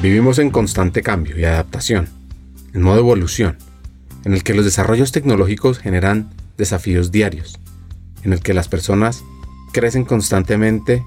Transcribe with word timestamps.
Vivimos 0.00 0.38
en 0.38 0.50
constante 0.50 1.02
cambio 1.02 1.36
y 1.36 1.44
adaptación, 1.44 2.08
en 2.72 2.82
modo 2.82 3.00
evolución, 3.00 3.58
en 4.24 4.32
el 4.32 4.44
que 4.44 4.54
los 4.54 4.64
desarrollos 4.64 5.10
tecnológicos 5.10 5.80
generan 5.80 6.30
desafíos 6.56 7.10
diarios, 7.10 7.58
en 8.22 8.32
el 8.32 8.38
que 8.38 8.54
las 8.54 8.68
personas 8.68 9.24
crecen 9.72 10.04
constantemente 10.04 11.04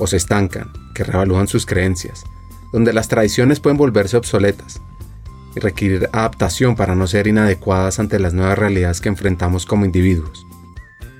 o 0.00 0.08
se 0.08 0.16
estancan, 0.16 0.72
que 0.92 1.04
revalúan 1.04 1.46
sus 1.46 1.66
creencias, 1.66 2.24
donde 2.72 2.92
las 2.92 3.06
tradiciones 3.06 3.60
pueden 3.60 3.76
volverse 3.76 4.16
obsoletas 4.16 4.80
y 5.54 5.60
requerir 5.60 6.08
adaptación 6.12 6.74
para 6.74 6.96
no 6.96 7.06
ser 7.06 7.28
inadecuadas 7.28 8.00
ante 8.00 8.18
las 8.18 8.34
nuevas 8.34 8.58
realidades 8.58 9.00
que 9.00 9.08
enfrentamos 9.08 9.66
como 9.66 9.84
individuos. 9.84 10.44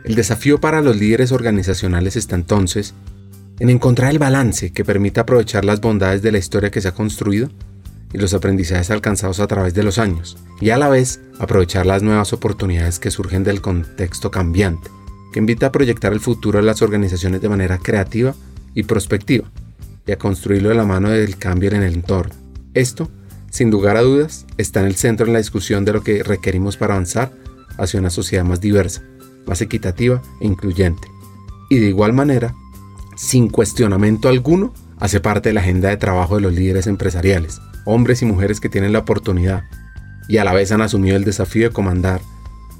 El 0.02 0.16
desafío 0.16 0.58
para 0.58 0.82
los 0.82 0.96
líderes 0.96 1.30
organizacionales 1.30 2.16
está 2.16 2.34
entonces 2.34 2.94
en 3.58 3.70
encontrar 3.70 4.10
el 4.10 4.18
balance 4.18 4.72
que 4.72 4.84
permita 4.84 5.22
aprovechar 5.22 5.64
las 5.64 5.80
bondades 5.80 6.22
de 6.22 6.32
la 6.32 6.38
historia 6.38 6.70
que 6.70 6.80
se 6.80 6.88
ha 6.88 6.94
construido 6.94 7.48
y 8.12 8.18
los 8.18 8.34
aprendizajes 8.34 8.90
alcanzados 8.90 9.40
a 9.40 9.46
través 9.46 9.74
de 9.74 9.82
los 9.82 9.98
años, 9.98 10.36
y 10.60 10.70
a 10.70 10.78
la 10.78 10.88
vez 10.88 11.20
aprovechar 11.38 11.86
las 11.86 12.02
nuevas 12.02 12.32
oportunidades 12.32 12.98
que 12.98 13.10
surgen 13.10 13.44
del 13.44 13.60
contexto 13.60 14.30
cambiante, 14.30 14.90
que 15.32 15.40
invita 15.40 15.66
a 15.66 15.72
proyectar 15.72 16.12
el 16.12 16.20
futuro 16.20 16.58
de 16.58 16.64
las 16.64 16.82
organizaciones 16.82 17.40
de 17.40 17.48
manera 17.48 17.78
creativa 17.78 18.34
y 18.74 18.84
prospectiva, 18.84 19.50
y 20.06 20.12
a 20.12 20.18
construirlo 20.18 20.68
de 20.68 20.76
la 20.76 20.84
mano 20.84 21.10
del 21.10 21.36
cambio 21.36 21.70
en 21.70 21.82
el 21.82 21.94
entorno. 21.94 22.34
Esto, 22.74 23.10
sin 23.50 23.70
lugar 23.70 23.96
a 23.96 24.02
dudas, 24.02 24.46
está 24.56 24.80
en 24.80 24.86
el 24.86 24.96
centro 24.96 25.26
de 25.26 25.32
la 25.32 25.38
discusión 25.38 25.84
de 25.84 25.92
lo 25.92 26.02
que 26.02 26.22
requerimos 26.22 26.76
para 26.76 26.94
avanzar 26.94 27.32
hacia 27.78 28.00
una 28.00 28.10
sociedad 28.10 28.44
más 28.44 28.60
diversa, 28.60 29.02
más 29.46 29.60
equitativa 29.62 30.22
e 30.40 30.46
incluyente. 30.46 31.08
Y 31.68 31.78
de 31.78 31.88
igual 31.88 32.12
manera, 32.12 32.54
sin 33.16 33.48
cuestionamiento 33.48 34.28
alguno, 34.28 34.72
hace 34.98 35.20
parte 35.20 35.48
de 35.48 35.54
la 35.54 35.62
agenda 35.62 35.88
de 35.88 35.96
trabajo 35.96 36.36
de 36.36 36.42
los 36.42 36.52
líderes 36.52 36.86
empresariales, 36.86 37.60
hombres 37.84 38.22
y 38.22 38.26
mujeres 38.26 38.60
que 38.60 38.68
tienen 38.68 38.92
la 38.92 39.00
oportunidad 39.00 39.64
y 40.28 40.38
a 40.38 40.44
la 40.44 40.52
vez 40.52 40.72
han 40.72 40.82
asumido 40.82 41.16
el 41.16 41.24
desafío 41.24 41.68
de 41.68 41.72
comandar 41.72 42.20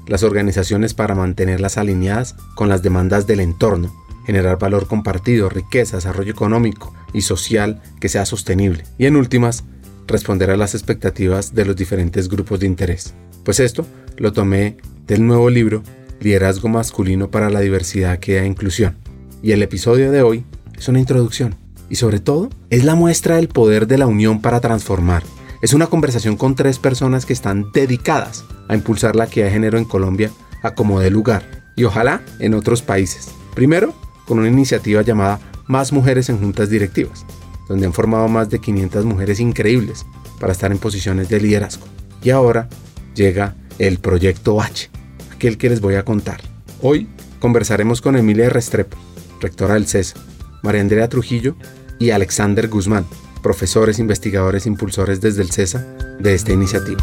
las 0.07 0.23
organizaciones 0.23 0.93
para 0.93 1.15
mantenerlas 1.15 1.77
alineadas 1.77 2.35
con 2.55 2.69
las 2.69 2.81
demandas 2.81 3.27
del 3.27 3.39
entorno, 3.39 3.93
generar 4.25 4.57
valor 4.57 4.87
compartido, 4.87 5.49
riqueza, 5.49 5.97
desarrollo 5.97 6.31
económico 6.31 6.93
y 7.13 7.21
social 7.21 7.81
que 7.99 8.09
sea 8.09 8.25
sostenible 8.25 8.83
y 8.97 9.05
en 9.05 9.15
últimas, 9.15 9.63
responder 10.07 10.51
a 10.51 10.57
las 10.57 10.73
expectativas 10.73 11.53
de 11.53 11.65
los 11.65 11.75
diferentes 11.75 12.29
grupos 12.29 12.61
de 12.61 12.67
interés. 12.67 13.13
Pues 13.43 13.59
esto 13.59 13.85
lo 14.17 14.31
tomé 14.31 14.77
del 15.05 15.25
nuevo 15.25 15.49
libro 15.49 15.83
Liderazgo 16.19 16.67
masculino 16.67 17.29
para 17.29 17.49
la 17.49 17.59
diversidad, 17.59 18.19
que 18.19 18.39
e 18.39 18.45
inclusión. 18.45 19.06
Y 19.41 19.51
el 19.51 19.61
episodio 19.61 20.11
de 20.11 20.23
hoy 20.23 20.45
es 20.77 20.87
una 20.87 20.99
introducción 20.99 21.55
y 21.89 21.95
sobre 21.95 22.19
todo 22.19 22.49
es 22.69 22.83
la 22.83 22.95
muestra 22.95 23.35
del 23.35 23.47
poder 23.47 23.87
de 23.87 23.97
la 23.97 24.07
unión 24.07 24.41
para 24.41 24.59
transformar. 24.59 25.23
Es 25.61 25.73
una 25.73 25.87
conversación 25.87 26.37
con 26.37 26.55
tres 26.55 26.79
personas 26.79 27.25
que 27.25 27.33
están 27.33 27.71
dedicadas 27.71 28.45
a 28.67 28.75
impulsar 28.75 29.15
la 29.15 29.25
equidad 29.25 29.45
de 29.45 29.51
género 29.51 29.77
en 29.77 29.85
Colombia 29.85 30.31
a 30.63 30.73
como 30.73 30.99
de 30.99 31.11
lugar 31.11 31.65
y 31.75 31.83
ojalá 31.83 32.21
en 32.39 32.55
otros 32.55 32.81
países. 32.81 33.29
Primero, 33.53 33.93
con 34.25 34.39
una 34.39 34.49
iniciativa 34.49 35.01
llamada 35.03 35.39
Más 35.67 35.93
Mujeres 35.93 36.29
en 36.29 36.39
Juntas 36.39 36.69
Directivas, 36.69 37.25
donde 37.67 37.85
han 37.85 37.93
formado 37.93 38.27
más 38.27 38.49
de 38.49 38.59
500 38.59 39.05
mujeres 39.05 39.39
increíbles 39.39 40.05
para 40.39 40.53
estar 40.53 40.71
en 40.71 40.79
posiciones 40.79 41.29
de 41.29 41.39
liderazgo. 41.39 41.85
Y 42.23 42.31
ahora 42.31 42.69
llega 43.15 43.55
el 43.77 43.99
Proyecto 43.99 44.59
H, 44.61 44.89
aquel 45.31 45.57
que 45.57 45.69
les 45.69 45.79
voy 45.79 45.95
a 45.95 46.03
contar. 46.03 46.41
Hoy 46.81 47.07
conversaremos 47.39 48.01
con 48.01 48.15
Emilia 48.15 48.49
Restrepo, 48.49 48.97
rectora 49.39 49.75
del 49.75 49.87
CESA, 49.87 50.19
María 50.63 50.81
Andrea 50.81 51.09
Trujillo 51.09 51.55
y 51.99 52.11
Alexander 52.11 52.67
Guzmán, 52.67 53.05
profesores, 53.41 53.99
investigadores, 53.99 54.65
impulsores 54.65 55.21
desde 55.21 55.41
el 55.41 55.51
CESA 55.51 55.85
de 56.19 56.33
esta 56.33 56.53
iniciativa. 56.53 57.01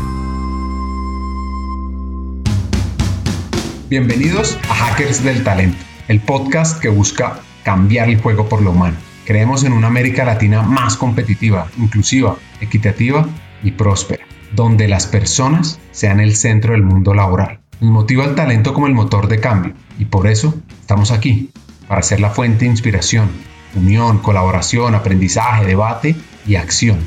Bienvenidos 3.89 4.59
a 4.69 4.75
Hackers 4.75 5.22
del 5.22 5.45
Talento, 5.45 5.78
el 6.09 6.21
podcast 6.21 6.81
que 6.81 6.89
busca 6.89 7.41
cambiar 7.62 8.09
el 8.09 8.21
juego 8.21 8.49
por 8.49 8.62
lo 8.62 8.72
humano. 8.72 8.97
Creemos 9.25 9.65
en 9.65 9.72
una 9.72 9.87
América 9.87 10.25
Latina 10.25 10.62
más 10.62 10.97
competitiva, 10.97 11.71
inclusiva, 11.78 12.37
equitativa 12.61 13.27
y 13.62 13.71
próspera, 13.71 14.25
donde 14.53 14.89
las 14.89 15.06
personas 15.06 15.81
sean 15.93 16.21
el 16.21 16.37
centro 16.37 16.72
del 16.72 16.83
mundo 16.83 17.15
laboral. 17.15 17.61
Nos 17.81 17.91
motiva 17.91 18.25
el 18.25 18.34
talento 18.34 18.75
como 18.75 18.87
el 18.87 18.95
motor 18.95 19.28
de 19.28 19.41
cambio 19.41 19.75
y 19.99 20.06
por 20.06 20.27
eso 20.27 20.55
estamos 20.81 21.11
aquí 21.11 21.51
para 21.89 22.03
ser 22.03 22.21
la 22.21 22.31
fuente 22.31 22.65
de 22.65 22.71
inspiración, 22.71 23.31
unión, 23.75 24.19
colaboración, 24.19 24.95
aprendizaje, 24.95 25.67
debate 25.67 26.17
y 26.47 26.56
acción 26.56 26.99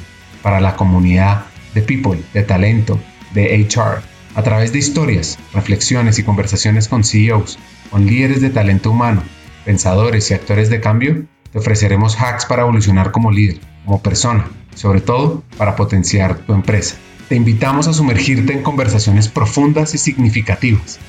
para 0.42 0.60
la 0.60 0.76
comunidad 0.76 1.46
de 1.74 1.82
people, 1.82 2.22
de 2.34 2.44
talento, 2.44 3.00
de 3.34 3.68
HR, 3.70 4.02
a 4.36 4.44
través 4.44 4.72
de 4.72 4.80
historias, 4.80 5.38
reflexiones 5.54 6.20
y 6.20 6.24
conversaciones 6.24 6.88
con 6.88 7.04
CEOs, 7.04 7.58
con 7.90 8.06
líderes 8.06 8.42
de 8.42 8.50
talento 8.50 8.92
humano, 8.92 9.24
pensadores 9.66 10.30
y 10.30 10.34
actores 10.34 10.70
de 10.70 10.80
cambio, 10.80 11.26
te 11.52 11.60
ofreceremos 11.60 12.16
hacks 12.22 12.46
para 12.46 12.62
evolucionar 12.62 13.12
como 13.12 13.32
líder, 13.32 13.60
como 13.86 14.02
persona, 14.02 14.48
sobre 14.76 15.02
todo 15.02 15.44
para 15.58 15.76
potenciar 15.76 16.38
tu 16.38 16.54
empresa. 16.54 16.98
Te 17.30 17.36
invitamos 17.36 17.88
a 17.88 17.94
sumergirte 17.94 18.54
en 18.54 18.64
conversaciones 18.64 19.28
profundas 19.28 19.94
y 19.94 19.98
significativas 19.98 21.00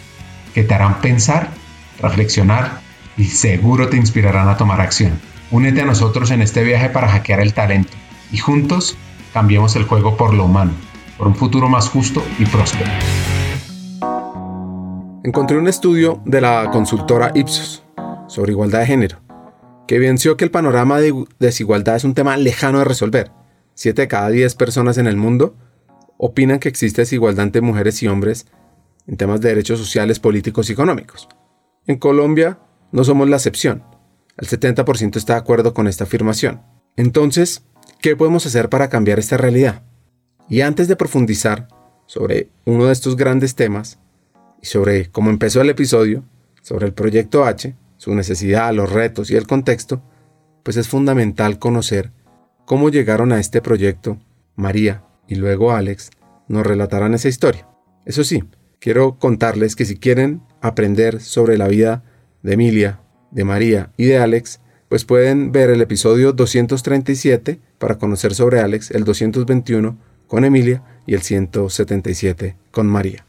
que 0.55 0.65
te 0.65 0.75
harán 0.75 1.01
pensar, 1.01 1.51
reflexionar 2.01 2.81
y 3.19 3.25
seguro 3.25 3.89
te 3.89 3.97
inspirarán 3.99 4.49
a 4.49 4.57
tomar 4.57 4.81
acción. 4.81 5.21
Únete 5.51 5.83
a 5.83 5.85
nosotros 5.85 6.31
en 6.31 6.41
este 6.41 6.63
viaje 6.63 6.89
para 6.89 7.09
hackear 7.09 7.41
el 7.41 7.53
talento 7.53 7.93
y 8.33 8.39
juntos 8.39 8.97
cambiemos 9.35 9.77
el 9.77 9.85
juego 9.85 10.17
por 10.17 10.33
lo 10.33 10.45
humano, 10.45 10.73
por 11.19 11.27
un 11.27 11.35
futuro 11.35 11.69
más 11.69 11.89
justo 11.89 12.23
y 12.39 12.47
próspero. 12.47 12.91
Encontré 15.25 15.59
un 15.59 15.69
estudio 15.69 16.23
de 16.25 16.41
la 16.41 16.71
consultora 16.71 17.33
Ipsos 17.35 17.85
sobre 18.29 18.53
igualdad 18.53 18.81
de 18.81 18.87
género 18.87 19.29
que 19.89 19.97
evidenció 19.97 20.37
que 20.37 20.45
el 20.45 20.51
panorama 20.51 21.01
de 21.01 21.25
desigualdad 21.39 21.97
es 21.97 22.05
un 22.05 22.13
tema 22.13 22.37
lejano 22.37 22.79
de 22.79 22.85
resolver. 22.85 23.33
Siete 23.75 24.03
de 24.03 24.09
cada 24.09 24.29
diez 24.29 24.55
personas 24.55 24.99
en 24.99 25.07
el 25.07 25.17
mundo 25.17 25.57
opinan 26.19 26.59
que 26.59 26.69
existe 26.69 27.03
desigualdad 27.03 27.47
entre 27.47 27.63
mujeres 27.63 28.03
y 28.03 28.07
hombres 28.07 28.47
en 29.07 29.17
temas 29.17 29.41
de 29.41 29.49
derechos 29.49 29.79
sociales, 29.79 30.21
políticos 30.21 30.69
y 30.69 30.75
económicos. 30.75 31.27
En 31.87 31.97
Colombia, 31.97 32.59
no 32.93 33.05
somos 33.05 33.29
la 33.29 33.37
excepción. 33.37 33.83
El 34.37 34.49
70% 34.49 35.17
está 35.17 35.35
de 35.35 35.41
acuerdo 35.41 35.75
con 35.75 35.89
esta 35.89 36.05
afirmación. 36.05 36.63
Entonces, 36.97 37.63
¿qué 38.01 38.17
podemos 38.17 38.47
hacer 38.47 38.69
para 38.69 38.89
cambiar 38.89 39.19
esta 39.19 39.37
realidad? 39.37 39.83
Y 40.49 40.63
antes 40.63 40.89
de 40.89 40.97
profundizar 40.97 41.69
sobre 42.07 42.49
uno 42.65 42.87
de 42.87 42.93
estos 42.93 43.17
grandes 43.17 43.55
temas 43.55 43.99
y 44.63 44.67
sobre 44.67 45.11
cómo 45.11 45.31
empezó 45.31 45.61
el 45.61 45.71
episodio, 45.71 46.25
sobre 46.63 46.87
el 46.87 46.95
proyecto 46.95 47.45
H, 47.45 47.77
su 47.97 48.15
necesidad, 48.15 48.73
los 48.73 48.91
retos 48.91 49.31
y 49.31 49.37
el 49.37 49.47
contexto, 49.47 50.03
pues 50.63 50.77
es 50.77 50.89
fundamental 50.89 51.59
conocer 51.59 52.13
cómo 52.65 52.91
llegaron 52.91 53.33
a 53.33 53.41
este 53.41 53.61
proyecto 53.61 54.19
María 54.55 55.05
y 55.27 55.35
luego 55.35 55.73
Alex 55.73 56.11
nos 56.49 56.67
relatarán 56.67 57.15
esa 57.15 57.29
historia. 57.29 57.69
Eso 58.05 58.25
sí, 58.25 58.45
quiero 58.79 59.19
contarles 59.19 59.77
que 59.77 59.85
si 59.85 59.99
quieren 59.99 60.43
aprender 60.61 61.21
sobre 61.21 61.59
la 61.59 61.69
vida 61.69 62.05
de 62.43 62.55
Emilia, 62.55 63.01
de 63.31 63.45
María 63.45 63.91
y 63.97 64.07
de 64.07 64.19
Alex, 64.19 64.61
pues 64.89 65.05
pueden 65.05 65.53
ver 65.53 65.71
el 65.71 65.81
episodio 65.81 66.33
237 66.33 67.61
para 67.79 67.99
conocer 67.99 68.35
sobre 68.35 68.61
Alex, 68.61 68.91
el 68.91 69.05
221 69.05 69.97
con 70.27 70.45
Emilia 70.45 70.83
y 71.07 71.15
el 71.15 71.23
177 71.23 72.57
con 72.71 72.87
María. 72.87 73.25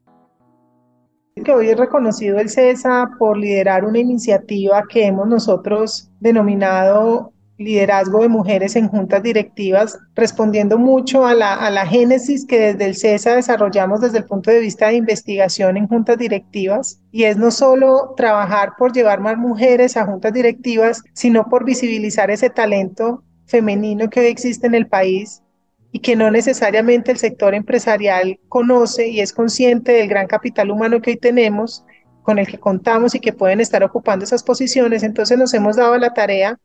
Que 1.43 1.51
hoy 1.51 1.69
es 1.69 1.77
reconocido 1.77 2.37
el 2.39 2.49
CESA 2.49 3.11
por 3.17 3.37
liderar 3.37 3.85
una 3.85 4.00
iniciativa 4.00 4.83
que 4.89 5.06
hemos 5.06 5.27
nosotros 5.27 6.09
denominado 6.19 7.31
liderazgo 7.59 8.21
de 8.21 8.29
mujeres 8.29 8.75
en 8.75 8.88
juntas 8.88 9.21
directivas, 9.21 10.00
respondiendo 10.15 10.77
mucho 10.77 11.25
a 11.25 11.33
la, 11.33 11.53
a 11.53 11.69
la 11.69 11.85
génesis 11.85 12.45
que 12.47 12.57
desde 12.59 12.85
el 12.85 12.95
CESA 12.95 13.35
desarrollamos 13.35 14.01
desde 14.01 14.19
el 14.19 14.23
punto 14.23 14.50
de 14.50 14.59
vista 14.59 14.88
de 14.88 14.95
investigación 14.95 15.77
en 15.77 15.88
juntas 15.88 16.17
directivas, 16.17 17.01
y 17.11 17.25
es 17.25 17.38
no 17.38 17.51
solo 17.51 18.13
trabajar 18.15 18.71
por 18.77 18.94
llevar 18.94 19.19
más 19.19 19.38
mujeres 19.38 19.97
a 19.97 20.06
juntas 20.06 20.33
directivas, 20.33 21.03
sino 21.13 21.50
por 21.50 21.65
visibilizar 21.65 22.31
ese 22.31 22.50
talento 22.50 23.23
femenino 23.45 24.09
que 24.09 24.21
hoy 24.21 24.27
existe 24.27 24.67
en 24.67 24.75
el 24.75 24.88
país 24.88 25.44
y 25.91 26.00
que 26.00 26.15
no 26.15 26.31
necesariamente 26.31 27.12
el 27.12 27.17
sector 27.17 27.53
empresarial 27.55 28.39
conoce 28.47 29.09
y 29.09 29.19
es 29.19 29.33
consciente 29.33 29.91
del 29.91 30.07
gran 30.07 30.27
capital 30.27 30.71
humano 30.71 31.01
que 31.01 31.12
hoy 31.12 31.17
tenemos, 31.17 31.83
con 32.21 32.38
el 32.38 32.47
que 32.47 32.59
contamos 32.59 33.15
y 33.15 33.19
que 33.19 33.33
pueden 33.33 33.59
estar 33.59 33.83
ocupando 33.83 34.23
esas 34.23 34.44
posiciones. 34.44 35.03
Entonces 35.03 35.38
nos 35.38 35.53
hemos 35.53 35.77
dado 35.77 35.97
la 35.97 36.13
tarea 36.13 36.59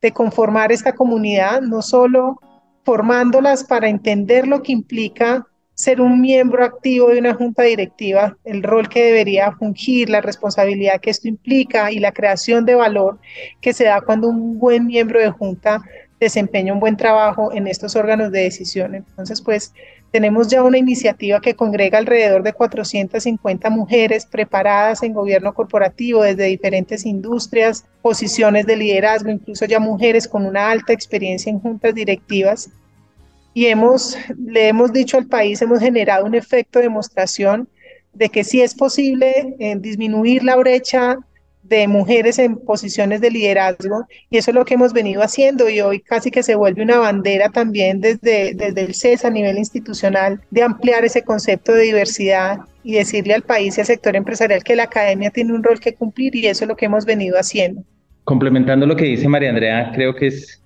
de 0.00 0.12
conformar 0.12 0.72
esta 0.72 0.94
comunidad, 0.94 1.60
no 1.60 1.82
solo 1.82 2.40
formándolas 2.84 3.64
para 3.64 3.88
entender 3.88 4.46
lo 4.46 4.62
que 4.62 4.72
implica 4.72 5.46
ser 5.74 6.00
un 6.00 6.20
miembro 6.20 6.64
activo 6.64 7.08
de 7.08 7.20
una 7.20 7.34
junta 7.34 7.62
directiva, 7.62 8.36
el 8.44 8.64
rol 8.64 8.88
que 8.88 9.04
debería 9.04 9.52
fungir, 9.52 10.10
la 10.10 10.20
responsabilidad 10.20 11.00
que 11.00 11.10
esto 11.10 11.28
implica 11.28 11.92
y 11.92 12.00
la 12.00 12.10
creación 12.10 12.64
de 12.64 12.74
valor 12.74 13.20
que 13.60 13.72
se 13.72 13.84
da 13.84 14.00
cuando 14.00 14.28
un 14.28 14.58
buen 14.58 14.86
miembro 14.86 15.20
de 15.20 15.30
junta 15.30 15.80
desempeña 16.18 16.72
un 16.72 16.80
buen 16.80 16.96
trabajo 16.96 17.52
en 17.52 17.66
estos 17.66 17.94
órganos 17.94 18.32
de 18.32 18.40
decisión. 18.40 18.94
Entonces, 18.94 19.40
pues 19.40 19.72
tenemos 20.10 20.48
ya 20.48 20.62
una 20.62 20.78
iniciativa 20.78 21.40
que 21.40 21.54
congrega 21.54 21.98
alrededor 21.98 22.42
de 22.42 22.54
450 22.54 23.68
mujeres 23.70 24.24
preparadas 24.24 25.02
en 25.02 25.12
gobierno 25.12 25.52
corporativo 25.52 26.22
desde 26.22 26.44
diferentes 26.44 27.04
industrias, 27.04 27.84
posiciones 28.00 28.66
de 28.66 28.76
liderazgo, 28.76 29.30
incluso 29.30 29.66
ya 29.66 29.80
mujeres 29.80 30.26
con 30.26 30.46
una 30.46 30.70
alta 30.70 30.92
experiencia 30.92 31.50
en 31.50 31.60
juntas 31.60 31.94
directivas. 31.94 32.70
Y 33.52 33.66
hemos, 33.66 34.16
le 34.38 34.68
hemos 34.68 34.92
dicho 34.92 35.18
al 35.18 35.26
país, 35.26 35.60
hemos 35.60 35.80
generado 35.80 36.24
un 36.24 36.34
efecto 36.34 36.78
de 36.78 36.84
demostración 36.84 37.68
de 38.14 38.30
que 38.30 38.44
sí 38.44 38.62
es 38.62 38.74
posible 38.74 39.56
eh, 39.58 39.76
disminuir 39.78 40.42
la 40.42 40.56
brecha 40.56 41.18
de 41.62 41.86
mujeres 41.86 42.38
en 42.38 42.56
posiciones 42.56 43.20
de 43.20 43.30
liderazgo 43.30 44.06
y 44.30 44.38
eso 44.38 44.50
es 44.50 44.54
lo 44.54 44.64
que 44.64 44.74
hemos 44.74 44.92
venido 44.92 45.22
haciendo 45.22 45.68
y 45.68 45.80
hoy 45.80 46.00
casi 46.00 46.30
que 46.30 46.42
se 46.42 46.54
vuelve 46.54 46.82
una 46.82 46.98
bandera 46.98 47.50
también 47.50 48.00
desde, 48.00 48.54
desde 48.54 48.80
el 48.80 48.94
CES 48.94 49.24
a 49.24 49.30
nivel 49.30 49.58
institucional 49.58 50.40
de 50.50 50.62
ampliar 50.62 51.04
ese 51.04 51.22
concepto 51.22 51.72
de 51.72 51.82
diversidad 51.82 52.58
y 52.82 52.94
decirle 52.94 53.34
al 53.34 53.42
país 53.42 53.76
y 53.76 53.80
al 53.80 53.86
sector 53.86 54.16
empresarial 54.16 54.64
que 54.64 54.76
la 54.76 54.84
academia 54.84 55.30
tiene 55.30 55.52
un 55.52 55.62
rol 55.62 55.78
que 55.78 55.94
cumplir 55.94 56.34
y 56.36 56.46
eso 56.46 56.64
es 56.64 56.68
lo 56.68 56.76
que 56.76 56.86
hemos 56.86 57.04
venido 57.04 57.36
haciendo. 57.38 57.82
Complementando 58.24 58.86
lo 58.86 58.96
que 58.96 59.04
dice 59.04 59.28
María 59.28 59.50
Andrea, 59.50 59.92
creo 59.94 60.14
que 60.14 60.28
es 60.28 60.62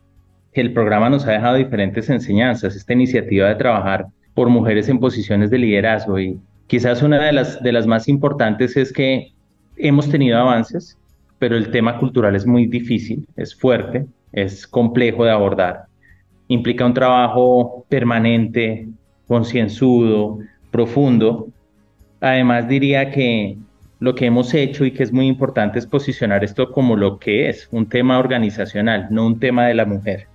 que 0.52 0.60
el 0.60 0.72
programa 0.72 1.08
nos 1.08 1.26
ha 1.26 1.32
dejado 1.32 1.56
diferentes 1.56 2.08
enseñanzas, 2.10 2.76
esta 2.76 2.92
iniciativa 2.92 3.48
de 3.48 3.54
trabajar 3.54 4.06
por 4.34 4.48
mujeres 4.48 4.88
en 4.88 5.00
posiciones 5.00 5.50
de 5.50 5.58
liderazgo 5.58 6.18
y 6.18 6.38
quizás 6.66 7.02
una 7.02 7.24
de 7.24 7.32
las, 7.32 7.62
de 7.62 7.72
las 7.72 7.86
más 7.86 8.08
importantes 8.08 8.76
es 8.76 8.92
que 8.92 9.32
hemos 9.76 10.08
tenido 10.08 10.38
avances, 10.38 10.98
pero 11.38 11.56
el 11.56 11.70
tema 11.70 11.98
cultural 11.98 12.36
es 12.36 12.46
muy 12.46 12.66
difícil, 12.66 13.26
es 13.36 13.54
fuerte, 13.54 14.06
es 14.32 14.66
complejo 14.66 15.24
de 15.24 15.30
abordar. 15.30 15.86
Implica 16.48 16.86
un 16.86 16.94
trabajo 16.94 17.84
permanente, 17.88 18.88
concienzudo, 19.26 20.38
profundo. 20.70 21.48
Además 22.20 22.68
diría 22.68 23.10
que 23.10 23.56
lo 23.98 24.14
que 24.14 24.26
hemos 24.26 24.52
hecho 24.54 24.84
y 24.84 24.90
que 24.90 25.02
es 25.02 25.12
muy 25.12 25.26
importante 25.26 25.78
es 25.78 25.86
posicionar 25.86 26.42
esto 26.42 26.72
como 26.72 26.96
lo 26.96 27.18
que 27.18 27.48
es, 27.48 27.68
un 27.70 27.88
tema 27.88 28.18
organizacional, 28.18 29.06
no 29.10 29.26
un 29.26 29.38
tema 29.38 29.66
de 29.66 29.74
la 29.74 29.84
mujer. 29.84 30.26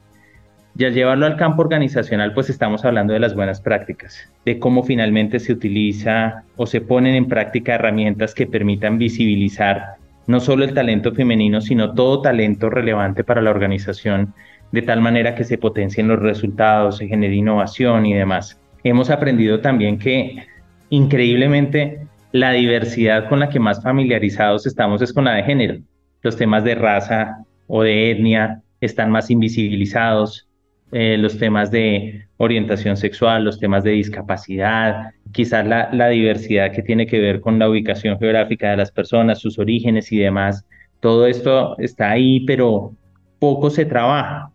Y 0.80 0.86
al 0.86 0.94
llevarlo 0.94 1.26
al 1.26 1.38
campo 1.38 1.64
organizacional, 1.64 2.34
pues 2.36 2.52
estamos 2.52 2.86
hablando 2.86 3.12
de 3.12 3.20
las 3.20 3.34
buenas 3.34 3.62
prácticas, 3.62 4.32
de 4.46 4.60
cómo 4.60 4.84
finalmente 4.84 5.40
se 5.40 5.54
utiliza 5.54 6.44
o 6.56 6.68
se 6.68 6.82
ponen 6.82 7.16
en 7.16 7.28
práctica 7.28 7.74
herramientas 7.74 8.36
que 8.36 8.46
permitan 8.46 9.00
visibilizar 9.00 9.96
no 10.28 10.40
solo 10.40 10.66
el 10.66 10.76
talento 10.76 11.14
femenino, 11.14 11.62
sino 11.62 11.96
todo 11.96 12.22
talento 12.22 12.70
relevante 12.70 13.24
para 13.24 13.42
la 13.42 13.50
organización, 13.50 14.36
de 14.72 14.84
tal 14.84 15.02
manera 15.02 15.34
que 15.34 15.46
se 15.46 15.58
potencien 15.58 16.10
los 16.10 16.20
resultados, 16.20 16.98
se 16.98 17.08
genere 17.08 17.34
innovación 17.34 18.06
y 18.06 18.14
demás. 18.14 18.60
Hemos 18.84 19.10
aprendido 19.10 19.62
también 19.62 19.98
que 19.98 20.46
increíblemente 20.90 22.02
la 22.34 22.52
diversidad 22.52 23.30
con 23.30 23.40
la 23.40 23.50
que 23.50 23.60
más 23.60 23.82
familiarizados 23.82 24.68
estamos 24.68 25.02
es 25.02 25.12
con 25.12 25.26
la 25.26 25.34
de 25.34 25.44
género. 25.44 25.80
Los 26.22 26.38
temas 26.38 26.64
de 26.64 26.76
raza 26.76 27.46
o 27.66 27.82
de 27.82 28.12
etnia 28.12 28.62
están 28.80 29.10
más 29.10 29.32
invisibilizados, 29.32 30.47
eh, 30.92 31.18
los 31.18 31.38
temas 31.38 31.70
de 31.70 32.28
orientación 32.38 32.96
sexual, 32.96 33.44
los 33.44 33.60
temas 33.60 33.84
de 33.84 33.92
discapacidad, 33.92 35.12
quizás 35.34 35.66
la, 35.68 36.08
diversidad 36.10 36.72
que 36.72 36.82
tiene 36.82 37.06
que 37.08 37.20
ver 37.20 37.42
con 37.42 37.60
la 37.60 37.70
ubicación 37.70 38.18
geográfica 38.18 38.72
de 38.72 38.78
las 38.78 38.92
personas, 38.92 39.40
sus 39.40 39.60
orígenes 39.60 40.12
y 40.12 40.20
demás. 40.20 40.66
Todo 41.02 41.28
esto 41.28 41.78
está 41.80 42.12
ahí, 42.12 42.42
pero 42.46 42.94
poco 43.40 43.70
se 43.70 43.86
trabaja. 43.86 44.52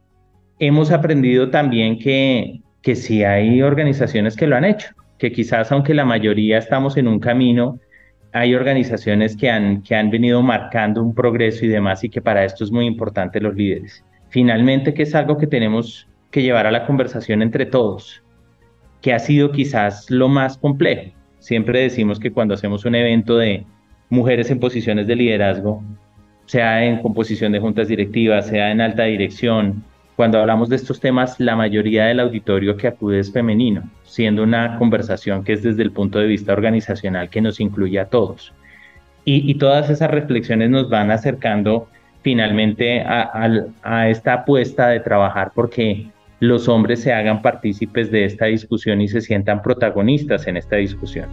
Hemos 0.58 0.90
aprendido 0.90 1.50
también 1.50 1.99
que, 1.99 2.61
que 2.81 2.94
sí 2.94 3.25
hay 3.25 3.61
organizaciones 3.61 4.35
que 4.35 4.46
lo 4.46 4.56
han 4.56 4.64
hecho, 4.64 4.88
que 5.19 5.32
quizás 5.32 5.70
aunque 5.70 5.93
la 5.93 6.05
mayoría 6.05 6.58
estamos 6.58 6.96
en 6.96 7.08
un 7.08 7.20
camino, 7.20 7.78
hay 8.32 8.55
organizaciones 8.55 9.37
que 9.37 9.50
han, 9.50 9.82
que 9.82 9.94
han 9.94 10.11
venido 10.11 10.40
marcando 10.40 11.02
un 11.02 11.14
progreso 11.14 11.67
y 11.67 11.69
demás 11.69 12.02
y 12.05 12.08
que 12.08 12.23
para 12.23 12.44
esto 12.44 12.64
es 12.64 12.73
muy 12.73 12.87
importante 12.87 13.40
los 13.40 13.55
líderes. 13.55 14.02
Finalmente, 14.31 14.94
que 14.94 15.02
es 15.02 15.14
algo 15.14 15.37
que 15.37 15.46
tenemos 15.46 16.08
que 16.32 16.43
llevar 16.43 16.67
a 16.67 16.73
la 16.73 16.87
conversación 16.87 17.43
entre 17.43 17.67
todos, 17.67 18.23
que 19.00 19.12
ha 19.12 19.20
sido 19.20 19.52
quizás 19.52 20.11
lo 20.11 20.29
más 20.29 20.58
complejo. 20.58 21.12
Siempre 21.38 21.82
decimos 21.82 22.19
que 22.19 22.32
cuando 22.32 22.55
hacemos 22.55 22.84
un 22.84 22.96
evento 22.96 23.37
de 23.37 23.64
mujeres 24.08 24.50
en 24.50 24.58
posiciones 24.58 25.06
de 25.06 25.14
liderazgo, 25.17 25.82
sea 26.46 26.84
en 26.84 27.00
composición 27.00 27.52
de 27.52 27.61
juntas 27.61 27.88
directivas, 27.88 28.46
sea 28.46 28.70
en 28.70 28.81
alta 28.81 29.05
dirección, 29.05 29.84
cuando 30.17 30.38
hablamos 30.38 30.69
de 30.69 30.76
estos 30.76 31.00
temas, 31.00 31.40
la 31.40 31.56
mayoría 31.56 32.05
del 32.05 32.20
auditorio 32.20 32.76
que 32.76 32.87
acude 32.87 33.19
es 33.19 33.32
femenino, 33.32 33.90
siendo 34.05 34.43
una 34.43 34.78
conversación 34.78 35.43
que 35.43 35.55
es 35.55 35.62
desde 35.62 35.82
el 35.82 35.90
punto 35.90 36.19
de 36.19 36.26
vista 36.26 36.52
organizacional 36.52 37.28
que 37.28 37.40
nos 37.40 37.58
incluye 37.61 37.99
a 37.99 38.06
todos. 38.06 38.52
Y, 39.25 39.55
todas 39.55 39.90
esas 39.90 40.11
reflexiones 40.11 40.70
nos 40.70 40.88
van 40.88 41.11
acercando 41.11 41.88
finalmente 42.23 43.00
a, 43.00 43.49
a 43.82 44.08
esta 44.08 44.35
apuesta 44.35 44.88
de 44.88 45.00
trabajar 45.00 45.50
porque 45.55 46.12
los 46.43 46.69
hombres 46.69 47.00
se 47.00 47.12
hagan 47.12 47.41
partícipes 47.41 48.11
de 48.11 48.25
esta 48.25 48.47
discusión 48.47 49.00
y 49.00 49.06
se 49.06 49.21
sientan 49.21 49.62
protagonistas 49.62 50.49
en 50.49 50.56
esta 50.56 50.75
discusión. 50.75 51.29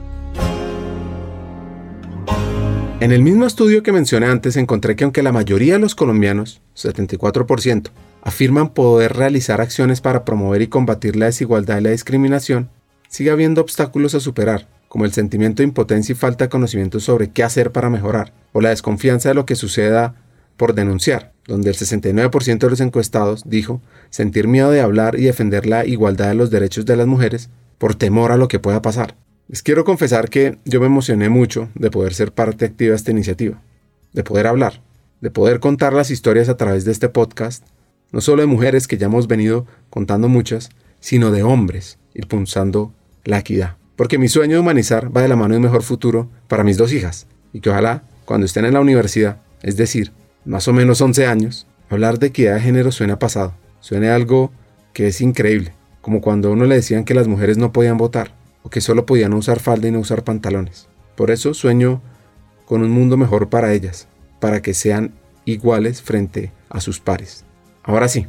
En 3.00 3.12
el 3.12 3.24
mismo 3.24 3.48
estudio 3.48 3.82
que 3.82 3.92
mencioné 3.92 4.28
antes 4.28 4.56
encontré 4.56 4.96
que 4.96 5.06
aunque 5.06 5.24
la 5.24 5.32
mayoría 5.32 5.74
de 5.74 5.80
los 5.80 5.96
colombianos, 5.96 6.62
74%, 6.76 7.90
afirman 8.22 8.70
poder 8.70 9.14
realizar 9.14 9.62
acciones 9.62 10.00
para 10.00 10.24
promover 10.24 10.62
y 10.62 10.68
combatir 10.68 11.16
la 11.16 11.26
desigualdad 11.26 11.80
y 11.80 11.86
la 11.86 11.90
discriminación, 11.90 12.70
sigue 13.08 13.32
habiendo 13.32 13.62
obstáculos 13.62 14.14
a 14.14 14.20
superar, 14.20 14.68
como 14.90 15.06
el 15.06 15.12
sentimiento 15.12 15.64
de 15.64 15.70
impotencia 15.70 16.14
y 16.14 16.18
falta 16.18 16.46
de 16.46 16.50
conocimiento 16.50 17.00
sobre 17.00 17.32
qué 17.32 17.44
hacer 17.44 17.72
para 17.72 17.90
mejorar, 17.90 18.32
o 18.52 18.62
la 18.62 18.70
desconfianza 18.70 19.30
de 19.30 19.36
lo 19.36 19.48
que 19.48 19.56
suceda 19.56 20.14
por 20.56 20.76
denunciar, 20.76 21.32
donde 21.50 21.72
el 21.72 21.76
69% 21.76 22.60
de 22.60 22.70
los 22.70 22.80
encuestados 22.80 23.44
dijo 23.46 23.82
sentir 24.12 24.48
miedo 24.48 24.70
de 24.72 24.82
hablar 24.82 25.20
y 25.20 25.24
defender 25.24 25.66
la 25.66 25.86
igualdad 25.86 26.30
de 26.30 26.36
los 26.36 26.52
derechos 26.52 26.86
de 26.86 26.96
las 26.96 27.08
mujeres 27.08 27.50
por 27.80 27.96
temor 27.96 28.32
a 28.32 28.38
lo 28.38 28.48
que 28.48 28.60
pueda 28.60 28.82
pasar. 28.82 29.16
Les 29.48 29.64
quiero 29.64 29.84
confesar 29.84 30.30
que 30.30 30.60
yo 30.64 30.80
me 30.80 30.86
emocioné 30.86 31.28
mucho 31.28 31.70
de 31.74 31.90
poder 31.90 32.14
ser 32.14 32.32
parte 32.32 32.66
activa 32.66 32.92
de 32.92 32.98
esta 32.98 33.12
iniciativa, 33.12 33.60
de 34.14 34.24
poder 34.24 34.46
hablar, 34.46 34.82
de 35.22 35.32
poder 35.32 35.60
contar 35.60 35.92
las 35.92 36.12
historias 36.12 36.50
a 36.50 36.58
través 36.58 36.86
de 36.86 36.92
este 36.92 37.10
podcast, 37.10 37.66
no 38.12 38.22
solo 38.22 38.42
de 38.42 38.48
mujeres 38.48 38.88
que 38.88 38.98
ya 38.98 39.08
hemos 39.08 39.28
venido 39.28 39.66
contando 39.90 40.30
muchas, 40.30 40.70
sino 41.00 41.32
de 41.32 41.42
hombres, 41.42 41.98
ir 42.14 42.28
punzando 42.28 42.94
la 43.24 43.40
equidad. 43.40 43.78
Porque 43.96 44.20
mi 44.20 44.30
sueño 44.30 44.54
de 44.54 44.60
humanizar 44.60 45.16
va 45.16 45.24
de 45.24 45.28
la 45.28 45.36
mano 45.36 45.54
de 45.54 45.58
un 45.58 45.64
mejor 45.64 45.82
futuro 45.82 46.30
para 46.48 46.64
mis 46.64 46.78
dos 46.78 46.94
hijas, 46.94 47.26
y 47.54 47.60
que 47.60 47.72
ojalá, 47.72 48.04
cuando 48.26 48.46
estén 48.46 48.66
en 48.66 48.76
la 48.76 48.82
universidad, 48.82 49.42
es 49.64 49.78
decir, 49.78 50.12
más 50.50 50.68
o 50.68 50.74
menos 50.74 51.00
11 51.00 51.28
años, 51.28 51.68
hablar 51.90 52.18
de 52.18 52.28
equidad 52.28 52.56
de 52.56 52.62
género 52.62 52.92
suena 52.92 53.20
pasado, 53.20 53.54
suena 53.82 54.16
algo 54.16 54.52
que 54.94 55.06
es 55.06 55.22
increíble, 55.22 55.74
como 56.02 56.22
cuando 56.22 56.50
a 56.50 56.52
uno 56.52 56.66
le 56.66 56.74
decían 56.74 57.06
que 57.06 57.14
las 57.14 57.28
mujeres 57.28 57.60
no 57.60 57.72
podían 57.72 58.00
votar, 58.00 58.34
o 58.64 58.72
que 58.72 58.82
solo 58.82 59.06
podían 59.06 59.34
usar 59.34 59.60
falda 59.60 59.88
y 59.88 59.92
no 59.92 60.00
usar 60.00 60.24
pantalones. 60.24 60.88
Por 61.16 61.30
eso 61.30 61.54
sueño 61.54 62.02
con 62.66 62.82
un 62.82 62.90
mundo 62.90 63.16
mejor 63.16 63.50
para 63.50 63.74
ellas, 63.74 64.08
para 64.40 64.60
que 64.60 64.74
sean 64.74 65.14
iguales 65.46 66.02
frente 66.02 66.52
a 66.68 66.82
sus 66.82 67.00
pares. 67.00 67.46
Ahora 67.84 68.08
sí, 68.08 68.26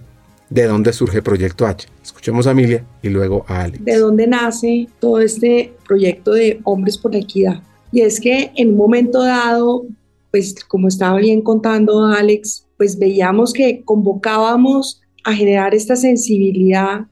¿de 0.50 0.64
dónde 0.64 0.92
surge 0.92 1.22
Proyecto 1.22 1.66
H? 1.66 1.88
Escuchemos 2.02 2.46
a 2.46 2.50
Emilia 2.50 2.84
y 3.02 3.08
luego 3.08 3.46
a 3.48 3.62
Alex. 3.62 3.82
¿De 3.82 3.96
dónde 3.96 4.26
nace 4.26 4.88
todo 5.00 5.20
este 5.20 5.72
proyecto 5.88 6.32
de 6.32 6.60
Hombres 6.64 6.98
por 6.98 7.12
la 7.12 7.18
Equidad? 7.20 7.62
Y 7.92 8.02
es 8.02 8.20
que 8.20 8.52
en 8.56 8.72
un 8.72 8.76
momento 8.76 9.22
dado 9.22 9.86
pues 10.30 10.54
como 10.64 10.88
estaba 10.88 11.18
bien 11.18 11.42
contando 11.42 12.04
Alex, 12.06 12.66
pues 12.76 12.98
veíamos 12.98 13.52
que 13.52 13.82
convocábamos 13.84 15.00
a 15.24 15.34
generar 15.34 15.74
esta 15.74 15.96
sensibilidad 15.96 17.06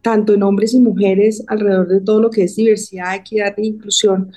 tanto 0.00 0.34
en 0.34 0.42
hombres 0.42 0.74
y 0.74 0.80
mujeres 0.80 1.44
alrededor 1.46 1.88
de 1.88 2.00
todo 2.00 2.20
lo 2.20 2.30
que 2.30 2.42
es 2.44 2.56
diversidad, 2.56 3.14
equidad 3.14 3.54
e 3.56 3.66
inclusión. 3.66 4.32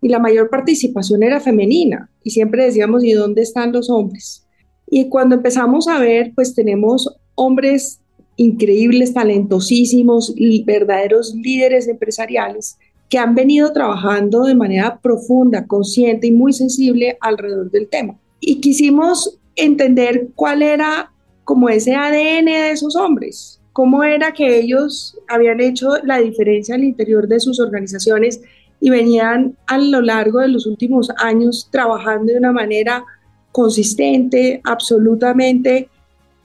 Y 0.00 0.08
la 0.08 0.18
mayor 0.18 0.48
participación 0.48 1.22
era 1.22 1.38
femenina. 1.38 2.10
Y 2.24 2.30
siempre 2.30 2.64
decíamos, 2.64 3.04
¿y 3.04 3.12
dónde 3.12 3.42
están 3.42 3.72
los 3.72 3.90
hombres? 3.90 4.46
Y 4.90 5.08
cuando 5.08 5.36
empezamos 5.36 5.86
a 5.86 5.98
ver, 5.98 6.32
pues 6.34 6.54
tenemos 6.54 7.14
hombres 7.34 8.00
increíbles, 8.36 9.12
talentosísimos, 9.12 10.34
verdaderos 10.64 11.34
líderes 11.34 11.88
empresariales 11.88 12.78
que 13.12 13.18
han 13.18 13.34
venido 13.34 13.70
trabajando 13.74 14.44
de 14.44 14.54
manera 14.54 14.98
profunda, 14.98 15.66
consciente 15.66 16.28
y 16.28 16.32
muy 16.32 16.54
sensible 16.54 17.18
alrededor 17.20 17.70
del 17.70 17.86
tema. 17.86 18.14
Y 18.40 18.58
quisimos 18.62 19.38
entender 19.54 20.28
cuál 20.34 20.62
era 20.62 21.12
como 21.44 21.68
ese 21.68 21.94
ADN 21.94 22.46
de 22.46 22.70
esos 22.70 22.96
hombres, 22.96 23.60
cómo 23.74 24.02
era 24.02 24.32
que 24.32 24.58
ellos 24.58 25.14
habían 25.28 25.60
hecho 25.60 25.90
la 26.04 26.20
diferencia 26.20 26.74
al 26.74 26.84
interior 26.84 27.28
de 27.28 27.38
sus 27.38 27.60
organizaciones 27.60 28.40
y 28.80 28.88
venían 28.88 29.58
a 29.66 29.76
lo 29.76 30.00
largo 30.00 30.38
de 30.38 30.48
los 30.48 30.64
últimos 30.64 31.10
años 31.18 31.68
trabajando 31.70 32.32
de 32.32 32.38
una 32.38 32.52
manera 32.52 33.04
consistente, 33.52 34.62
absolutamente 34.64 35.90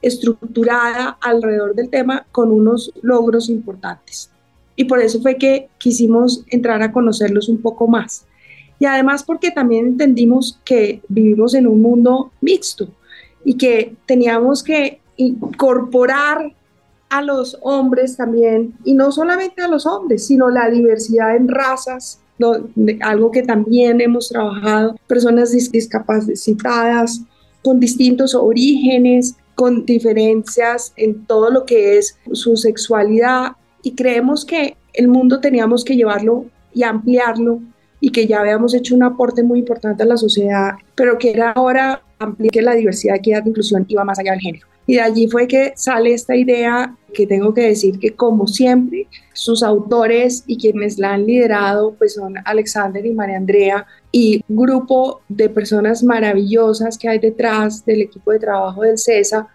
estructurada 0.02 1.16
alrededor 1.22 1.74
del 1.74 1.88
tema 1.88 2.26
con 2.30 2.52
unos 2.52 2.92
logros 3.00 3.48
importantes. 3.48 4.30
Y 4.78 4.84
por 4.84 5.00
eso 5.00 5.20
fue 5.20 5.36
que 5.36 5.68
quisimos 5.78 6.44
entrar 6.46 6.80
a 6.82 6.92
conocerlos 6.92 7.48
un 7.48 7.60
poco 7.60 7.88
más. 7.88 8.24
Y 8.78 8.84
además 8.84 9.24
porque 9.24 9.50
también 9.50 9.86
entendimos 9.86 10.60
que 10.64 11.02
vivimos 11.08 11.54
en 11.54 11.66
un 11.66 11.82
mundo 11.82 12.30
mixto 12.40 12.88
y 13.44 13.56
que 13.56 13.96
teníamos 14.06 14.62
que 14.62 15.00
incorporar 15.16 16.52
a 17.08 17.22
los 17.22 17.58
hombres 17.62 18.16
también, 18.16 18.74
y 18.84 18.94
no 18.94 19.10
solamente 19.10 19.62
a 19.62 19.68
los 19.68 19.84
hombres, 19.84 20.26
sino 20.26 20.48
la 20.48 20.70
diversidad 20.70 21.34
en 21.34 21.48
razas, 21.48 22.20
algo 23.00 23.32
que 23.32 23.42
también 23.42 24.00
hemos 24.00 24.28
trabajado, 24.28 24.94
personas 25.08 25.50
discapacitadas 25.50 27.22
con 27.64 27.80
distintos 27.80 28.36
orígenes, 28.36 29.34
con 29.56 29.84
diferencias 29.84 30.92
en 30.94 31.24
todo 31.26 31.50
lo 31.50 31.64
que 31.64 31.98
es 31.98 32.16
su 32.32 32.56
sexualidad, 32.56 33.52
y 33.82 33.94
creemos 33.94 34.44
que 34.44 34.76
el 34.94 35.08
mundo 35.08 35.40
teníamos 35.40 35.84
que 35.84 35.96
llevarlo 35.96 36.46
y 36.74 36.82
ampliarlo 36.82 37.60
y 38.00 38.10
que 38.10 38.26
ya 38.26 38.40
habíamos 38.40 38.74
hecho 38.74 38.94
un 38.94 39.02
aporte 39.02 39.42
muy 39.42 39.60
importante 39.60 40.02
a 40.02 40.06
la 40.06 40.16
sociedad, 40.16 40.72
pero 40.94 41.18
que 41.18 41.30
era 41.30 41.52
ahora 41.52 42.02
ampliar 42.18 42.64
la 42.64 42.74
diversidad, 42.74 43.16
equidad 43.16 43.44
e 43.44 43.50
inclusión 43.50 43.84
iba 43.88 44.04
más 44.04 44.18
allá 44.18 44.32
del 44.32 44.40
género. 44.40 44.66
Y 44.86 44.94
de 44.94 45.02
allí 45.02 45.28
fue 45.28 45.46
que 45.46 45.72
sale 45.76 46.14
esta 46.14 46.34
idea 46.34 46.96
que 47.12 47.26
tengo 47.26 47.52
que 47.52 47.62
decir 47.62 47.98
que 47.98 48.14
como 48.14 48.46
siempre, 48.46 49.06
sus 49.34 49.62
autores 49.62 50.44
y 50.46 50.56
quienes 50.56 50.98
la 50.98 51.12
han 51.12 51.26
liderado 51.26 51.94
pues 51.98 52.14
son 52.14 52.34
Alexander 52.44 53.04
y 53.04 53.12
María 53.12 53.36
Andrea 53.36 53.86
y 54.10 54.42
un 54.48 54.56
grupo 54.56 55.20
de 55.28 55.50
personas 55.50 56.02
maravillosas 56.02 56.96
que 56.96 57.08
hay 57.08 57.18
detrás 57.18 57.84
del 57.84 58.02
equipo 58.02 58.32
de 58.32 58.38
trabajo 58.38 58.82
del 58.82 58.98
CESA, 58.98 59.48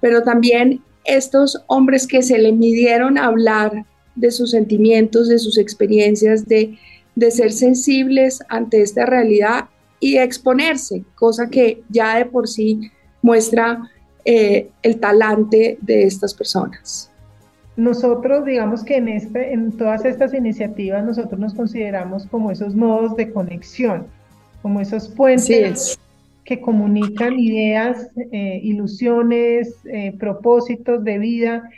pero 0.00 0.22
también 0.22 0.82
estos 1.04 1.62
hombres 1.66 2.06
que 2.06 2.22
se 2.22 2.38
le 2.38 2.52
midieron 2.52 3.18
a 3.18 3.26
hablar 3.26 3.84
de 4.14 4.30
sus 4.30 4.50
sentimientos, 4.50 5.28
de 5.28 5.38
sus 5.38 5.58
experiencias, 5.58 6.46
de, 6.46 6.78
de 7.14 7.30
ser 7.30 7.52
sensibles 7.52 8.40
ante 8.48 8.82
esta 8.82 9.06
realidad 9.06 9.66
y 9.98 10.16
exponerse, 10.16 11.04
cosa 11.14 11.48
que 11.48 11.82
ya 11.88 12.18
de 12.18 12.26
por 12.26 12.48
sí 12.48 12.90
muestra 13.22 13.90
eh, 14.24 14.70
el 14.82 14.98
talante 14.98 15.78
de 15.80 16.04
estas 16.04 16.34
personas. 16.34 17.10
Nosotros, 17.76 18.44
digamos 18.44 18.82
que 18.82 18.96
en, 18.96 19.08
este, 19.08 19.52
en 19.52 19.72
todas 19.72 20.04
estas 20.04 20.34
iniciativas, 20.34 21.04
nosotros 21.04 21.38
nos 21.38 21.54
consideramos 21.54 22.26
como 22.26 22.50
esos 22.50 22.74
nodos 22.74 23.16
de 23.16 23.30
conexión, 23.30 24.06
como 24.60 24.80
esos 24.80 25.08
puentes 25.08 25.98
que 26.50 26.60
comunican 26.60 27.38
ideas, 27.38 28.10
eh, 28.32 28.58
ilusiones, 28.64 29.72
eh, 29.84 30.16
propósitos 30.18 31.04
de 31.04 31.16
vida. 31.20 31.70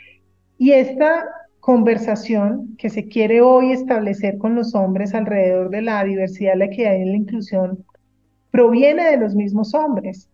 Y 0.57 0.71
esta 0.71 1.25
conversación 1.59 2.75
que 2.79 2.89
se 2.89 3.07
quiere 3.07 3.41
hoy 3.41 3.71
establecer 3.71 4.39
con 4.39 4.55
los 4.55 4.73
hombres 4.73 5.13
alrededor 5.13 5.69
de 5.69 5.83
la 5.83 6.03
diversidad, 6.03 6.55
la 6.57 6.65
equidad 6.65 6.95
y 6.95 7.05
la 7.05 7.15
inclusión 7.15 7.85
proviene 8.49 9.11
de 9.11 9.17
los 9.17 9.35
mismos 9.35 9.75
hombres 9.75 10.27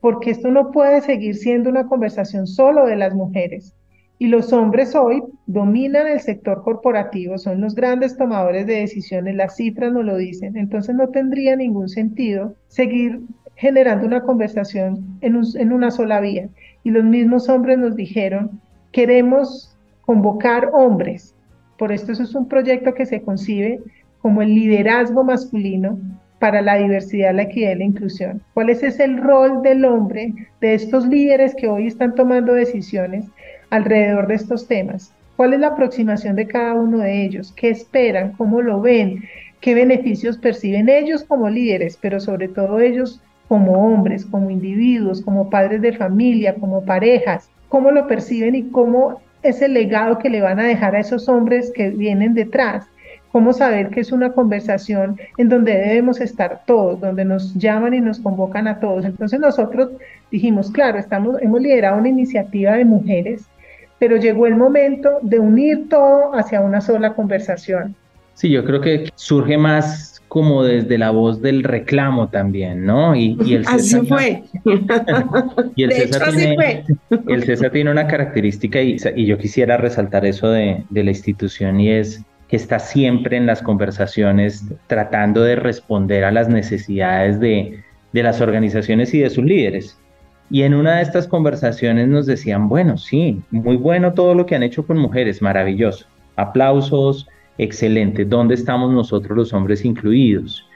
porque 0.00 0.32
esto 0.32 0.50
no 0.50 0.72
puede 0.72 1.00
seguir 1.00 1.36
siendo 1.36 1.70
una 1.70 1.86
conversación 1.86 2.48
solo 2.48 2.86
de 2.86 2.96
las 2.96 3.14
mujeres. 3.14 3.72
Y 4.18 4.26
los 4.26 4.52
hombres 4.52 4.96
hoy 4.96 5.22
dominan 5.46 6.08
el 6.08 6.18
sector 6.18 6.64
corporativo, 6.64 7.38
son 7.38 7.60
los 7.60 7.76
grandes 7.76 8.16
tomadores 8.16 8.66
de 8.66 8.80
decisiones, 8.80 9.36
las 9.36 9.54
cifras 9.54 9.92
no 9.92 10.02
lo 10.02 10.16
dicen. 10.16 10.56
Entonces 10.56 10.96
no 10.96 11.10
tendría 11.10 11.54
ningún 11.54 11.88
sentido 11.88 12.56
seguir 12.66 13.20
generando 13.56 14.06
una 14.06 14.22
conversación 14.22 15.18
en, 15.20 15.72
una 15.72 15.90
sola 15.90 16.20
vía. 16.20 16.48
Y 16.84 16.90
los 16.90 17.04
mismos 17.04 17.48
hombres 17.48 17.78
nos 17.78 17.96
dijeron, 17.96 18.60
queremos 18.92 19.76
convocar 20.02 20.70
hombres. 20.72 21.34
Por 21.78 21.90
esto 21.90 22.12
eso 22.12 22.22
es 22.22 22.34
un 22.34 22.48
proyecto 22.48 22.94
que 22.94 23.06
se 23.06 23.22
concibe 23.22 23.80
como 24.20 24.42
el 24.42 24.54
liderazgo 24.54 25.24
masculino 25.24 25.98
para 26.38 26.60
la 26.60 26.76
diversidad, 26.76 27.34
la 27.34 27.42
equidad 27.42 27.72
y 27.72 27.78
la 27.78 27.84
inclusión? 27.84 28.42
¿Cuál 28.54 28.70
es 28.70 28.82
el 29.00 29.18
rol 29.18 29.62
del 29.62 29.84
hombre, 29.84 30.32
de 30.60 30.74
estos 30.74 31.06
líderes 31.06 31.54
que 31.54 31.68
hoy 31.68 31.86
están 31.86 32.14
tomando 32.14 32.52
decisiones 32.52 33.24
alrededor 33.70 34.26
de 34.26 34.34
estos 34.34 34.66
temas? 34.66 35.12
¿Cuál 35.36 35.54
es 35.54 35.60
la 35.60 35.68
aproximación 35.68 36.36
de 36.36 36.46
cada 36.46 36.74
uno 36.74 36.98
de 36.98 37.24
ellos? 37.24 37.52
¿Qué 37.52 37.68
esperan? 37.70 38.32
¿Cómo 38.32 38.62
lo 38.62 38.80
ven? 38.80 39.24
¿Qué 39.60 39.74
beneficios 39.74 40.38
perciben 40.38 40.88
ellos 40.88 41.24
como 41.24 41.48
líderes, 41.48 41.98
pero 42.00 42.20
sobre 42.20 42.48
todo 42.48 42.80
ellos 42.80 43.20
como 43.48 43.72
hombres, 43.86 44.24
como 44.26 44.50
individuos, 44.50 45.22
como 45.22 45.50
padres 45.50 45.80
de 45.82 45.92
familia, 45.92 46.54
como 46.54 46.84
parejas? 46.84 47.48
¿Cómo 47.68 47.90
lo 47.90 48.06
perciben 48.06 48.54
y 48.54 48.64
cómo 48.70 49.20
es 49.42 49.62
el 49.62 49.74
legado 49.74 50.18
que 50.18 50.30
le 50.30 50.40
van 50.40 50.60
a 50.60 50.64
dejar 50.64 50.96
a 50.96 51.00
esos 51.00 51.28
hombres 51.28 51.72
que 51.74 51.90
vienen 51.90 52.34
detrás? 52.34 52.86
cómo 53.36 53.52
saber 53.52 53.90
que 53.90 54.00
es 54.00 54.12
una 54.12 54.32
conversación 54.32 55.20
en 55.36 55.50
donde 55.50 55.72
debemos 55.72 56.22
estar 56.22 56.62
todos, 56.64 56.98
donde 56.98 57.22
nos 57.22 57.52
llaman 57.52 57.92
y 57.92 58.00
nos 58.00 58.18
convocan 58.18 58.66
a 58.66 58.80
todos. 58.80 59.04
Entonces 59.04 59.38
nosotros 59.38 59.90
dijimos, 60.30 60.70
claro, 60.70 60.98
estamos, 60.98 61.36
hemos 61.42 61.60
liderado 61.60 61.98
una 61.98 62.08
iniciativa 62.08 62.72
de 62.72 62.86
mujeres, 62.86 63.44
pero 63.98 64.16
llegó 64.16 64.46
el 64.46 64.56
momento 64.56 65.18
de 65.20 65.38
unir 65.38 65.86
todo 65.90 66.34
hacia 66.34 66.62
una 66.62 66.80
sola 66.80 67.12
conversación. 67.12 67.94
Sí, 68.32 68.48
yo 68.48 68.64
creo 68.64 68.80
que 68.80 69.10
surge 69.16 69.58
más 69.58 70.15
como 70.36 70.64
desde 70.64 70.98
la 70.98 71.12
voz 71.12 71.40
del 71.40 71.62
reclamo 71.62 72.28
también, 72.28 72.84
¿no? 72.84 73.16
Y, 73.16 73.38
el 73.54 73.64
así 73.66 73.98
fue. 74.06 74.42
y 75.76 75.82
el 75.82 75.92
César, 75.92 76.30
tiene, 76.34 76.84
el 77.26 77.44
César 77.44 77.70
tiene 77.70 77.90
una 77.90 78.06
característica 78.06 78.82
y, 78.82 78.98
y, 79.14 79.24
yo 79.24 79.38
quisiera 79.38 79.78
resaltar 79.78 80.26
eso 80.26 80.50
de, 80.50 80.84
de 80.90 81.04
la 81.04 81.08
institución 81.12 81.80
y 81.80 81.88
es 81.88 82.22
que 82.48 82.56
está 82.56 82.78
siempre 82.78 83.38
en 83.38 83.46
las 83.46 83.62
conversaciones 83.62 84.66
tratando 84.88 85.40
de 85.40 85.56
responder 85.56 86.22
a 86.22 86.30
las 86.30 86.50
necesidades 86.50 87.40
de, 87.40 87.82
las 88.12 88.42
organizaciones 88.42 89.14
y 89.14 89.20
de 89.20 89.30
sus 89.30 89.42
líderes. 89.42 89.98
Y 90.50 90.64
en 90.64 90.74
una 90.74 90.96
de 90.96 91.02
estas 91.02 91.26
conversaciones 91.26 92.08
nos 92.08 92.26
decían, 92.26 92.68
bueno, 92.68 92.98
sí, 92.98 93.40
muy 93.50 93.78
bueno 93.78 94.12
todo 94.12 94.34
lo 94.34 94.44
que 94.44 94.54
han 94.54 94.62
hecho 94.62 94.86
con 94.86 94.98
mujeres, 94.98 95.40
maravilloso. 95.40 96.04
Aplausos, 96.36 97.26
excelente. 97.58 98.24
¿Dónde 98.24 98.54
estamos 98.54 98.92
nosotros 98.92 99.36
los 99.36 99.52
hombres 99.52 99.84
incluidos? 99.84 100.66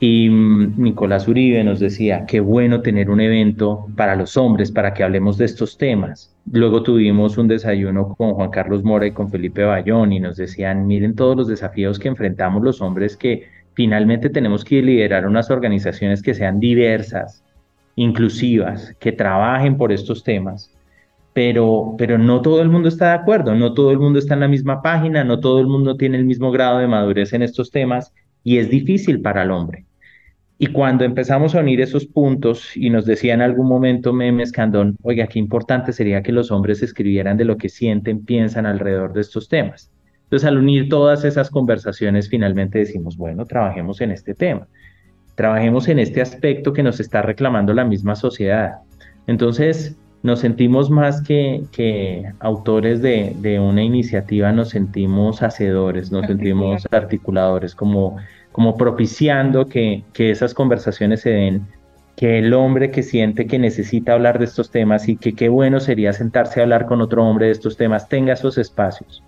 Y 0.00 0.28
mm, 0.28 0.82
Nicolás 0.82 1.28
Uribe 1.28 1.62
nos 1.64 1.80
decía, 1.80 2.26
qué 2.26 2.40
bueno 2.40 2.82
tener 2.82 3.10
un 3.10 3.20
evento 3.20 3.86
para 3.96 4.16
los 4.16 4.36
hombres, 4.36 4.70
para 4.70 4.92
que 4.92 5.04
hablemos 5.04 5.38
de 5.38 5.46
estos 5.46 5.78
temas. 5.78 6.34
Luego 6.50 6.82
tuvimos 6.82 7.38
un 7.38 7.48
desayuno 7.48 8.14
con 8.14 8.34
Juan 8.34 8.50
Carlos 8.50 8.84
Mora 8.84 9.06
y 9.06 9.12
con 9.12 9.30
Felipe 9.30 9.64
Bayón 9.64 10.12
y 10.12 10.20
nos 10.20 10.36
decían, 10.36 10.86
miren 10.86 11.14
todos 11.14 11.36
los 11.36 11.48
desafíos 11.48 11.98
que 11.98 12.08
enfrentamos 12.08 12.62
los 12.62 12.82
hombres 12.82 13.16
que 13.16 13.48
finalmente 13.74 14.30
tenemos 14.30 14.64
que 14.64 14.82
liderar 14.82 15.26
unas 15.26 15.50
organizaciones 15.50 16.22
que 16.22 16.34
sean 16.34 16.60
diversas, 16.60 17.42
inclusivas, 17.96 18.94
que 18.98 19.12
trabajen 19.12 19.76
por 19.76 19.92
estos 19.92 20.22
temas. 20.22 20.70
Pero, 21.34 21.96
pero 21.98 22.16
no 22.16 22.40
todo 22.40 22.62
el 22.62 22.70
mundo 22.70 22.88
está 22.88 23.08
de 23.08 23.14
acuerdo, 23.14 23.54
no 23.54 23.74
todo 23.74 23.90
el 23.90 23.98
mundo 23.98 24.18
está 24.18 24.34
en 24.34 24.40
la 24.40 24.48
misma 24.48 24.80
página, 24.80 25.24
no 25.24 25.40
todo 25.40 25.60
el 25.60 25.66
mundo 25.66 25.96
tiene 25.96 26.16
el 26.16 26.24
mismo 26.24 26.50
grado 26.50 26.78
de 26.78 26.86
madurez 26.86 27.32
en 27.34 27.42
estos 27.42 27.70
temas 27.70 28.14
y 28.42 28.58
es 28.58 28.70
difícil 28.70 29.20
para 29.20 29.42
el 29.42 29.50
hombre. 29.50 29.84
Y 30.56 30.68
cuando 30.68 31.04
empezamos 31.04 31.54
a 31.54 31.60
unir 31.60 31.80
esos 31.80 32.06
puntos 32.06 32.76
y 32.76 32.88
nos 32.88 33.04
decía 33.04 33.34
en 33.34 33.42
algún 33.42 33.66
momento 33.66 34.12
Memes 34.12 34.52
Candón, 34.52 34.96
oiga, 35.02 35.26
qué 35.26 35.40
importante 35.40 35.92
sería 35.92 36.22
que 36.22 36.30
los 36.30 36.52
hombres 36.52 36.82
escribieran 36.82 37.36
de 37.36 37.44
lo 37.44 37.56
que 37.56 37.68
sienten, 37.68 38.24
piensan 38.24 38.64
alrededor 38.64 39.12
de 39.12 39.22
estos 39.22 39.48
temas. 39.48 39.90
Entonces, 40.22 40.46
al 40.46 40.58
unir 40.58 40.88
todas 40.88 41.24
esas 41.24 41.50
conversaciones, 41.50 42.28
finalmente 42.28 42.78
decimos, 42.78 43.16
bueno, 43.16 43.44
trabajemos 43.44 44.00
en 44.00 44.12
este 44.12 44.34
tema, 44.34 44.68
trabajemos 45.34 45.88
en 45.88 45.98
este 45.98 46.22
aspecto 46.22 46.72
que 46.72 46.82
nos 46.82 47.00
está 47.00 47.20
reclamando 47.22 47.74
la 47.74 47.84
misma 47.84 48.14
sociedad. 48.14 48.76
Entonces, 49.26 49.98
nos 50.24 50.40
sentimos 50.40 50.88
más 50.88 51.20
que, 51.20 51.64
que 51.70 52.32
autores 52.40 53.02
de, 53.02 53.36
de, 53.40 53.60
una 53.60 53.82
iniciativa, 53.82 54.52
nos 54.52 54.70
sentimos 54.70 55.42
hacedores, 55.42 56.10
nos 56.10 56.26
sentimos 56.26 56.88
articuladores, 56.90 57.74
como, 57.74 58.16
como 58.50 58.74
propiciando 58.78 59.66
que, 59.66 60.02
que 60.14 60.30
esas 60.30 60.54
conversaciones 60.54 61.20
se 61.20 61.28
den, 61.28 61.66
que 62.16 62.38
el 62.38 62.54
hombre 62.54 62.90
que 62.90 63.02
siente 63.02 63.46
que 63.46 63.58
necesita 63.58 64.14
hablar 64.14 64.38
de 64.38 64.46
estos 64.46 64.70
temas 64.70 65.10
y 65.10 65.16
que 65.16 65.34
qué 65.34 65.50
bueno 65.50 65.78
sería 65.78 66.14
sentarse 66.14 66.60
a 66.60 66.62
hablar 66.62 66.86
con 66.86 67.02
otro 67.02 67.22
hombre 67.22 67.46
de 67.46 67.52
estos 67.52 67.76
temas, 67.76 68.08
tenga 68.08 68.32
esos 68.32 68.56
espacios. 68.56 69.22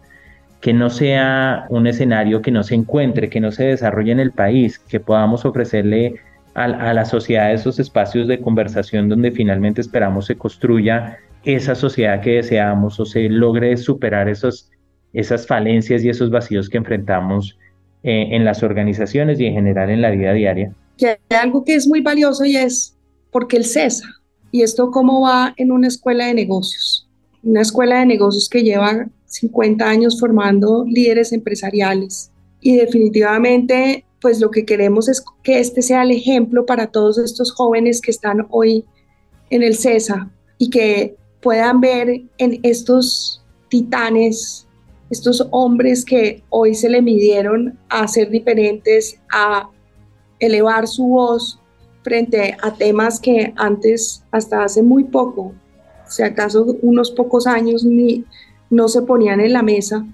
Que 0.63 0.73
no 0.73 0.89
sea 0.89 1.67
un 1.69 1.87
escenario 1.87 2.41
que 2.41 2.51
no 2.51 2.63
se 2.63 2.75
encuentre, 2.75 3.29
que 3.29 3.41
no 3.41 3.53
se 3.53 3.65
desarrolle 3.65 4.13
en 4.13 4.21
el 4.21 4.33
país, 4.33 4.79
que 4.79 4.99
podamos 4.99 5.45
ofrecerle 5.45 6.15
a, 6.57 6.95
la 6.95 7.05
sociedad 7.05 7.53
esos 7.53 7.79
espacios 7.79 8.27
de 8.29 8.41
conversación 8.41 9.11
donde 9.11 9.31
finalmente 9.31 9.83
esperamos 9.83 10.27
se 10.27 10.37
construya 10.37 11.19
esa 11.45 11.75
sociedad 11.75 12.23
que 12.23 12.37
deseamos 12.37 12.99
o 12.99 13.05
se 13.05 13.29
logre 13.29 13.77
superar 13.77 14.29
esos, 14.29 14.71
esas 15.13 15.47
falencias 15.47 16.03
y 16.03 16.09
esos 16.09 16.31
vacíos 16.31 16.71
que 16.71 16.79
enfrentamos 16.79 17.59
eh, 18.03 18.29
en 18.31 18.45
las 18.45 18.63
organizaciones 18.63 19.39
y 19.39 19.47
en 19.47 19.55
general 19.55 19.91
en 19.91 20.01
la 20.01 20.11
vida 20.11 20.33
diaria. 20.33 20.73
Que 20.97 21.09
hay 21.09 21.37
algo 21.37 21.63
que 21.63 21.75
es 21.75 21.87
muy 21.87 22.01
valioso 22.01 22.45
y 22.47 22.57
es 22.57 22.97
porque 23.31 23.59
el 23.59 23.67
CESA, 23.67 24.07
¿Y 24.57 24.63
esto 24.63 24.91
cómo 24.91 25.21
va 25.21 25.53
en 25.59 25.71
una 25.71 25.89
escuela 25.89 26.29
de 26.29 26.33
negocios? 26.33 27.07
Una 27.43 27.61
escuela 27.61 27.99
de 27.99 28.07
negocios 28.07 28.49
que 28.49 28.63
lleva 28.63 29.07
50 29.27 29.87
años 29.87 30.19
formando 30.19 30.87
líderes 30.87 31.31
empresariales. 31.33 32.31
Y 32.63 32.77
definitivamente, 32.77 34.06
pues 34.21 34.41
lo 34.41 34.51
que 34.51 34.65
queremos 34.65 35.09
es 35.09 35.25
que 35.43 35.59
este 35.61 35.83
sea 35.83 36.03
el 36.03 36.11
ejemplo 36.11 36.67
para 36.67 36.89
todos 36.89 37.19
estos 37.19 37.53
jóvenes 37.53 38.01
que 38.01 38.11
están 38.11 38.47
hoy 38.51 38.85
en 39.51 39.63
el 39.63 39.77
CESA 39.77 40.31
y 40.59 40.71
que 40.71 41.17
puedan 41.41 41.81
ver 41.81 42.23
en 42.39 42.61
estos 42.63 43.43
titanes, 43.69 44.67
estos 45.11 45.47
hombres 45.51 46.05
que 46.05 46.43
hoy 46.49 46.75
se 46.75 46.89
le 46.89 47.03
midieron 47.03 47.79
a 47.89 48.09
ser 48.09 48.31
diferentes, 48.31 49.21
a 49.31 49.69
elevar 50.41 50.89
su 50.89 51.07
voz 51.07 51.61
frente 52.03 52.57
a 52.63 52.75
temas 52.75 53.21
que 53.21 53.53
antes, 53.57 54.25
hasta 54.31 54.65
hace 54.65 54.83
muy 54.83 55.05
poco, 55.05 55.53
si 56.09 56.23
acaso 56.23 56.65
unos 56.83 57.11
pocos 57.11 57.47
años, 57.47 57.85
ni 57.85 58.25
no 58.71 58.89
se 58.89 59.03
ponían 59.03 59.41
en 59.41 59.53
la 59.53 59.63
mesa 59.63 60.05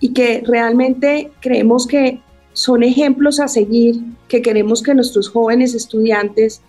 y 0.00 0.12
que 0.12 0.42
realmente 0.46 1.32
creemos 1.40 1.86
que 1.86 2.20
son 2.58 2.82
ejemplos 2.82 3.38
a 3.38 3.46
seguir, 3.46 4.02
que 4.26 4.42
queremos 4.42 4.82
que 4.82 4.92
nuestros 4.92 5.28
jóvenes 5.28 5.74
estudiantes 5.74 6.60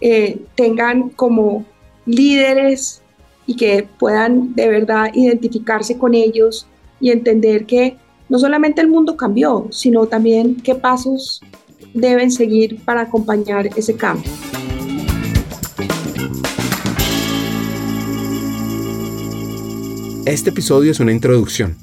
eh, 0.00 0.38
tengan 0.54 1.08
como 1.08 1.64
líderes 2.04 3.02
y 3.44 3.56
que 3.56 3.88
puedan 3.98 4.54
de 4.54 4.68
verdad 4.68 5.10
identificarse 5.14 5.98
con 5.98 6.14
ellos 6.14 6.68
y 7.00 7.10
entender 7.10 7.66
que 7.66 7.96
no 8.28 8.38
solamente 8.38 8.80
el 8.80 8.86
mundo 8.86 9.16
cambió, 9.16 9.66
sino 9.72 10.06
también 10.06 10.58
qué 10.62 10.76
pasos 10.76 11.40
deben 11.92 12.30
seguir 12.30 12.84
para 12.84 13.00
acompañar 13.00 13.68
ese 13.74 13.96
cambio. 13.96 14.30
Este 20.24 20.50
episodio 20.50 20.92
es 20.92 21.00
una 21.00 21.10
introducción 21.10 21.76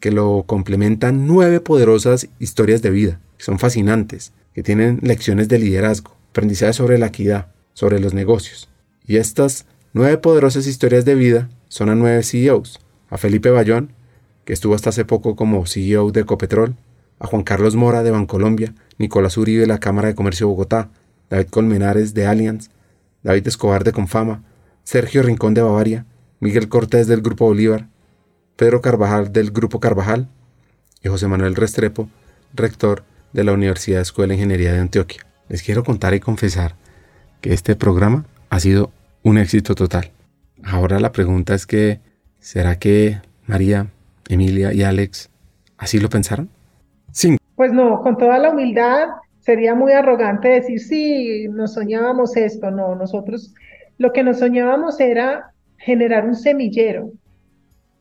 que 0.00 0.10
lo 0.10 0.44
complementan 0.46 1.26
nueve 1.26 1.60
poderosas 1.60 2.28
historias 2.38 2.82
de 2.82 2.90
vida, 2.90 3.20
que 3.36 3.44
son 3.44 3.58
fascinantes, 3.58 4.32
que 4.54 4.62
tienen 4.62 4.98
lecciones 5.02 5.48
de 5.48 5.58
liderazgo, 5.58 6.16
aprendizaje 6.30 6.72
sobre 6.72 6.98
la 6.98 7.06
equidad, 7.06 7.52
sobre 7.74 8.00
los 8.00 8.14
negocios. 8.14 8.68
Y 9.06 9.16
estas 9.16 9.66
nueve 9.92 10.18
poderosas 10.18 10.66
historias 10.66 11.04
de 11.04 11.14
vida 11.14 11.50
son 11.68 11.90
a 11.90 11.94
nueve 11.94 12.22
CEOs, 12.22 12.80
a 13.10 13.18
Felipe 13.18 13.50
Bayón, 13.50 13.92
que 14.44 14.52
estuvo 14.52 14.74
hasta 14.74 14.90
hace 14.90 15.04
poco 15.04 15.36
como 15.36 15.66
CEO 15.66 16.10
de 16.10 16.22
Ecopetrol, 16.22 16.74
a 17.18 17.26
Juan 17.26 17.42
Carlos 17.42 17.76
Mora 17.76 18.02
de 18.02 18.10
Bancolombia, 18.10 18.74
Nicolás 18.98 19.36
Uribe 19.36 19.60
de 19.60 19.66
la 19.66 19.78
Cámara 19.78 20.08
de 20.08 20.14
Comercio 20.14 20.46
de 20.46 20.50
Bogotá, 20.50 20.90
David 21.28 21.48
Colmenares 21.48 22.14
de 22.14 22.26
Allianz, 22.26 22.70
David 23.22 23.46
Escobar 23.46 23.84
de 23.84 23.92
Confama, 23.92 24.42
Sergio 24.82 25.22
Rincón 25.22 25.54
de 25.54 25.62
Bavaria, 25.62 26.06
Miguel 26.40 26.68
Cortés 26.68 27.06
del 27.06 27.20
Grupo 27.20 27.44
Bolívar, 27.44 27.88
Pedro 28.60 28.82
Carvajal 28.82 29.32
del 29.32 29.52
Grupo 29.52 29.80
Carvajal 29.80 30.28
y 31.02 31.08
José 31.08 31.26
Manuel 31.26 31.56
Restrepo, 31.56 32.10
rector 32.52 33.04
de 33.32 33.42
la 33.42 33.54
Universidad 33.54 34.02
Escuela 34.02 34.32
de 34.32 34.34
Ingeniería 34.34 34.74
de 34.74 34.80
Antioquia. 34.80 35.22
Les 35.48 35.62
quiero 35.62 35.82
contar 35.82 36.12
y 36.12 36.20
confesar 36.20 36.74
que 37.40 37.54
este 37.54 37.74
programa 37.74 38.26
ha 38.50 38.60
sido 38.60 38.90
un 39.22 39.38
éxito 39.38 39.74
total. 39.74 40.10
Ahora 40.62 41.00
la 41.00 41.10
pregunta 41.10 41.54
es 41.54 41.66
que, 41.66 42.00
¿será 42.38 42.78
que 42.78 43.22
María, 43.46 43.86
Emilia 44.28 44.74
y 44.74 44.82
Alex 44.82 45.30
así 45.78 45.98
lo 45.98 46.10
pensaron? 46.10 46.50
Sí. 47.12 47.38
Pues 47.56 47.72
no, 47.72 48.02
con 48.02 48.18
toda 48.18 48.36
la 48.36 48.50
humildad 48.50 49.08
sería 49.38 49.74
muy 49.74 49.92
arrogante 49.92 50.48
decir, 50.48 50.80
sí, 50.80 51.48
nos 51.48 51.72
soñábamos 51.72 52.36
esto. 52.36 52.70
No, 52.70 52.94
nosotros 52.94 53.54
lo 53.96 54.12
que 54.12 54.22
nos 54.22 54.40
soñábamos 54.40 55.00
era 55.00 55.54
generar 55.78 56.26
un 56.26 56.34
semillero 56.34 57.10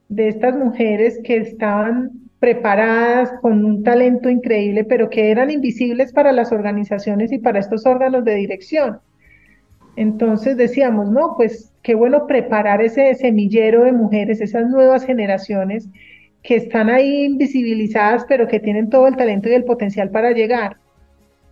de 0.10 0.28
estas 0.28 0.58
mujeres 0.58 1.20
que 1.24 1.38
estaban 1.38 2.12
preparadas 2.40 3.32
con 3.42 3.64
un 3.64 3.84
talento 3.84 4.30
increíble, 4.30 4.84
pero 4.84 5.10
que 5.10 5.30
eran 5.30 5.52
invisibles 5.52 6.12
para 6.12 6.32
las 6.32 6.52
organizaciones 6.52 7.32
y 7.32 7.38
para 7.38 7.60
estos 7.60 7.86
órganos 7.86 8.24
de 8.26 8.36
dirección. 8.36 9.00
Entonces 9.96 10.56
decíamos, 10.58 11.12
no, 11.12 11.36
pues 11.36 11.74
qué 11.84 11.94
bueno 11.94 12.26
preparar 12.26 12.82
ese 12.82 13.14
semillero 13.16 13.84
de 13.84 13.92
mujeres, 13.92 14.42
esas 14.42 14.70
nuevas 14.70 15.06
generaciones 15.06 15.90
que 16.42 16.56
están 16.56 16.90
ahí 16.90 17.26
invisibilizadas, 17.26 18.26
pero 18.28 18.48
que 18.48 18.60
tienen 18.60 18.90
todo 18.90 19.08
el 19.08 19.18
talento 19.18 19.50
y 19.50 19.54
el 19.54 19.66
potencial 19.66 20.10
para 20.10 20.32
llegar. 20.32 20.78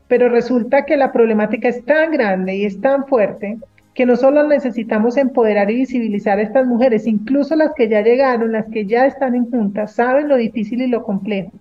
Pero 0.07 0.29
resulta 0.29 0.85
que 0.85 0.95
la 0.95 1.11
problemática 1.11 1.67
es 1.67 1.83
tan 1.83 2.11
grande 2.11 2.55
y 2.55 2.65
es 2.65 2.79
tan 2.79 3.05
fuerte 3.07 3.57
que 3.97 4.05
no 4.05 4.15
solo 4.15 4.47
necesitamos 4.47 5.17
empoderar 5.17 5.71
y 5.71 5.77
visibilizar 5.77 6.37
a 6.37 6.43
estas 6.43 6.67
mujeres, 6.67 7.07
incluso 7.07 7.55
las 7.55 7.71
que 7.75 7.89
ya 7.89 8.03
llegaron, 8.03 8.51
las 8.51 8.67
que 8.67 8.85
ya 8.85 9.07
están 9.07 9.33
en 9.33 9.49
juntas, 9.49 9.95
saben 9.95 10.27
lo 10.27 10.37
difícil 10.37 10.83
y 10.83 10.87
lo 10.87 11.01
complejo 11.01 11.51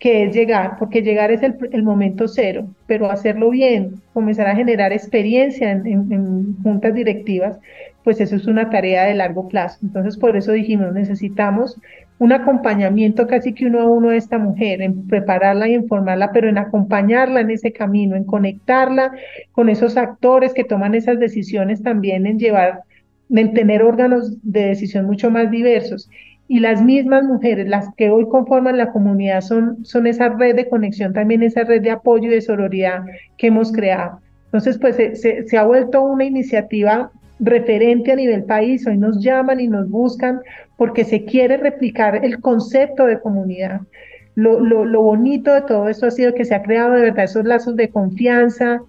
que 0.00 0.24
es 0.24 0.34
llegar, 0.34 0.78
porque 0.78 1.02
llegar 1.02 1.30
es 1.30 1.42
el, 1.42 1.82
momento 1.84 2.26
cero, 2.26 2.66
pero 2.86 3.10
hacerlo 3.10 3.50
bien, 3.50 4.00
comenzar 4.14 4.48
a 4.48 4.56
generar 4.56 4.92
experiencia 4.92 5.70
en, 5.70 6.56
juntas 6.62 6.94
directivas, 6.94 7.60
pues 8.02 8.20
eso 8.20 8.34
es 8.34 8.46
una 8.46 8.70
tarea 8.70 9.04
de 9.04 9.14
largo 9.14 9.46
plazo. 9.46 9.78
Entonces, 9.82 10.16
por 10.16 10.36
eso 10.36 10.52
dijimos, 10.52 10.94
necesitamos 10.94 11.78
un 12.20 12.32
acompañamiento 12.32 13.26
casi 13.26 13.54
que 13.54 13.66
uno 13.66 13.80
a 13.80 13.88
uno 13.88 14.10
de 14.10 14.18
esta 14.18 14.38
mujer, 14.38 14.82
en 14.82 15.06
prepararla 15.06 15.68
y 15.68 15.74
informarla, 15.74 16.32
pero 16.32 16.50
en 16.50 16.58
acompañarla 16.58 17.40
en 17.40 17.50
ese 17.50 17.72
camino, 17.72 18.14
en 18.14 18.24
conectarla 18.24 19.12
con 19.52 19.70
esos 19.70 19.96
actores 19.96 20.52
que 20.52 20.64
toman 20.64 20.94
esas 20.94 21.18
decisiones 21.18 21.82
también, 21.82 22.26
en 22.26 22.38
llevar, 22.38 22.82
en 23.30 23.54
tener 23.54 23.82
órganos 23.82 24.36
de 24.42 24.66
decisión 24.66 25.06
mucho 25.06 25.30
más 25.30 25.50
diversos 25.50 26.10
y 26.46 26.60
las 26.60 26.82
mismas 26.82 27.24
mujeres, 27.24 27.66
las 27.66 27.88
que 27.96 28.10
hoy 28.10 28.28
conforman 28.28 28.76
la 28.76 28.92
comunidad, 28.92 29.40
son, 29.40 29.82
son 29.86 30.06
esa 30.06 30.28
red 30.28 30.56
de 30.56 30.68
conexión, 30.68 31.14
también 31.14 31.42
esa 31.42 31.64
red 31.64 31.80
de 31.80 31.92
apoyo 31.92 32.26
y 32.26 32.34
de 32.34 32.42
sororidad 32.42 33.02
que 33.38 33.46
hemos 33.46 33.72
creado. 33.72 34.20
Entonces, 34.46 34.76
pues 34.76 34.96
se, 34.96 35.14
se, 35.14 35.56
ha 35.56 35.64
vuelto 35.64 36.02
una 36.02 36.24
iniciativa 36.24 37.12
referente 37.40 38.12
a 38.12 38.16
nivel 38.16 38.44
país, 38.44 38.86
hoy 38.86 38.98
nos 38.98 39.22
llaman 39.22 39.60
y 39.60 39.68
nos 39.68 39.88
buscan 39.88 40.40
porque 40.76 41.04
se 41.04 41.24
quiere 41.24 41.56
replicar 41.56 42.24
el 42.24 42.40
concepto 42.40 43.06
de 43.06 43.20
comunidad. 43.20 43.80
Lo, 44.34 44.60
lo, 44.60 44.84
lo 44.84 45.02
bonito 45.02 45.52
de 45.52 45.62
todo 45.62 45.88
esto 45.88 46.06
ha 46.06 46.10
sido 46.10 46.34
que 46.34 46.44
se 46.44 46.54
ha 46.54 46.62
creado 46.62 46.92
de 46.92 47.02
verdad 47.02 47.24
esos 47.24 47.44
lazos 47.44 47.76
de 47.76 47.88
confianza, 47.88 48.80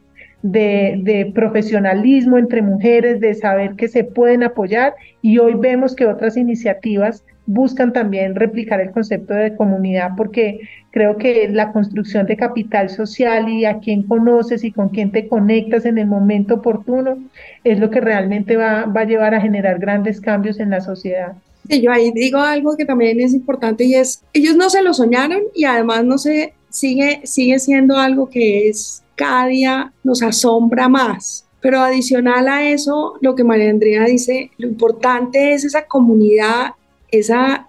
de, 0.44 1.00
de, 1.04 1.32
profesionalismo 1.34 2.38
entre 2.38 2.62
mujeres, 2.62 3.20
de 3.20 3.34
saber 3.34 3.76
que 3.76 3.88
se 3.88 4.04
pueden 4.04 4.44
apoyar 4.44 4.94
y 5.22 5.38
hoy 5.38 5.54
vemos 5.56 5.96
que 5.96 6.08
otras 6.08 6.36
iniciativas 6.36 7.24
buscan 7.54 7.94
también 7.94 8.36
replicar 8.36 8.80
el 8.82 8.92
concepto 8.92 9.34
de 9.34 9.56
comunidad 9.56 10.12
porque 10.16 10.62
creo 10.92 11.18
que 11.18 11.50
la 11.50 11.72
construcción 11.72 12.26
de 12.26 12.38
capital 12.38 12.90
social 12.90 13.50
y 13.50 13.66
a 13.66 13.80
quién 13.80 14.04
conoces 14.04 14.64
y 14.64 14.72
con 14.72 14.90
quién 14.90 15.12
te 15.12 15.28
conectas 15.28 15.86
en 15.86 15.98
el 15.98 16.08
momento 16.08 16.56
oportuno 16.56 17.18
es 17.64 17.80
lo 17.80 17.90
que 17.90 18.02
realmente 18.02 18.58
va, 18.58 18.86
va 18.86 19.02
a 19.02 19.06
llevar 19.06 19.36
a 19.36 19.42
generar 19.42 19.80
grandes 19.80 20.22
cambios 20.22 20.60
en 20.60 20.70
la 20.70 20.82
sociedad. 20.82 21.34
Sí, 21.70 21.82
yo 21.82 21.92
ahí 21.92 22.12
digo 22.12 22.40
algo 22.40 22.76
que 22.76 22.86
también 22.86 23.20
es 23.20 23.34
importante 23.34 23.84
y 23.84 23.96
es, 23.96 24.24
ellos 24.34 24.56
no 24.56 24.70
se 24.70 24.82
lo 24.82 24.94
soñaron 24.94 25.42
y 25.54 25.66
además 25.66 26.04
no 26.04 26.18
se 26.18 26.54
sigue, 26.70 27.22
sigue 27.24 27.60
siendo 27.60 27.98
algo 27.98 28.30
que 28.30 28.70
es 28.70 29.04
cada 29.16 29.48
día 29.48 29.94
nos 30.04 30.24
asombra 30.24 30.90
más. 30.90 31.46
Pero 31.62 31.80
adicional 31.80 32.48
a 32.48 32.68
eso, 32.68 33.14
lo 33.22 33.36
que 33.36 33.44
María 33.44 33.70
Andrea 33.70 34.06
dice, 34.06 34.50
lo 34.58 34.68
importante 34.68 35.54
es 35.54 35.64
esa 35.64 35.86
comunidad 35.86 36.72
esa, 37.12 37.68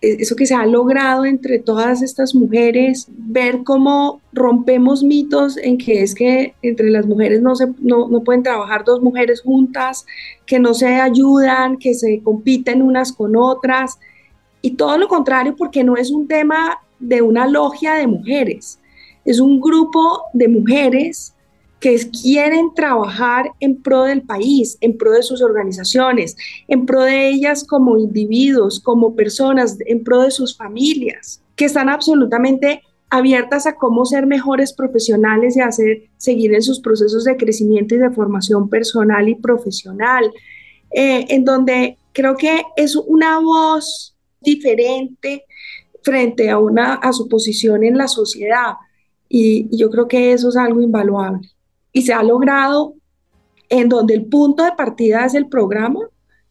e, 0.00 0.16
eso 0.20 0.36
que 0.36 0.46
se 0.46 0.54
ha 0.54 0.66
logrado 0.66 1.24
entre 1.24 1.58
todas 1.58 2.02
estas 2.02 2.34
mujeres, 2.34 3.08
ver 3.08 3.62
cómo 3.64 4.20
rompemos 4.32 5.02
mitos 5.02 5.56
en 5.56 5.78
que 5.78 6.02
es 6.02 6.14
que 6.14 6.54
entre 6.62 6.90
las 6.90 7.06
mujeres 7.06 7.42
no, 7.42 7.54
se, 7.54 7.66
no, 7.80 8.08
no 8.08 8.22
pueden 8.22 8.42
trabajar 8.42 8.84
dos 8.84 9.02
mujeres 9.02 9.42
juntas, 9.42 10.06
que 10.46 10.58
no 10.58 10.74
se 10.74 11.00
ayudan, 11.00 11.78
que 11.78 11.94
se 11.94 12.20
compiten 12.22 12.82
unas 12.82 13.12
con 13.12 13.36
otras, 13.36 13.98
y 14.62 14.72
todo 14.72 14.96
lo 14.96 15.08
contrario, 15.08 15.56
porque 15.56 15.84
no 15.84 15.96
es 15.96 16.10
un 16.10 16.26
tema 16.26 16.78
de 16.98 17.20
una 17.20 17.46
logia 17.46 17.94
de 17.94 18.06
mujeres, 18.06 18.78
es 19.24 19.40
un 19.40 19.60
grupo 19.60 20.22
de 20.32 20.48
mujeres 20.48 21.33
que 21.84 22.00
quieren 22.22 22.72
trabajar 22.72 23.52
en 23.60 23.82
pro 23.82 24.04
del 24.04 24.22
país, 24.22 24.78
en 24.80 24.96
pro 24.96 25.10
de 25.10 25.22
sus 25.22 25.42
organizaciones, 25.42 26.34
en 26.66 26.86
pro 26.86 27.02
de 27.02 27.28
ellas 27.28 27.62
como 27.62 27.98
individuos, 27.98 28.80
como 28.80 29.14
personas, 29.14 29.76
en 29.84 30.02
pro 30.02 30.22
de 30.22 30.30
sus 30.30 30.56
familias, 30.56 31.42
que 31.56 31.66
están 31.66 31.90
absolutamente 31.90 32.80
abiertas 33.10 33.66
a 33.66 33.74
cómo 33.74 34.06
ser 34.06 34.26
mejores 34.26 34.72
profesionales 34.72 35.58
y 35.58 35.60
hacer, 35.60 36.04
seguir 36.16 36.54
en 36.54 36.62
sus 36.62 36.80
procesos 36.80 37.24
de 37.24 37.36
crecimiento 37.36 37.94
y 37.94 37.98
de 37.98 38.08
formación 38.08 38.70
personal 38.70 39.28
y 39.28 39.34
profesional, 39.34 40.32
eh, 40.90 41.26
en 41.28 41.44
donde 41.44 41.98
creo 42.14 42.34
que 42.38 42.62
es 42.76 42.96
una 42.96 43.40
voz 43.40 44.16
diferente 44.40 45.44
frente 46.02 46.48
a, 46.48 46.56
una, 46.56 46.94
a 46.94 47.12
su 47.12 47.28
posición 47.28 47.84
en 47.84 47.98
la 47.98 48.08
sociedad. 48.08 48.76
y 49.28 49.68
yo 49.76 49.90
creo 49.90 50.06
que 50.08 50.32
eso 50.32 50.48
es 50.48 50.56
algo 50.56 50.80
invaluable 50.80 51.53
y 51.94 52.02
se 52.02 52.12
ha 52.12 52.22
logrado 52.22 52.94
en 53.70 53.88
donde 53.88 54.14
el 54.14 54.26
punto 54.26 54.64
de 54.64 54.72
partida 54.72 55.24
es 55.24 55.34
el 55.34 55.48
programa, 55.48 56.00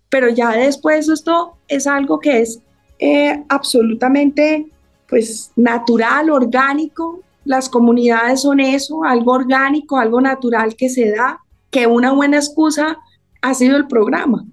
pero 0.10 0.30
ya 0.30 0.52
después 0.52 1.08
esto 1.10 1.58
es 1.68 1.86
algo 1.86 2.20
que 2.20 2.40
es 2.40 2.60
eh, 2.98 3.44
absolutamente 3.50 4.68
pues 5.08 5.52
natural, 5.56 6.32
orgánico. 6.32 7.20
Las 7.46 7.70
comunidades 7.70 8.42
son 8.42 8.60
eso, 8.60 9.04
algo 9.04 9.34
orgánico, 9.34 9.98
algo 9.98 10.22
natural 10.22 10.76
que 10.76 10.90
se 10.90 11.12
da, 11.12 11.40
que 11.70 11.86
una 11.86 12.14
buena 12.14 12.38
excusa 12.38 12.98
ha 13.42 13.54
sido 13.54 13.76
el 13.76 13.88
programa. 13.88 14.46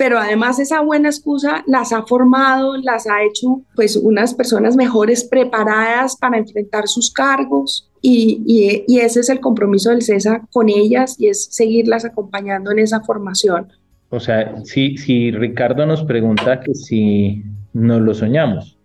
Pero 0.00 0.18
además 0.18 0.58
esa 0.58 0.80
buena 0.80 1.10
excusa 1.10 1.62
las 1.66 1.92
ha 1.92 2.04
formado, 2.04 2.78
las 2.78 3.06
ha 3.06 3.22
hecho 3.22 3.60
pues 3.76 3.96
unas 3.96 4.32
personas 4.32 4.74
mejores 4.74 5.24
preparadas 5.24 6.16
para 6.16 6.38
enfrentar 6.38 6.88
sus 6.88 7.12
cargos 7.12 7.90
y, 8.00 8.42
y, 8.46 8.84
y 8.88 9.00
ese 9.00 9.20
es 9.20 9.28
el 9.28 9.40
compromiso 9.40 9.90
del 9.90 10.00
CESA 10.00 10.48
con 10.52 10.70
ellas 10.70 11.16
y 11.18 11.28
es 11.28 11.48
seguirlas 11.50 12.06
acompañando 12.06 12.70
en 12.70 12.78
esa 12.78 13.02
formación. 13.02 13.68
O 14.08 14.18
sea, 14.18 14.64
si, 14.64 14.96
si 14.96 15.32
Ricardo 15.32 15.84
nos 15.84 16.02
pregunta 16.04 16.60
que 16.60 16.74
si 16.74 17.42
nos 17.74 18.00
lo 18.00 18.14
soñamos, 18.14 18.78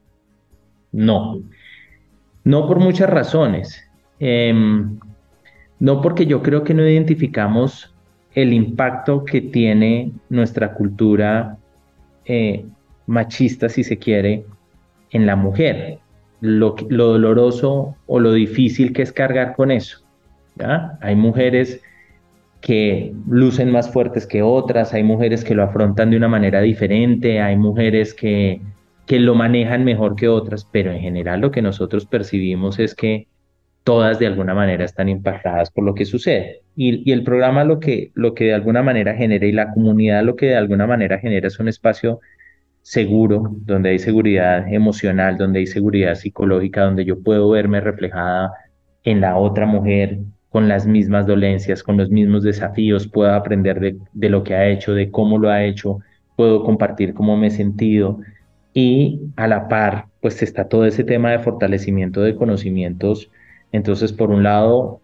no. 0.91 1.41
No 2.43 2.67
por 2.67 2.79
muchas 2.79 3.09
razones. 3.09 3.81
Em, 4.19 4.99
no 5.79 6.01
porque 6.01 6.25
yo 6.25 6.43
creo 6.43 6.65
que 6.65 6.73
no 6.73 6.85
identificamos 6.85 7.94
el 8.35 8.51
impacto 8.51 9.23
que 9.23 9.41
tiene 9.41 10.11
nuestra 10.29 10.73
cultura 10.73 11.57
eh, 12.25 12.65
machista, 13.07 13.69
si 13.69 13.83
se 13.83 13.97
quiere, 13.97 14.45
en 15.11 15.25
la 15.25 15.37
mujer. 15.37 15.99
Lo, 16.41 16.75
lo, 16.89 17.13
doloroso 17.13 17.95
o 18.05 18.19
lo 18.19 18.33
difícil 18.33 18.91
que 18.91 19.01
es 19.01 19.13
cargar 19.13 19.55
con 19.55 19.71
eso. 19.71 19.99
Hay 21.01 21.15
mujeres 21.15 21.81
que 22.59 23.13
lucen 23.27 23.71
más 23.71 23.91
fuertes 23.91 24.27
que 24.27 24.41
otras, 24.41 24.93
hay 24.93 25.03
mujeres 25.03 25.43
que 25.43 25.55
lo 25.55 25.63
afrontan 25.63 26.09
de 26.09 26.17
una 26.17 26.27
manera 26.27 26.61
diferente, 26.61 27.39
hay 27.39 27.55
mujeres 27.55 28.13
que 28.13 28.61
lo 29.07 29.35
manejan 29.35 29.85
mejor 29.85 30.15
que 30.15 30.27
otras, 30.27 30.67
pero 30.69 30.91
en 30.91 30.99
general 30.99 31.41
lo 31.41 31.51
que 31.51 31.61
nosotros 31.61 32.05
percibimos 32.05 32.79
es 32.79 32.95
que 32.95 33.27
todas 33.85 34.17
de 34.19 34.27
alguna 34.27 34.55
manera 34.55 34.83
están 34.83 35.09
impactadas 35.09 35.69
por 35.71 35.85
lo 35.85 35.93
que 35.93 36.05
sucede. 36.05 36.63
Y, 36.75 37.11
el 37.11 37.23
programa 37.23 37.63
lo 37.63 37.79
que, 37.79 38.11
lo 38.15 38.33
que 38.33 38.45
de 38.45 38.53
alguna 38.55 38.81
manera 38.83 39.15
genera 39.15 39.45
y 39.45 39.51
la 39.51 39.71
comunidad 39.71 40.23
lo 40.23 40.35
que 40.35 40.47
de 40.47 40.55
alguna 40.55 40.87
manera 40.87 41.19
genera 41.19 41.47
es 41.47 41.59
un 41.59 41.69
espacio 41.69 42.19
seguro, 42.81 43.55
donde 43.61 43.89
hay 43.91 43.99
seguridad 43.99 44.67
emocional, 44.73 45.37
donde 45.37 45.59
hay 45.59 45.67
seguridad 45.67 46.15
psicológica, 46.15 46.83
donde 46.83 47.05
yo 47.05 47.21
puedo 47.21 47.49
verme 47.51 47.79
reflejada 47.79 48.51
en 49.03 49.21
la 49.21 49.37
otra 49.37 49.67
mujer 49.67 50.17
con 50.49 50.67
las 50.67 50.87
mismas 50.87 51.27
dolencias, 51.27 51.83
con 51.83 51.97
los 51.97 52.09
mismos 52.09 52.43
desafíos, 52.43 53.07
puedo 53.07 53.33
aprender 53.33 53.79
de, 53.79 53.97
de 54.13 54.29
lo 54.29 54.43
que 54.43 54.55
ha 54.55 54.67
hecho, 54.67 54.95
de 54.95 55.11
cómo 55.11 55.37
lo 55.37 55.49
ha 55.49 55.63
hecho, 55.63 55.99
puedo 56.35 56.63
compartir 56.63 57.13
cómo 57.13 57.37
me 57.37 57.47
he 57.47 57.51
sentido 57.51 58.19
y 58.73 59.21
a 59.35 59.47
la 59.47 59.67
par, 59.67 60.07
pues 60.21 60.41
está 60.41 60.67
todo 60.67 60.85
ese 60.85 61.03
tema 61.03 61.31
de 61.31 61.39
fortalecimiento 61.39 62.21
de 62.21 62.35
conocimientos. 62.35 63.29
Entonces, 63.75 64.13
por 64.13 64.31
un 64.31 64.43
lado, 64.43 65.01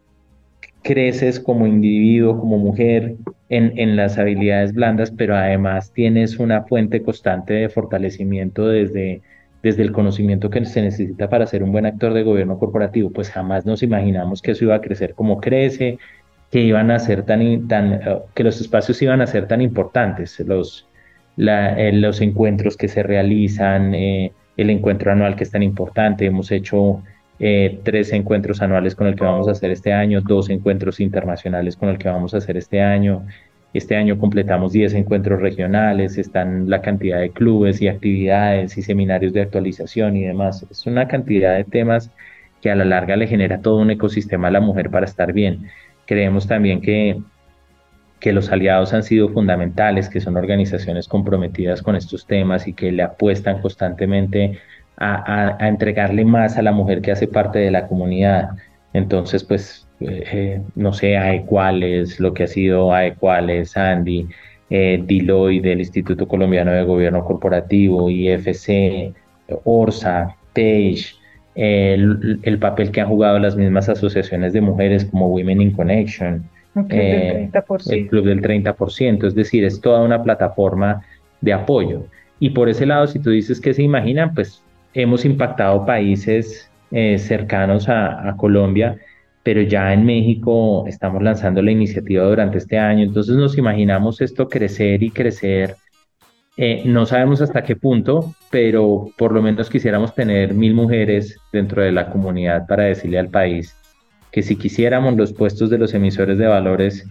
creces 0.81 1.41
como 1.41 1.67
individuo, 1.67 2.39
como 2.39 2.57
mujer 2.57 3.15
en, 3.49 3.95
las 3.97 4.17
habilidades 4.17 4.73
blandas, 4.73 5.11
pero 5.11 5.35
además 5.35 5.91
tienes 5.91 6.39
una 6.39 6.63
fuente 6.63 7.03
constante 7.03 7.53
de 7.53 7.69
fortalecimiento 7.69 8.67
desde, 8.67 9.21
desde 9.61 9.83
el 9.83 9.91
conocimiento 9.91 10.49
que 10.49 10.63
se 10.63 10.81
necesita 10.81 11.29
para 11.29 11.47
ser 11.47 11.63
un 11.63 11.73
buen 11.73 11.85
actor 11.85 12.13
de 12.13 12.23
gobierno 12.23 12.57
corporativo. 12.57 13.11
Pues 13.11 13.29
jamás 13.29 13.65
nos 13.65 13.83
imaginamos 13.83 14.41
que 14.41 14.51
eso 14.51 14.63
iba 14.63 14.75
a 14.75 14.81
crecer 14.81 15.15
como 15.15 15.41
crece, 15.41 15.99
que 16.49 16.61
iban 16.61 16.91
a 16.91 16.99
ser 16.99 17.23
tan, 17.23 17.67
tan 17.67 17.93
eh, 17.93 18.19
que 18.33 18.45
los 18.45 18.61
espacios 18.61 19.01
iban 19.01 19.19
a 19.19 19.27
ser 19.27 19.47
tan 19.47 19.61
importantes. 19.61 20.39
Los, 20.39 20.87
eh, 21.37 21.91
los 21.93 22.21
encuentros 22.21 22.77
que 22.77 22.87
se 22.87 23.03
realizan, 23.03 23.93
eh, 23.95 24.31
el 24.55 24.69
encuentro 24.69 25.11
anual 25.11 25.35
que 25.35 25.43
es 25.43 25.51
tan 25.51 25.61
importante. 25.61 26.25
Hemos 26.25 26.51
hecho 26.51 27.03
eh, 27.43 27.79
tres 27.81 28.13
encuentros 28.13 28.61
anuales 28.61 28.93
con 28.93 29.07
el 29.07 29.15
que 29.15 29.23
vamos 29.23 29.47
a 29.47 29.51
hacer 29.51 29.71
este 29.71 29.91
año, 29.91 30.21
dos 30.21 30.51
encuentros 30.51 30.99
internacionales 30.99 31.75
con 31.75 31.89
el 31.89 31.97
que 31.97 32.07
vamos 32.07 32.35
a 32.35 32.37
hacer 32.37 32.55
este 32.55 32.83
año. 32.83 33.25
Este 33.73 33.95
año 33.95 34.19
completamos 34.19 34.73
10 34.73 34.93
encuentros 34.93 35.41
regionales, 35.41 36.19
están 36.19 36.69
la 36.69 36.81
cantidad 36.83 37.19
de 37.19 37.31
clubes 37.31 37.81
y 37.81 37.87
actividades 37.87 38.77
y 38.77 38.83
seminarios 38.83 39.33
de 39.33 39.41
actualización 39.41 40.17
y 40.17 40.25
demás. 40.25 40.67
Es 40.69 40.85
una 40.85 41.07
cantidad 41.07 41.55
de 41.55 41.63
temas 41.63 42.11
que 42.61 42.69
a 42.69 42.75
la 42.75 42.85
larga 42.85 43.15
le 43.15 43.25
genera 43.25 43.59
todo 43.61 43.77
un 43.77 43.89
ecosistema 43.89 44.49
a 44.49 44.51
la 44.51 44.61
mujer 44.61 44.91
para 44.91 45.07
estar 45.07 45.33
bien. 45.33 45.67
Creemos 46.05 46.45
también 46.47 46.79
que 46.79 47.17
que 48.19 48.33
los 48.33 48.51
aliados 48.51 48.93
han 48.93 49.01
sido 49.01 49.29
fundamentales, 49.29 50.07
que 50.07 50.21
son 50.21 50.37
organizaciones 50.37 51.07
comprometidas 51.07 51.81
con 51.81 51.95
estos 51.95 52.27
temas 52.27 52.67
y 52.67 52.73
que 52.73 52.91
le 52.91 53.01
apuestan 53.01 53.61
constantemente 53.61 54.59
a, 55.01 55.67
entregarle 55.67 56.25
más 56.25 56.57
a 56.57 56.61
la 56.61 56.71
mujer 56.71 57.01
que 57.01 57.11
hace 57.11 57.27
parte 57.27 57.59
de 57.59 57.71
la 57.71 57.87
comunidad. 57.87 58.51
Entonces, 58.93 59.43
pues, 59.43 59.87
eh, 59.99 60.23
eh, 60.31 60.61
no 60.75 60.93
sé, 60.93 61.17
AEQuales, 61.17 62.19
lo 62.19 62.33
que 62.33 62.43
ha 62.43 62.47
sido 62.47 62.93
AEQuales, 62.93 63.75
Andy, 63.77 64.27
eh, 64.69 65.01
Deloitte 65.05 65.63
del 65.63 65.79
Instituto 65.79 66.27
Colombiano 66.27 66.71
de 66.71 66.83
Gobierno 66.83 67.23
Corporativo, 67.25 68.09
IFC, 68.09 69.13
ORSA, 69.63 70.35
PAGE, 70.53 71.15
el, 71.55 72.39
el 72.43 72.59
papel 72.59 72.91
que 72.91 73.01
han 73.01 73.09
jugado 73.09 73.39
las 73.39 73.55
mismas 73.55 73.89
asociaciones 73.89 74.53
de 74.53 74.61
mujeres 74.61 75.05
como 75.05 75.27
Women 75.27 75.61
in 75.61 75.71
Connection, 75.71 76.49
eh, 76.89 77.49
el 77.89 78.07
club 78.07 78.25
del 78.25 78.41
30%, 78.41 79.27
es 79.27 79.35
decir, 79.35 79.65
es 79.65 79.81
toda 79.81 80.01
una 80.01 80.23
plataforma 80.23 81.03
de 81.41 81.53
apoyo. 81.53 82.05
Y 82.39 82.51
por 82.51 82.69
ese 82.69 82.85
lado, 82.85 83.07
si 83.07 83.19
tú 83.19 83.29
dices 83.29 83.59
que 83.59 83.73
se 83.73 83.83
imaginan, 83.83 84.33
pues 84.33 84.63
hemos 84.93 85.25
impactado 85.25 85.85
países 85.85 86.69
eh, 86.91 87.17
cercanos 87.17 87.87
a, 87.89 88.35
Colombia, 88.37 88.97
pero 89.43 89.61
ya 89.61 89.93
en 89.93 90.05
México 90.05 90.85
estamos 90.87 91.21
lanzando 91.23 91.61
la 91.61 91.71
iniciativa 91.71 92.25
durante 92.25 92.57
este 92.57 92.77
año, 92.77 93.03
entonces 93.03 93.35
nos 93.35 93.57
imaginamos 93.57 94.21
esto 94.21 94.47
crecer 94.47 95.01
y 95.03 95.09
crecer. 95.11 95.75
Eh, 96.57 96.83
no 96.85 97.05
sabemos 97.05 97.41
hasta 97.41 97.63
qué 97.63 97.75
punto, 97.75 98.35
pero 98.49 99.07
por 99.17 99.31
lo 99.31 99.41
menos 99.41 99.69
quisiéramos 99.69 100.13
tener 100.13 100.53
mil 100.53 100.73
mujeres 100.73 101.37
dentro 101.51 101.81
de 101.81 101.91
la 101.91 102.09
comunidad 102.09 102.67
para 102.67 102.83
decirle 102.83 103.19
al 103.19 103.29
país 103.29 103.75
que 104.31 104.43
si 104.43 104.55
quisiéramos 104.55 105.15
los 105.15 105.33
puestos 105.33 105.69
de 105.69 105.77
los 105.77 105.93
emisores 105.93 106.37
de 106.37 106.47
valores, 106.47 107.05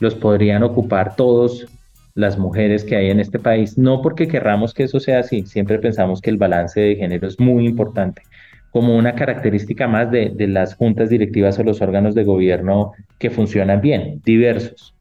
los 0.00 0.14
podrían 0.14 0.62
ocupar 0.62 1.16
todos 1.16 1.66
las 2.14 2.38
mujeres 2.38 2.84
que 2.84 2.96
hay 2.96 3.10
en 3.10 3.20
este 3.20 3.38
país, 3.38 3.78
no 3.78 4.02
porque 4.02 4.28
querramos 4.28 4.74
que 4.74 4.84
eso 4.84 5.00
sea 5.00 5.20
así, 5.20 5.46
siempre 5.46 5.78
pensamos 5.78 6.20
que 6.20 6.30
el 6.30 6.36
balance 6.36 6.80
de 6.80 6.96
género 6.96 7.26
es 7.26 7.40
muy 7.40 7.66
importante, 7.66 8.22
como 8.70 8.96
una 8.96 9.14
característica 9.14 9.86
más 9.88 10.10
de, 10.10 10.30
de 10.34 10.48
las 10.48 10.74
juntas 10.74 11.10
directivas 11.10 11.58
o 11.58 11.64
los 11.64 11.80
órganos 11.80 12.14
de 12.14 12.24
gobierno 12.24 12.92
que 13.18 13.30
funcionan 13.30 13.80
bien, 13.80 14.20
diversos, 14.24 14.94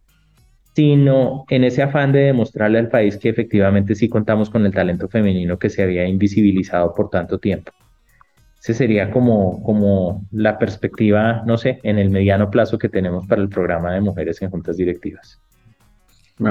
sino 0.73 1.45
en 1.49 1.63
ese 1.63 1.83
afán 1.83 2.11
de 2.11 2.19
demostrarle 2.19 2.79
al 2.79 2.89
país 2.89 3.17
que 3.17 3.29
efectivamente 3.29 3.95
sí 3.95 4.07
contamos 4.07 4.49
con 4.49 4.65
el 4.65 4.73
talento 4.73 5.07
femenino 5.09 5.59
que 5.59 5.69
se 5.69 5.83
había 5.83 6.07
invisibilizado 6.07 6.93
por 6.93 7.09
tanto 7.09 7.39
tiempo. 7.39 7.71
Ese 8.61 8.75
sería 8.75 9.09
como, 9.09 9.63
como 9.63 10.27
la 10.31 10.59
perspectiva, 10.59 11.41
no 11.47 11.57
sé, 11.57 11.79
en 11.81 11.97
el 11.97 12.11
mediano 12.11 12.51
plazo 12.51 12.77
que 12.77 12.89
tenemos 12.89 13.25
para 13.25 13.41
el 13.41 13.49
programa 13.49 13.91
de 13.93 14.01
mujeres 14.01 14.39
en 14.43 14.51
juntas 14.51 14.77
directivas. 14.77 15.40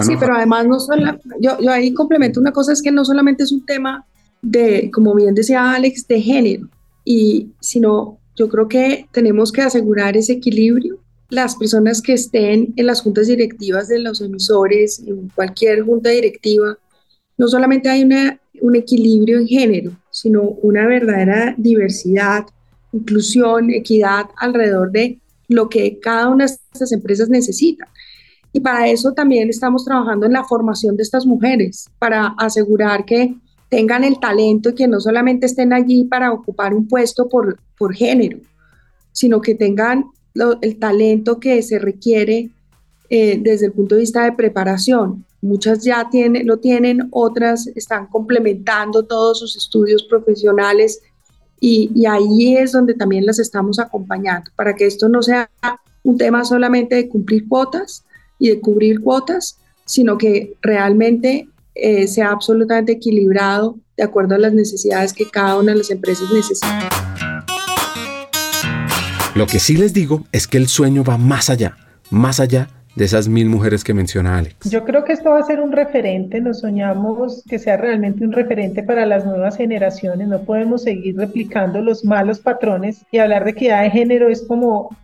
Sí, 0.01 0.15
pero 0.19 0.35
además 0.35 0.67
no 0.67 0.79
solo, 0.81 1.19
yo, 1.41 1.59
yo 1.61 1.71
ahí 1.71 1.93
complemento 1.93 2.41
una 2.41 2.53
cosa, 2.53 2.73
es 2.73 2.83
que 2.83 2.93
no 2.93 3.05
solamente 3.05 3.43
es 3.43 3.53
un 3.53 3.65
tema 3.65 4.07
de, 4.43 4.91
como 4.93 5.15
bien 5.15 5.35
decía 5.35 5.73
Alex, 5.73 6.07
de 6.07 6.21
género, 6.21 6.69
y 7.05 7.51
sino 7.61 8.19
yo 8.37 8.49
creo 8.49 8.69
que 8.69 9.07
tenemos 9.13 9.53
que 9.53 9.63
asegurar 9.63 10.17
ese 10.17 10.35
equilibrio. 10.35 10.99
Las 11.29 11.57
personas 11.57 12.03
que 12.03 12.15
estén 12.15 12.73
en 12.77 12.87
las 12.87 13.03
juntas 13.03 13.27
directivas 13.27 13.89
de 13.89 14.01
los 14.01 14.21
emisores, 14.21 15.03
en 15.07 15.29
cualquier 15.29 15.83
junta 15.83 16.11
directiva, 16.11 16.77
no 17.37 17.49
solamente 17.49 17.89
hay 17.89 18.03
una, 18.03 18.41
un 18.61 18.77
equilibrio 18.77 19.39
en 19.39 19.47
género, 19.47 19.93
sino 20.11 20.43
una 20.43 20.87
verdadera 20.87 21.55
diversidad, 21.57 22.47
inclusión, 22.93 23.71
equidad 23.71 24.27
alrededor 24.37 24.91
de 24.91 25.19
lo 25.49 25.69
que 25.69 25.99
cada 26.01 26.29
una 26.29 26.47
de 26.47 26.55
estas 26.73 26.93
empresas 26.93 27.29
necesita. 27.29 27.89
Y 28.53 28.61
para 28.61 28.89
eso 28.89 29.13
también 29.13 29.49
estamos 29.49 29.85
trabajando 29.85 30.27
en 30.27 30.33
la 30.33 30.45
formación 30.45 30.97
de 30.97 31.03
estas 31.03 31.25
mujeres, 31.27 31.89
para 31.99 32.35
asegurar 32.39 33.05
que 33.05 33.35
tengan 33.69 34.03
el 34.03 34.19
talento 34.19 34.71
y 34.71 34.75
que 34.75 34.89
no 34.89 35.01
solamente 35.01 35.47
estén 35.47 35.73
allí 35.73 36.05
para 36.05 36.33
ocupar 36.33 36.75
un 36.75 36.89
puesto 36.89 37.29
por, 37.29 37.59
por 37.79 37.95
género, 37.95 38.39
sino 39.13 39.41
que 39.41 39.55
tengan 39.55 40.07
el 40.61 40.79
talento 40.79 41.39
que 41.39 41.63
se 41.63 41.79
requiere 41.79 42.51
eh, 43.09 43.39
desde 43.41 43.67
el 43.67 43.73
punto 43.73 43.95
de 43.95 44.03
vista 44.03 44.25
de 44.25 44.33
preparación. 44.33 45.25
Muchas 45.41 45.85
ya 45.85 46.09
tienen, 46.11 46.47
lo 46.47 46.59
tienen, 46.59 47.09
otras 47.13 47.69
están 47.69 48.07
complementando 48.07 49.05
todos 49.05 49.39
sus 49.39 49.57
estudios 49.57 50.03
profesionales 50.03 51.01
y, 51.61 51.91
y, 51.95 52.07
ahí 52.07 52.57
es 52.57 52.73
donde 52.73 52.95
también 52.95 53.27
las 53.27 53.39
estamos 53.39 53.79
acompañando 53.79 54.51
para 54.57 54.75
que 54.75 54.87
esto 54.87 55.09
no 55.09 55.23
sea 55.23 55.51
un 56.03 56.17
tema 56.17 56.45
solamente 56.45 56.95
de 56.95 57.09
cumplir 57.09 57.47
cuotas, 57.49 58.05
y 58.41 58.49
de 58.49 58.61
cubrir 58.61 59.01
cuotas, 59.01 59.59
sino 59.85 60.19
que 60.19 60.55
realmente 60.63 61.49
eh, 61.77 62.09
sea 62.09 62.31
absolutamente 62.31 62.93
equilibrado 62.93 63.79
de 63.97 64.03
acuerdo 64.03 64.35
a 64.35 64.39
las 64.39 64.53
necesidades 64.53 65.13
que 65.13 65.27
cada 65.27 65.59
una 65.59 65.73
de 65.73 65.79
las 65.79 65.91
empresas 65.91 66.29
necesita. 66.33 66.89
Lo 69.37 69.47
que 69.47 69.61
sí 69.61 69.77
les 69.77 69.95
digo 69.95 70.25
es 70.33 70.49
que 70.49 70.59
el 70.59 70.67
sueño 70.67 71.05
va 71.05 71.17
más 71.17 71.51
allá, 71.51 71.77
más 72.11 72.41
allá 72.41 72.69
de 72.97 73.05
esas 73.05 73.29
mil 73.29 73.49
mujeres 73.49 73.85
que 73.85 73.95
menciona 73.95 74.39
Alex. 74.39 74.69
Yo 74.69 74.85
creo 74.85 75.05
que 75.05 75.13
esto 75.13 75.31
va 75.31 75.39
a 75.39 75.43
ser 75.45 75.61
un 75.61 75.73
referente, 75.73 76.41
nos 76.41 76.61
soñamos 76.61 77.45
que 77.49 77.59
sea 77.59 77.77
realmente 77.77 78.25
un 78.25 78.33
referente 78.33 78.83
para 78.83 79.07
las 79.07 79.25
nuevas 79.25 79.57
generaciones, 79.57 80.27
no 80.29 80.41
podemos 80.41 80.83
seguir 80.83 81.17
replicando 81.17 81.81
los 81.81 82.05
malos 82.05 82.41
patrones 82.41 83.05
y 83.13 83.19
hablar 83.19 83.45
de 83.45 83.53
equidad 83.53 83.83
de 83.83 83.91
género 83.91 84.29
es 84.29 84.43
como 84.43 84.97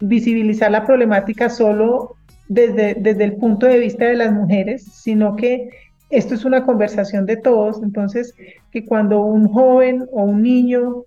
visibilizar 0.00 0.70
la 0.70 0.86
problemática 0.86 1.50
solo 1.50 2.16
desde, 2.48 2.94
desde 2.94 3.24
el 3.24 3.34
punto 3.34 3.66
de 3.66 3.78
vista 3.78 4.06
de 4.06 4.16
las 4.16 4.32
mujeres, 4.32 4.84
sino 4.84 5.36
que 5.36 5.70
esto 6.10 6.34
es 6.34 6.44
una 6.44 6.64
conversación 6.64 7.24
de 7.24 7.38
todos, 7.38 7.82
entonces 7.82 8.34
que 8.70 8.84
cuando 8.84 9.22
un 9.22 9.48
joven 9.48 10.06
o 10.12 10.24
un 10.24 10.42
niño 10.42 11.04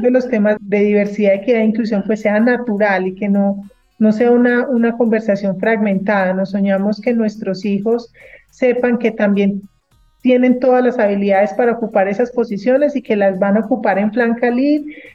de 0.00 0.10
los 0.10 0.28
temas 0.28 0.56
de 0.60 0.78
diversidad, 0.80 1.34
equidad 1.34 1.60
e 1.60 1.66
inclusión, 1.66 2.02
pues 2.06 2.22
sea 2.22 2.40
natural 2.40 3.06
y 3.06 3.14
que 3.14 3.28
no, 3.28 3.62
no 3.98 4.10
sea 4.10 4.30
una, 4.30 4.66
una 4.68 4.96
conversación 4.96 5.60
fragmentada. 5.60 6.32
Nos 6.32 6.50
soñamos 6.50 7.00
que 7.00 7.12
nuestros 7.12 7.66
hijos 7.66 8.10
sepan 8.50 8.96
que 8.98 9.10
también 9.10 9.62
tienen 10.22 10.60
todas 10.60 10.82
las 10.82 10.98
habilidades 10.98 11.52
para 11.52 11.72
ocupar 11.72 12.08
esas 12.08 12.30
posiciones 12.30 12.96
y 12.96 13.02
que 13.02 13.16
las 13.16 13.38
van 13.38 13.58
a 13.58 13.60
ocupar 13.60 13.98
en 13.98 14.12
Flanca 14.12 14.50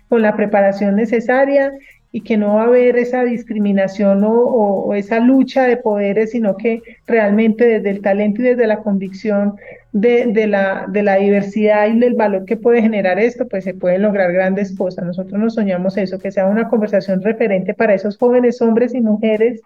con 0.09 0.21
la 0.21 0.35
preparación 0.35 0.95
necesaria 0.95 1.71
y 2.11 2.21
que 2.21 2.37
no 2.37 2.55
va 2.55 2.61
a 2.61 2.65
haber 2.65 2.97
esa 2.97 3.23
discriminación 3.23 4.23
o, 4.25 4.93
esa 4.93 5.19
lucha 5.19 5.63
de 5.63 5.77
poderes, 5.77 6.31
sino 6.31 6.55
que 6.55 6.81
realmente 7.05 7.65
desde 7.65 7.89
el 7.89 8.01
talento 8.01 8.41
y 8.41 8.45
desde 8.45 8.67
la 8.67 8.81
convicción 8.81 9.55
de, 9.91 10.47
la, 10.47 10.85
de 10.87 11.03
la 11.03 11.15
diversidad 11.15 11.87
y 11.87 11.99
del 11.99 12.13
valor 12.13 12.45
que 12.45 12.55
puede 12.55 12.81
generar 12.81 13.19
esto, 13.19 13.47
pues 13.47 13.63
se 13.63 13.73
pueden 13.73 14.03
lograr 14.03 14.31
grandes 14.31 14.75
cosas. 14.75 15.05
Nosotros 15.05 15.39
nos 15.39 15.55
soñamos 15.55 15.97
eso, 15.97 16.19
que 16.19 16.31
sea 16.31 16.45
una 16.45 16.69
conversación 16.69 17.21
referente 17.21 17.73
para 17.73 17.93
esos 17.93 18.17
jóvenes 18.17 18.61
hombres 18.61 18.93
y 18.93 19.01
mujeres 19.01 19.61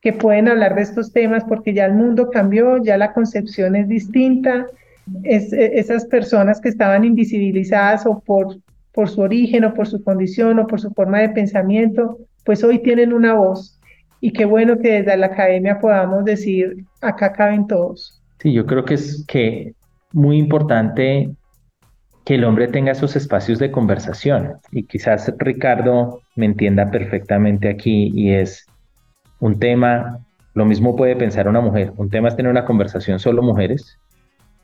que 0.00 0.12
pueden 0.12 0.48
hablar 0.48 0.74
de 0.74 0.82
estos 0.82 1.12
temas, 1.12 1.44
porque 1.44 1.74
ya 1.74 1.84
el 1.84 1.92
mundo 1.92 2.30
cambió, 2.30 2.82
ya 2.82 2.96
la 2.96 3.12
concepción 3.12 3.76
es 3.76 3.86
distinta. 3.86 4.66
Es, 5.24 5.52
esas 5.52 6.06
personas 6.06 6.60
que 6.60 6.68
estaban 6.68 7.04
invisibilizadas 7.04 8.06
o 8.06 8.20
por 8.20 8.56
por 8.92 9.08
su 9.08 9.20
origen 9.20 9.64
o 9.64 9.74
por 9.74 9.86
su 9.86 10.02
condición 10.02 10.58
o 10.58 10.66
por 10.66 10.80
su 10.80 10.90
forma 10.90 11.20
de 11.20 11.30
pensamiento, 11.30 12.18
pues 12.44 12.64
hoy 12.64 12.82
tienen 12.82 13.12
una 13.12 13.34
voz. 13.34 13.78
Y 14.20 14.32
qué 14.32 14.44
bueno 14.44 14.78
que 14.78 15.02
desde 15.02 15.16
la 15.16 15.26
academia 15.26 15.78
podamos 15.78 16.24
decir, 16.24 16.84
acá 17.00 17.32
caben 17.32 17.66
todos. 17.66 18.22
Sí, 18.40 18.52
yo 18.52 18.66
creo 18.66 18.84
que 18.84 18.94
es 18.94 19.24
que 19.26 19.74
muy 20.12 20.38
importante 20.38 21.30
que 22.24 22.34
el 22.34 22.44
hombre 22.44 22.68
tenga 22.68 22.92
esos 22.92 23.16
espacios 23.16 23.58
de 23.58 23.70
conversación. 23.70 24.54
Y 24.72 24.84
quizás 24.84 25.32
Ricardo 25.38 26.20
me 26.36 26.46
entienda 26.46 26.90
perfectamente 26.90 27.68
aquí 27.68 28.12
y 28.14 28.32
es 28.32 28.66
un 29.38 29.58
tema, 29.58 30.18
lo 30.54 30.66
mismo 30.66 30.96
puede 30.96 31.16
pensar 31.16 31.48
una 31.48 31.60
mujer. 31.60 31.92
Un 31.96 32.10
tema 32.10 32.28
es 32.28 32.36
tener 32.36 32.50
una 32.50 32.66
conversación 32.66 33.18
solo 33.18 33.42
mujeres 33.42 33.98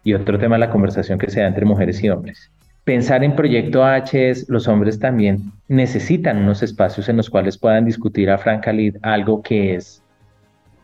y 0.05 0.13
otro 0.13 0.39
tema 0.39 0.57
es 0.57 0.61
la 0.61 0.71
conversación 0.71 1.19
que 1.19 1.31
se 1.31 1.41
da 1.41 1.47
entre 1.47 1.65
mujeres 1.65 2.03
y 2.05 2.11
hombres 2.11 2.51
pensar 2.87 3.25
en 3.25 3.35
Proyecto 3.35 3.85
H 3.85 4.31
es, 4.31 4.49
los 4.49 4.69
hombres 4.69 5.01
también 5.01 5.51
necesitan 5.67 6.39
unos 6.39 6.63
espacios 6.63 7.09
en 7.09 7.17
los 7.17 7.29
cuales 7.29 7.59
puedan 7.59 7.85
discutir 7.85 8.31
a 8.31 8.39
franca 8.39 8.73
lid 8.73 8.97
algo 9.03 9.43
que 9.43 9.75
es 9.75 10.05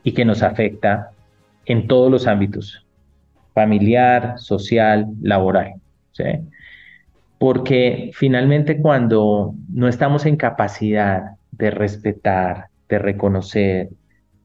y 0.03 0.11
que 0.11 0.25
nos 0.25 0.43
afecta 0.43 1.12
en 1.65 1.87
todos 1.87 2.11
los 2.11 2.27
ámbitos, 2.27 2.85
familiar, 3.55 4.35
social, 4.38 5.07
laboral. 5.23 5.75
Porque 7.38 8.11
finalmente 8.15 8.79
cuando 8.79 9.55
no 9.73 9.87
estamos 9.87 10.27
en 10.27 10.35
capacidad 10.35 11.37
de 11.53 11.71
respetar, 11.71 12.67
de 12.88 12.99
reconocer, 12.99 13.91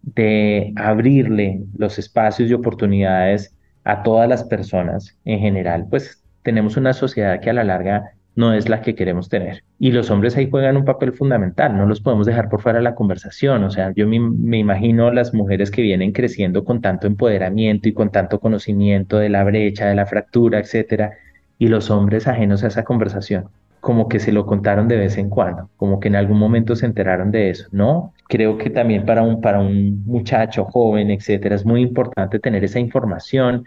de 0.04 0.74
abrirle 0.76 1.64
los 1.76 1.98
espacios 1.98 2.52
y 2.52 2.54
oportunidades 2.54 3.52
a 3.84 4.04
todas 4.04 4.30
las 4.30 4.44
personas 4.44 5.18
en 5.26 5.40
general, 5.40 5.88
pues 5.90 6.24
tenemos 6.48 6.78
una 6.78 6.94
sociedad 6.94 7.42
que 7.42 7.50
a 7.50 7.54
la 7.54 7.66
larga 7.66 8.14
no 8.38 8.54
es 8.54 8.70
la 8.70 8.80
que 8.80 8.96
queremos 8.96 9.28
tener. 9.28 9.66
Y 9.80 9.92
los 9.92 10.10
hombres 10.10 10.38
ahí 10.38 10.50
juegan 10.50 10.78
un 10.78 10.86
papel 10.86 11.12
fundamental, 11.12 11.76
no 11.76 11.86
los 11.86 12.00
podemos 12.00 12.26
dejar 12.26 12.48
por 12.48 12.62
fuera 12.62 12.78
de 12.78 12.86
la 12.86 12.96
conversación. 12.96 13.66
O 13.66 13.70
sea, 13.70 13.92
yo 13.94 14.08
me, 14.08 14.58
imagino 14.58 15.12
las 15.12 15.34
mujeres 15.34 15.72
que 15.72 15.82
vienen 15.82 16.14
creciendo 16.14 16.64
con 16.64 16.80
tanto 16.80 17.06
empoderamiento 17.06 17.90
y 17.90 17.94
con 17.94 18.12
tanto 18.12 18.40
conocimiento 18.40 19.18
de 19.18 19.28
la 19.28 19.44
brecha, 19.44 19.88
de 19.88 19.96
la 19.96 20.06
fractura, 20.06 20.60
etcétera, 20.60 21.18
y 21.60 21.68
los 21.68 21.92
hombres 21.92 22.30
ajenos 22.30 22.64
a 22.64 22.68
esa 22.68 22.86
conversación, 22.86 23.50
como 23.82 24.08
que 24.08 24.22
se 24.22 24.32
lo 24.32 24.46
contaron 24.46 24.88
de 24.88 24.96
vez 24.96 25.18
en 25.18 25.30
cuando, 25.30 25.70
como 25.76 26.00
que 26.00 26.08
en 26.08 26.16
algún 26.16 26.40
momento 26.40 26.78
se 26.78 26.86
enteraron 26.86 27.30
de 27.30 27.50
eso, 27.50 27.68
¿no? 27.74 28.14
Creo 28.30 28.58
que 28.58 28.70
también 28.70 29.06
para 29.06 29.22
un, 29.22 29.42
para 29.42 29.60
un 29.60 30.06
muchacho 30.06 30.64
joven, 30.64 31.12
etcétera, 31.12 31.56
es 31.56 31.66
muy 31.66 31.82
importante 31.82 32.40
tener 32.40 32.64
esa 32.64 32.80
información, 32.80 33.66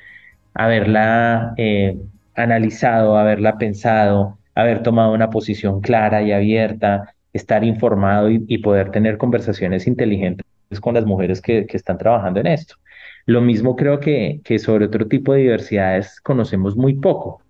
haberla 0.55 1.53
eh, 1.59 1.99
analizado, 2.35 3.17
haberla 3.17 3.59
pensado, 3.59 4.39
haber 4.55 4.83
tomado 4.83 5.13
una 5.13 5.31
posición 5.31 5.81
clara 5.81 6.23
y 6.23 6.33
abierta, 6.33 7.15
estar 7.33 7.65
informado 7.65 8.31
y, 8.31 8.59
poder 8.59 8.91
tener 8.91 9.19
conversaciones 9.19 9.87
inteligentes 9.87 10.45
con 10.81 10.95
las 10.95 11.05
mujeres 11.05 11.41
que, 11.41 11.67
están 11.71 11.99
trabajando 11.99 12.41
en 12.41 12.49
esto. 12.49 12.77
Lo 13.27 13.41
mismo 13.41 13.77
creo 13.77 14.01
que, 14.01 14.41
que 14.45 14.59
sobre 14.59 14.87
otro 14.87 15.07
tipo 15.07 15.33
de 15.33 15.41
diversidades 15.41 16.21
conocemos 16.21 16.77
muy 16.77 16.95
poco. 16.95 17.43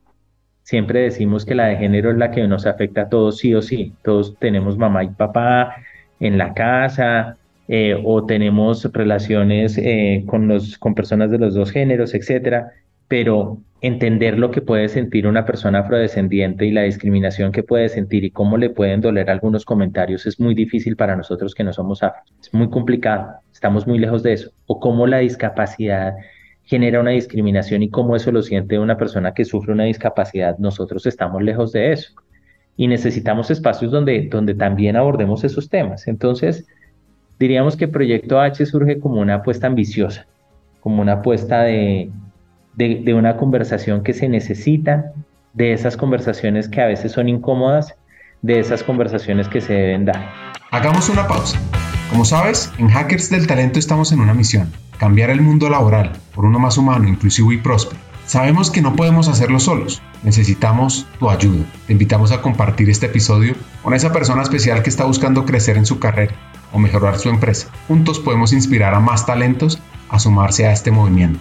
Siempre 0.62 1.00
decimos 1.00 1.44
que 1.44 1.54
la 1.54 1.66
de 1.66 1.76
género 1.76 2.10
es 2.10 2.18
la 2.18 2.30
que 2.30 2.46
nos 2.46 2.66
afecta 2.66 3.02
a 3.02 3.08
todos 3.08 3.38
sí 3.38 3.54
o 3.54 3.62
sí. 3.62 3.94
Todos 4.02 4.36
tenemos 4.38 4.76
mamá 4.76 5.04
y 5.04 5.08
papá 5.08 5.74
en 6.20 6.38
la 6.38 6.54
casa, 6.54 7.38
eh, 7.72 7.96
o 8.04 8.26
tenemos 8.26 8.84
relaciones 8.92 9.78
eh, 9.78 10.24
con, 10.26 10.48
los, 10.48 10.76
con 10.76 10.94
personas 10.94 11.30
de 11.30 11.38
los 11.38 11.54
dos 11.54 11.70
géneros, 11.70 12.14
etcétera, 12.14 12.72
pero 13.10 13.58
entender 13.80 14.38
lo 14.38 14.52
que 14.52 14.62
puede 14.62 14.88
sentir 14.88 15.26
una 15.26 15.44
persona 15.44 15.80
afrodescendiente 15.80 16.64
y 16.64 16.70
la 16.70 16.82
discriminación 16.82 17.50
que 17.50 17.64
puede 17.64 17.88
sentir 17.88 18.22
y 18.22 18.30
cómo 18.30 18.56
le 18.56 18.70
pueden 18.70 19.00
doler 19.00 19.30
algunos 19.30 19.64
comentarios 19.64 20.26
es 20.26 20.38
muy 20.38 20.54
difícil 20.54 20.94
para 20.94 21.16
nosotros 21.16 21.52
que 21.52 21.64
no 21.64 21.72
somos 21.72 22.04
afro. 22.04 22.22
Es 22.40 22.54
muy 22.54 22.70
complicado, 22.70 23.40
estamos 23.52 23.84
muy 23.84 23.98
lejos 23.98 24.22
de 24.22 24.34
eso. 24.34 24.52
O 24.66 24.78
cómo 24.78 25.08
la 25.08 25.18
discapacidad 25.18 26.14
genera 26.62 27.00
una 27.00 27.10
discriminación 27.10 27.82
y 27.82 27.90
cómo 27.90 28.14
eso 28.14 28.30
lo 28.30 28.42
siente 28.42 28.78
una 28.78 28.96
persona 28.96 29.34
que 29.34 29.44
sufre 29.44 29.72
una 29.72 29.84
discapacidad. 29.84 30.56
Nosotros 30.58 31.04
estamos 31.04 31.42
lejos 31.42 31.72
de 31.72 31.90
eso. 31.90 32.12
Y 32.76 32.86
necesitamos 32.86 33.50
espacios 33.50 33.90
donde, 33.90 34.28
donde 34.30 34.54
también 34.54 34.94
abordemos 34.94 35.42
esos 35.42 35.68
temas. 35.68 36.06
Entonces, 36.06 36.64
diríamos 37.40 37.76
que 37.76 37.88
Proyecto 37.88 38.38
H 38.38 38.64
surge 38.66 39.00
como 39.00 39.20
una 39.20 39.36
apuesta 39.36 39.66
ambiciosa, 39.66 40.28
como 40.80 41.02
una 41.02 41.14
apuesta 41.14 41.62
de, 41.64 42.12
de, 42.74 43.14
una 43.14 43.36
conversación 43.36 44.02
que 44.02 44.12
se 44.12 44.28
necesita, 44.28 45.12
de 45.52 45.72
esas 45.72 45.96
conversaciones 45.96 46.68
que 46.68 46.80
a 46.80 46.86
veces 46.86 47.12
son 47.12 47.28
incómodas, 47.28 47.94
de 48.42 48.58
esas 48.58 48.82
conversaciones 48.82 49.48
que 49.48 49.60
se 49.60 49.74
deben 49.74 50.04
dar. 50.04 50.30
Hagamos 50.70 51.08
una 51.08 51.26
pausa. 51.26 51.58
Como 52.10 52.24
sabes, 52.24 52.72
en 52.78 52.88
Hackers 52.88 53.30
del 53.30 53.46
Talento 53.46 53.78
estamos 53.78 54.12
en 54.12 54.20
una 54.20 54.34
misión, 54.34 54.72
cambiar 54.98 55.30
el 55.30 55.42
mundo 55.42 55.68
laboral 55.68 56.12
por 56.34 56.44
uno 56.44 56.58
más 56.58 56.76
humano, 56.78 57.08
inclusivo 57.08 57.52
y 57.52 57.58
próspero. 57.58 58.00
Sabemos 58.26 58.70
que 58.70 58.80
no 58.80 58.94
podemos 58.94 59.26
hacerlo 59.26 59.58
solos, 59.58 60.00
necesitamos 60.22 61.06
tu 61.18 61.30
ayuda. 61.30 61.64
Te 61.86 61.92
invitamos 61.92 62.30
a 62.30 62.40
compartir 62.40 62.88
este 62.88 63.06
episodio 63.06 63.54
con 63.82 63.92
esa 63.92 64.12
persona 64.12 64.42
especial 64.42 64.84
que 64.84 64.90
está 64.90 65.04
buscando 65.04 65.44
crecer 65.44 65.76
en 65.76 65.86
su 65.86 65.98
carrera 65.98 66.34
o 66.72 66.78
mejorar 66.78 67.18
su 67.18 67.28
empresa. 67.28 67.68
Juntos 67.88 68.20
podemos 68.20 68.52
inspirar 68.52 68.94
a 68.94 69.00
más 69.00 69.26
talentos 69.26 69.80
a 70.08 70.20
sumarse 70.20 70.66
a 70.66 70.72
este 70.72 70.92
movimiento. 70.92 71.40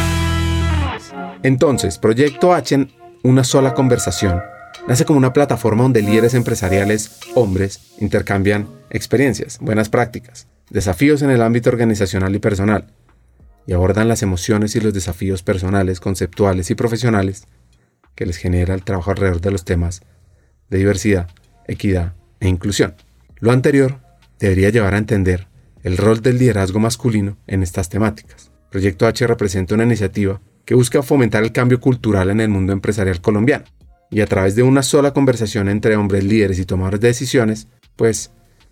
Entonces, 1.43 1.97
Proyecto 1.97 2.53
H, 2.53 2.87
una 3.23 3.43
sola 3.43 3.73
conversación, 3.73 4.41
nace 4.87 5.05
como 5.05 5.17
una 5.17 5.33
plataforma 5.33 5.83
donde 5.83 6.03
líderes 6.03 6.35
empresariales, 6.35 7.19
hombres, 7.33 7.93
intercambian 7.99 8.67
experiencias, 8.91 9.57
buenas 9.59 9.89
prácticas, 9.89 10.47
desafíos 10.69 11.23
en 11.23 11.31
el 11.31 11.41
ámbito 11.41 11.69
organizacional 11.69 12.35
y 12.35 12.39
personal. 12.39 12.93
y 13.67 13.73
abordan 13.73 14.07
las 14.07 14.23
emociones 14.23 14.75
y 14.75 14.81
los 14.81 14.91
desafíos 14.91 15.43
personales, 15.43 15.99
conceptuales 15.99 16.71
y 16.71 16.75
profesionales 16.75 17.45
que 18.15 18.25
les 18.25 18.37
genera 18.37 18.73
el 18.73 18.83
trabajo 18.83 19.11
alrededor 19.11 19.39
de 19.39 19.51
los 19.51 19.65
temas 19.65 20.01
de 20.69 20.79
diversidad, 20.79 21.29
equidad 21.67 22.15
e 22.39 22.47
inclusión. 22.47 22.95
Lo 23.39 23.51
anterior 23.51 23.99
debería 24.39 24.71
llevar 24.71 24.95
a 24.95 24.97
entender 24.97 25.47
el 25.83 25.97
rol 25.97 26.21
del 26.21 26.39
liderazgo 26.39 26.79
masculino 26.79 27.37
en 27.45 27.61
estas 27.61 27.87
temáticas. 27.87 28.51
Proyecto 28.71 29.05
H 29.05 29.27
representa 29.27 29.75
una 29.75 29.83
iniciativa 29.83 30.41
que 30.65 30.75
busca 30.75 31.01
fomentar 31.03 31.43
el 31.43 31.51
cambio 31.51 31.79
cultural 31.79 32.29
en 32.29 32.41
el 32.41 32.49
mundo 32.49 32.73
empresarial 32.73 33.21
colombiano 33.21 33.65
y 34.09 34.21
a 34.21 34.27
través 34.27 34.55
de 34.55 34.63
una 34.63 34.83
sola 34.83 35.13
conversación 35.13 35.69
entre 35.69 35.95
hombres 35.95 36.23
líderes 36.23 36.59
y 36.59 36.65
tomadores 36.65 36.99
de 36.99 37.07
decisiones, 37.07 37.67
pues 37.95 38.31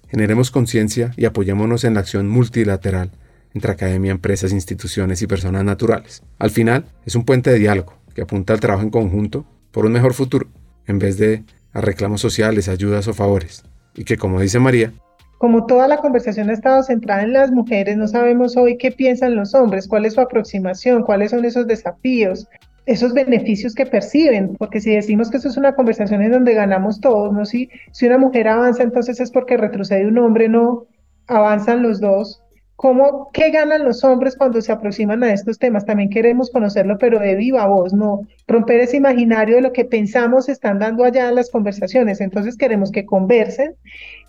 generemos 0.10 0.52
conciencia 0.52 1.14
y 1.16 1.26
apoyémonos 1.26 1.86
en 1.86 1.94
la 1.94 2.02
acción 2.02 2.28
multilateral 2.28 3.12
entre 3.54 3.72
academia, 3.72 4.12
empresas, 4.12 4.52
instituciones 4.52 5.22
y 5.22 5.28
personas 5.28 5.64
naturales. 5.64 6.24
Al 6.38 6.52
final, 6.52 6.86
es 7.06 7.16
un 7.16 7.26
puente 7.26 7.50
de 7.50 7.60
diálogo 7.60 7.98
que 8.14 8.22
apunta 8.22 8.54
al 8.54 8.60
trabajo 8.60 8.84
en 8.84 8.92
conjunto 8.92 9.46
por 9.72 9.86
un 9.86 9.94
mejor 9.94 10.14
futuro, 10.14 10.48
en 10.86 11.00
vez 11.00 11.18
de 11.18 11.44
a 11.72 11.82
reclamos 11.82 12.22
sociales, 12.22 12.68
ayudas 12.68 13.08
o 13.08 13.14
favores, 13.14 13.64
y 13.96 14.04
que, 14.04 14.18
como 14.18 14.42
dice 14.42 14.60
María, 14.60 14.94
como 15.40 15.66
toda 15.66 15.88
la 15.88 15.98
conversación 15.98 16.50
ha 16.50 16.54
estado 16.54 16.84
centrada 16.84 17.24
en 17.24 17.32
las 17.32 17.50
mujeres, 17.50 17.96
no 17.96 18.10
sabemos 18.10 18.58
hoy 18.58 18.78
qué 18.78 18.92
piensan 18.92 19.36
los 19.38 19.56
hombres, 19.56 19.88
cuál 19.88 20.06
es 20.06 20.16
su 20.16 20.22
aproximación, 20.22 21.02
cuáles 21.04 21.32
son 21.32 21.46
esos 21.46 21.66
desafíos, 21.66 22.46
esos 22.86 23.14
beneficios 23.14 23.74
que 23.74 23.86
perciben, 23.86 24.58
porque 24.58 24.82
si 24.82 24.94
decimos 24.94 25.32
que 25.32 25.38
eso 25.38 25.48
es 25.48 25.56
una 25.56 25.76
conversación 25.76 26.22
en 26.22 26.34
donde 26.34 26.54
ganamos 26.54 27.00
todos, 27.00 27.32
¿no? 27.32 27.46
Si, 27.46 27.70
si 27.94 28.06
una 28.06 28.18
mujer 28.18 28.50
avanza, 28.50 28.84
entonces 28.84 29.22
es 29.22 29.32
porque 29.32 29.56
retrocede 29.56 30.08
un 30.08 30.18
hombre, 30.18 30.50
no 30.50 30.88
avanzan 31.28 31.84
los 31.84 32.02
dos. 32.02 32.44
¿Cómo, 32.82 33.30
¿Qué 33.34 33.52
ganan 33.52 33.84
los 33.84 34.06
hombres 34.06 34.38
cuando 34.38 34.62
se 34.62 34.72
aproximan 34.72 35.22
a 35.22 35.34
estos 35.34 35.60
temas? 35.60 35.84
También 35.84 36.10
queremos 36.10 36.50
conocerlo, 36.50 36.98
pero 36.98 37.20
de 37.20 37.36
viva 37.36 37.66
voz, 37.66 37.92
no 37.92 38.22
romper 38.48 38.80
ese 38.80 38.96
imaginario 38.96 39.58
de 39.58 39.62
lo 39.62 39.74
que 39.74 39.84
pensamos 39.84 40.48
están 40.48 40.80
dando 40.80 41.04
allá 41.04 41.28
en 41.28 41.36
las 41.36 41.50
conversaciones. 41.50 42.22
Entonces 42.22 42.56
queremos 42.56 42.94
que 42.94 43.06
conversen 43.06 43.76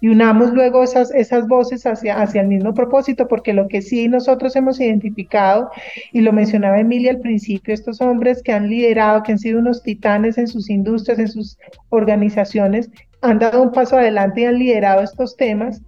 y 0.00 0.08
unamos 0.08 0.52
luego 0.52 0.82
esas, 0.82 1.14
esas 1.14 1.46
voces 1.46 1.86
hacia, 1.86 2.20
hacia 2.20 2.40
el 2.40 2.48
mismo 2.48 2.74
propósito, 2.74 3.28
porque 3.28 3.52
lo 3.52 3.68
que 3.68 3.82
sí 3.82 4.08
nosotros 4.08 4.56
hemos 4.56 4.80
identificado, 4.80 5.70
y 6.10 6.20
lo 6.20 6.32
mencionaba 6.32 6.80
Emilia 6.80 7.12
al 7.12 7.20
principio, 7.20 7.72
estos 7.72 8.00
hombres 8.00 8.42
que 8.42 8.50
han 8.50 8.68
liderado, 8.68 9.22
que 9.22 9.30
han 9.30 9.38
sido 9.38 9.60
unos 9.60 9.84
titanes 9.84 10.38
en 10.38 10.48
sus 10.48 10.70
industrias, 10.70 11.20
en 11.20 11.28
sus 11.28 11.56
organizaciones, 11.90 12.90
han 13.22 13.38
dado 13.38 13.62
un 13.62 13.70
paso 13.70 13.96
adelante 13.96 14.40
y 14.40 14.44
han 14.46 14.58
liderado 14.58 15.02
estos 15.02 15.36
temas 15.36 15.82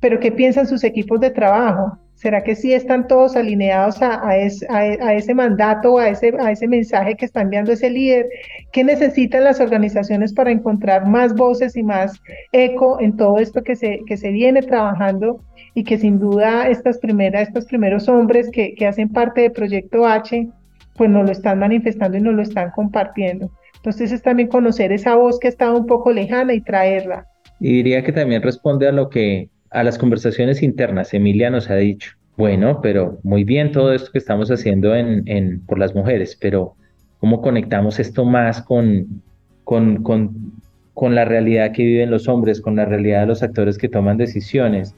pero 0.00 0.20
¿qué 0.20 0.32
piensan 0.32 0.66
sus 0.66 0.84
equipos 0.84 1.20
de 1.20 1.30
trabajo? 1.30 1.98
¿Será 2.16 2.42
que 2.42 2.54
sí 2.54 2.72
están 2.72 3.08
todos 3.08 3.36
alineados 3.36 3.98
a, 4.00 4.36
ese 4.38 5.34
mandato 5.34 5.98
a 5.98 6.08
ese, 6.08 6.32
a 6.40 6.50
ese 6.50 6.66
mensaje 6.66 7.14
que 7.14 7.26
está 7.26 7.42
enviando 7.42 7.72
ese 7.72 7.90
líder? 7.90 8.26
¿Qué 8.72 8.84
necesitan 8.84 9.44
las 9.44 9.60
organizaciones 9.60 10.32
para 10.32 10.50
encontrar 10.50 11.06
más 11.06 11.34
voces 11.34 11.76
y 11.76 11.82
más 11.82 12.18
eco 12.52 12.98
en 13.00 13.16
todo 13.16 13.36
esto 13.38 13.62
que 13.62 13.76
se, 13.76 14.30
viene 14.30 14.62
trabajando 14.62 15.40
y 15.74 15.84
que 15.84 15.98
sin 15.98 16.18
duda 16.18 16.68
estos 16.68 16.96
primeros 16.98 18.08
hombres 18.08 18.50
que, 18.50 18.74
hacen 18.86 19.10
parte 19.10 19.42
del 19.42 19.52
Proyecto 19.52 20.06
H, 20.06 20.48
pues 20.94 21.10
nos 21.10 21.26
lo 21.26 21.32
están 21.32 21.58
manifestando 21.58 22.16
y 22.16 22.22
nos 22.22 22.34
lo 22.34 22.42
están 22.42 22.70
compartiendo. 22.70 23.50
Entonces 23.76 24.10
es 24.10 24.22
también 24.22 24.48
conocer 24.48 24.90
esa 24.90 25.16
voz 25.16 25.38
que 25.38 25.48
estaba 25.48 25.76
un 25.76 25.86
poco 25.86 26.10
lejana 26.12 26.54
y 26.54 26.62
traerla. 26.62 27.26
Y 27.60 27.74
diría 27.74 28.02
que 28.02 28.12
también 28.12 28.40
responde 28.40 28.88
a 28.88 28.92
lo 28.92 29.10
que 29.10 29.50
a 29.70 29.82
las 29.82 29.98
conversaciones 29.98 30.62
internas, 30.62 31.14
Emilia 31.14 31.50
nos 31.50 31.70
ha 31.70 31.76
dicho, 31.76 32.12
bueno, 32.36 32.80
pero 32.82 33.18
muy 33.22 33.44
bien 33.44 33.72
todo 33.72 33.92
esto 33.92 34.12
que 34.12 34.18
estamos 34.18 34.50
haciendo 34.50 34.94
en, 34.94 35.60
por 35.66 35.78
las 35.78 35.94
mujeres, 35.94 36.36
pero 36.40 36.74
¿cómo 37.18 37.40
conectamos 37.40 37.98
esto 37.98 38.24
más 38.24 38.62
con, 38.62 39.22
con, 39.64 40.02
con, 40.02 40.52
con 40.94 41.14
la 41.14 41.24
realidad 41.24 41.72
que 41.72 41.82
viven 41.82 42.10
los 42.10 42.28
hombres, 42.28 42.60
con 42.60 42.76
la 42.76 42.84
realidad 42.84 43.20
de 43.20 43.26
los 43.26 43.42
actores 43.42 43.78
que 43.78 43.88
toman 43.88 44.18
decisiones? 44.18 44.94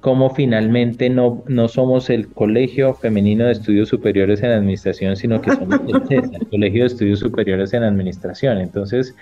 cómo 0.00 0.30
finalmente 0.30 1.10
no, 1.10 1.44
no 1.46 1.68
somos 1.68 2.10
el 2.10 2.28
Colegio 2.28 2.94
Femenino 2.94 3.44
de 3.44 3.52
Estudios 3.52 3.88
Superiores 3.88 4.42
en 4.42 4.50
Administración, 4.50 5.16
sino 5.16 5.40
que 5.40 5.52
somos 5.52 5.80
el, 6.10 6.30
Colegio 6.50 6.82
de 6.82 6.86
Estudios 6.86 7.18
Superiores 7.20 7.72
en 7.74 7.82
Administración. 7.82 8.58
Entonces, 8.58 9.14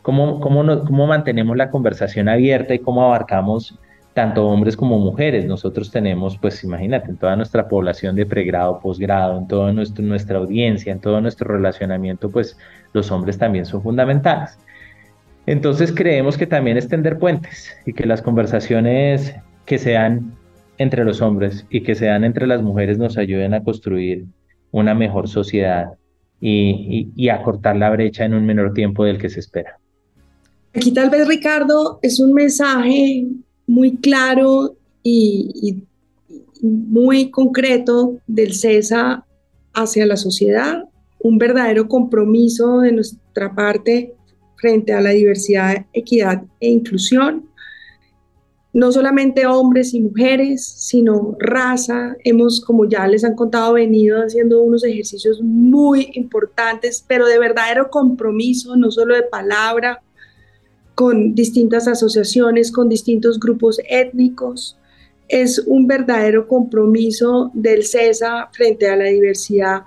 ¿cómo, 0.00 0.40
cómo, 0.40 0.84
cómo 0.84 1.06
mantenemos 1.06 1.56
la 1.56 1.70
conversación 1.70 2.28
abierta 2.28 2.74
y 2.74 2.78
cómo 2.78 3.04
abarcamos 3.04 3.78
tanto 4.14 4.46
hombres 4.46 4.76
como 4.76 4.98
mujeres. 4.98 5.46
Nosotros 5.46 5.90
tenemos, 5.90 6.36
pues 6.38 6.62
imagínate, 6.64 7.10
en 7.10 7.16
toda 7.16 7.36
nuestra 7.36 7.68
población 7.68 8.14
de 8.16 8.26
pregrado, 8.26 8.78
posgrado, 8.80 9.38
en 9.38 9.48
toda 9.48 9.72
nuestra 9.72 10.38
audiencia, 10.38 10.92
en 10.92 11.00
todo 11.00 11.20
nuestro 11.20 11.52
relacionamiento, 11.52 12.30
pues 12.30 12.56
los 12.92 13.10
hombres 13.10 13.38
también 13.38 13.64
son 13.64 13.82
fundamentales. 13.82 14.58
Entonces 15.46 15.92
creemos 15.92 16.36
que 16.36 16.46
también 16.46 16.76
extender 16.76 17.18
puentes 17.18 17.74
y 17.84 17.92
que 17.92 18.06
las 18.06 18.22
conversaciones 18.22 19.34
que 19.64 19.78
sean 19.78 20.32
entre 20.78 21.04
los 21.04 21.20
hombres 21.20 21.66
y 21.70 21.82
que 21.82 21.94
sean 21.94 22.24
entre 22.24 22.46
las 22.46 22.62
mujeres 22.62 22.98
nos 22.98 23.18
ayuden 23.18 23.54
a 23.54 23.62
construir 23.62 24.26
una 24.70 24.94
mejor 24.94 25.28
sociedad 25.28 25.92
y, 26.40 27.10
y, 27.16 27.24
y 27.24 27.28
a 27.28 27.42
cortar 27.42 27.76
la 27.76 27.90
brecha 27.90 28.24
en 28.24 28.34
un 28.34 28.46
menor 28.46 28.72
tiempo 28.72 29.04
del 29.04 29.18
que 29.18 29.28
se 29.28 29.40
espera. 29.40 29.78
Aquí 30.74 30.92
tal 30.92 31.10
vez, 31.10 31.28
Ricardo, 31.28 31.98
es 32.02 32.18
un 32.18 32.32
mensaje 32.32 33.26
muy 33.66 33.96
claro 33.96 34.76
y, 35.02 35.84
muy 36.62 37.30
concreto 37.30 38.18
del 38.28 38.54
CESA 38.54 39.26
hacia 39.74 40.06
la 40.06 40.16
sociedad, 40.16 40.84
un 41.18 41.36
verdadero 41.36 41.88
compromiso 41.88 42.78
de 42.80 42.92
nuestra 42.92 43.52
parte 43.52 44.14
frente 44.56 44.92
a 44.92 45.00
la 45.00 45.10
diversidad, 45.10 45.86
equidad 45.92 46.44
e 46.60 46.70
inclusión. 46.70 47.48
No 48.72 48.92
solamente 48.92 49.44
hombres 49.44 49.92
y 49.92 50.00
mujeres, 50.00 50.64
sino 50.64 51.36
raza. 51.40 52.16
Hemos, 52.22 52.60
como 52.60 52.88
ya 52.88 53.08
les 53.08 53.24
han 53.24 53.34
contado, 53.34 53.72
venido 53.72 54.18
haciendo 54.18 54.62
unos 54.62 54.84
ejercicios 54.84 55.42
muy 55.42 56.10
importantes, 56.14 57.04
pero 57.06 57.26
de 57.26 57.40
verdadero 57.40 57.90
compromiso, 57.90 58.76
no 58.76 58.92
solo 58.92 59.16
de 59.16 59.24
palabra, 59.24 60.00
con 60.94 61.34
distintas 61.34 61.88
asociaciones, 61.88 62.70
con 62.70 62.88
distintos 62.88 63.40
grupos 63.40 63.80
étnicos. 63.88 64.76
Es 65.28 65.58
un 65.66 65.86
verdadero 65.86 66.46
compromiso 66.46 67.50
del 67.54 67.84
CESA 67.84 68.50
frente 68.52 68.88
a 68.88 68.96
la 68.96 69.04
diversidad 69.04 69.82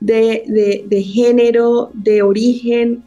de, 0.00 0.84
de, 0.88 1.02
género, 1.02 1.90
de 1.94 2.22
origen. 2.22 3.04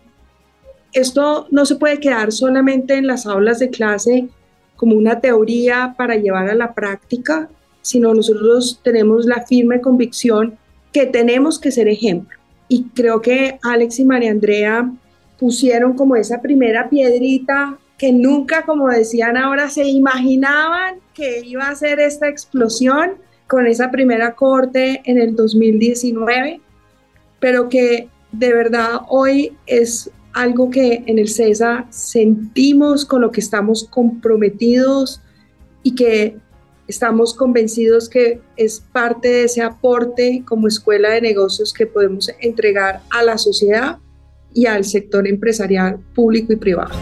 Esto 0.93 1.47
no 1.51 1.65
se 1.65 1.75
puede 1.75 1.99
quedar 1.99 2.31
solamente 2.31 2.95
en 2.95 3.07
las 3.07 3.25
aulas 3.25 3.59
de 3.59 3.69
clase 3.69 4.29
como 4.75 4.95
una 4.95 5.19
teoría 5.19 5.95
para 5.97 6.15
llevar 6.15 6.49
a 6.49 6.55
la 6.55 6.73
práctica, 6.73 7.49
sino 7.81 8.13
nosotros 8.13 8.79
tenemos 8.83 9.25
la 9.25 9.45
firme 9.45 9.81
convicción 9.81 10.57
que 10.91 11.05
tenemos 11.05 11.59
que 11.59 11.71
ser 11.71 11.87
ejemplo. 11.87 12.37
Y 12.67 12.85
creo 12.95 13.21
que 13.21 13.59
Alex 13.63 13.99
y 13.99 14.05
María 14.05 14.31
Andrea 14.31 14.91
pusieron 15.39 15.93
como 15.93 16.15
esa 16.15 16.41
primera 16.41 16.89
piedrita 16.89 17.77
que 17.97 18.11
nunca, 18.11 18.63
como 18.63 18.89
decían 18.89 19.37
ahora, 19.37 19.69
se 19.69 19.87
imaginaban 19.87 20.95
que 21.13 21.41
iba 21.45 21.67
a 21.67 21.75
ser 21.75 21.99
esta 21.99 22.27
explosión 22.27 23.13
con 23.47 23.67
esa 23.67 23.91
primera 23.91 24.35
corte 24.35 25.01
en 25.05 25.17
el 25.17 25.35
2019, 25.35 26.59
pero 27.39 27.69
que 27.69 28.09
de 28.31 28.53
verdad 28.53 29.01
hoy 29.09 29.55
es 29.67 30.09
algo 30.33 30.69
que 30.69 31.03
en 31.05 31.19
el 31.19 31.29
CESA 31.29 31.85
sentimos 31.91 33.05
con 33.05 33.21
lo 33.21 33.31
que 33.31 33.39
estamos 33.39 33.83
comprometidos 33.83 35.21
y 35.83 35.93
que 35.93 36.37
estamos 36.87 37.33
convencidos 37.33 38.09
que 38.09 38.41
es 38.57 38.83
parte 38.91 39.27
de 39.27 39.43
ese 39.45 39.61
aporte 39.61 40.43
como 40.47 40.67
escuela 40.67 41.09
de 41.09 41.21
negocios 41.21 41.71
que 41.71 41.85
podemos 41.85 42.29
entregar 42.39 43.01
a 43.11 43.23
la 43.23 43.37
sociedad 43.37 43.99
y 44.53 44.65
al 44.65 44.85
sector 44.85 45.27
empresarial 45.27 45.99
público 46.13 46.53
y 46.53 46.55
privado. 46.57 46.95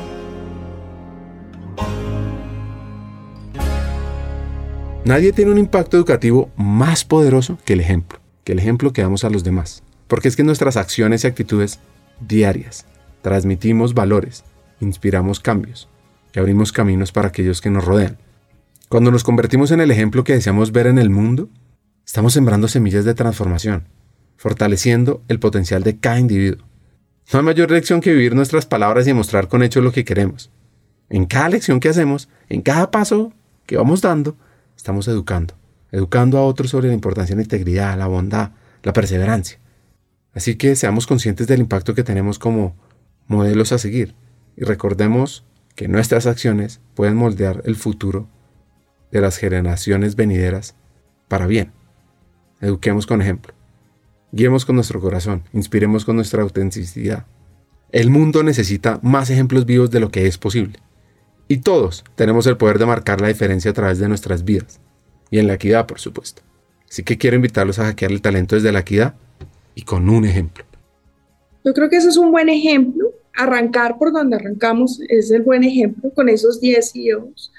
Nadie 5.03 5.33
tiene 5.33 5.51
un 5.51 5.57
impacto 5.57 5.97
educativo 5.97 6.51
más 6.55 7.03
poderoso 7.03 7.57
que 7.65 7.73
el 7.73 7.79
ejemplo, 7.79 8.19
que 8.43 8.51
el 8.51 8.59
ejemplo 8.59 8.93
que 8.93 9.01
damos 9.01 9.23
a 9.23 9.29
los 9.29 9.43
demás. 9.43 9.83
Porque 10.07 10.27
es 10.27 10.35
que 10.35 10.43
nuestras 10.43 10.77
acciones 10.77 11.23
y 11.23 11.27
actitudes 11.27 11.79
diarias 12.19 12.85
transmitimos 13.23 13.93
valores, 13.93 14.43
inspiramos 14.79 15.39
cambios 15.39 15.89
y 16.33 16.39
abrimos 16.39 16.71
caminos 16.71 17.11
para 17.11 17.29
aquellos 17.29 17.61
que 17.61 17.71
nos 17.71 17.83
rodean. 17.83 18.17
Cuando 18.89 19.09
nos 19.09 19.23
convertimos 19.23 19.71
en 19.71 19.79
el 19.79 19.89
ejemplo 19.89 20.23
que 20.23 20.33
deseamos 20.33 20.71
ver 20.71 20.85
en 20.85 20.99
el 20.99 21.09
mundo, 21.09 21.49
estamos 22.05 22.33
sembrando 22.33 22.67
semillas 22.67 23.05
de 23.05 23.15
transformación, 23.15 23.87
fortaleciendo 24.37 25.23
el 25.29 25.39
potencial 25.39 25.81
de 25.81 25.97
cada 25.97 26.19
individuo 26.19 26.70
no 27.31 27.39
hay 27.39 27.45
mayor 27.45 27.71
lección 27.71 28.01
que 28.01 28.11
vivir 28.11 28.35
nuestras 28.35 28.65
palabras 28.65 29.07
y 29.07 29.13
mostrar 29.13 29.47
con 29.47 29.63
hechos 29.63 29.83
lo 29.83 29.91
que 29.91 30.03
queremos. 30.03 30.51
En 31.09 31.25
cada 31.25 31.49
lección 31.49 31.79
que 31.79 31.89
hacemos, 31.89 32.29
en 32.49 32.61
cada 32.61 32.91
paso 32.91 33.33
que 33.65 33.77
vamos 33.77 34.01
dando, 34.01 34.35
estamos 34.75 35.07
educando, 35.07 35.53
educando 35.91 36.37
a 36.37 36.43
otros 36.43 36.71
sobre 36.71 36.89
la 36.89 36.93
importancia 36.93 37.35
de 37.35 37.41
la 37.41 37.43
integridad, 37.43 37.97
la 37.97 38.07
bondad, 38.07 38.51
la 38.83 38.93
perseverancia. 38.93 39.59
Así 40.33 40.55
que 40.55 40.75
seamos 40.75 41.07
conscientes 41.07 41.47
del 41.47 41.59
impacto 41.59 41.93
que 41.93 42.03
tenemos 42.03 42.39
como 42.39 42.75
modelos 43.27 43.71
a 43.71 43.77
seguir 43.77 44.15
y 44.57 44.63
recordemos 44.63 45.45
que 45.75 45.87
nuestras 45.87 46.25
acciones 46.25 46.81
pueden 46.95 47.15
moldear 47.15 47.61
el 47.65 47.75
futuro 47.75 48.27
de 49.11 49.21
las 49.21 49.37
generaciones 49.37 50.15
venideras 50.15 50.75
para 51.27 51.47
bien. 51.47 51.71
Eduquemos 52.59 53.07
con 53.07 53.21
ejemplo. 53.21 53.53
Guiemos 54.33 54.65
con 54.65 54.75
nuestro 54.75 55.01
corazón, 55.01 55.43
inspiremos 55.51 56.05
con 56.05 56.15
nuestra 56.15 56.41
autenticidad. 56.41 57.25
El 57.91 58.09
mundo 58.09 58.43
necesita 58.43 58.99
más 59.03 59.29
ejemplos 59.29 59.65
vivos 59.65 59.91
de 59.91 59.99
lo 59.99 60.09
que 60.09 60.25
es 60.25 60.37
posible. 60.37 60.79
Y 61.49 61.57
todos 61.57 62.05
tenemos 62.15 62.47
el 62.47 62.55
poder 62.55 62.79
de 62.79 62.85
marcar 62.85 63.19
la 63.19 63.27
diferencia 63.27 63.71
a 63.71 63.73
través 63.73 63.99
de 63.99 64.07
nuestras 64.07 64.45
vidas. 64.45 64.79
Y 65.29 65.39
en 65.39 65.47
la 65.47 65.55
equidad, 65.55 65.85
por 65.85 65.99
supuesto. 65.99 66.43
Así 66.89 67.03
que 67.03 67.17
quiero 67.17 67.35
invitarlos 67.35 67.79
a 67.79 67.85
hackear 67.85 68.11
el 68.11 68.21
talento 68.21 68.55
desde 68.55 68.71
la 68.71 68.79
equidad 68.79 69.15
y 69.75 69.81
con 69.81 70.09
un 70.09 70.23
ejemplo. 70.23 70.63
Yo 71.65 71.73
creo 71.73 71.89
que 71.89 71.97
eso 71.97 72.07
es 72.07 72.15
un 72.15 72.31
buen 72.31 72.47
ejemplo. 72.47 73.11
Arrancar 73.33 73.97
por 73.97 74.13
donde 74.13 74.37
arrancamos 74.37 75.01
es 75.09 75.29
el 75.31 75.41
buen 75.41 75.65
ejemplo 75.65 76.13
con 76.13 76.29
esos 76.29 76.61
10 76.61 76.91
CEOs. 76.93 77.51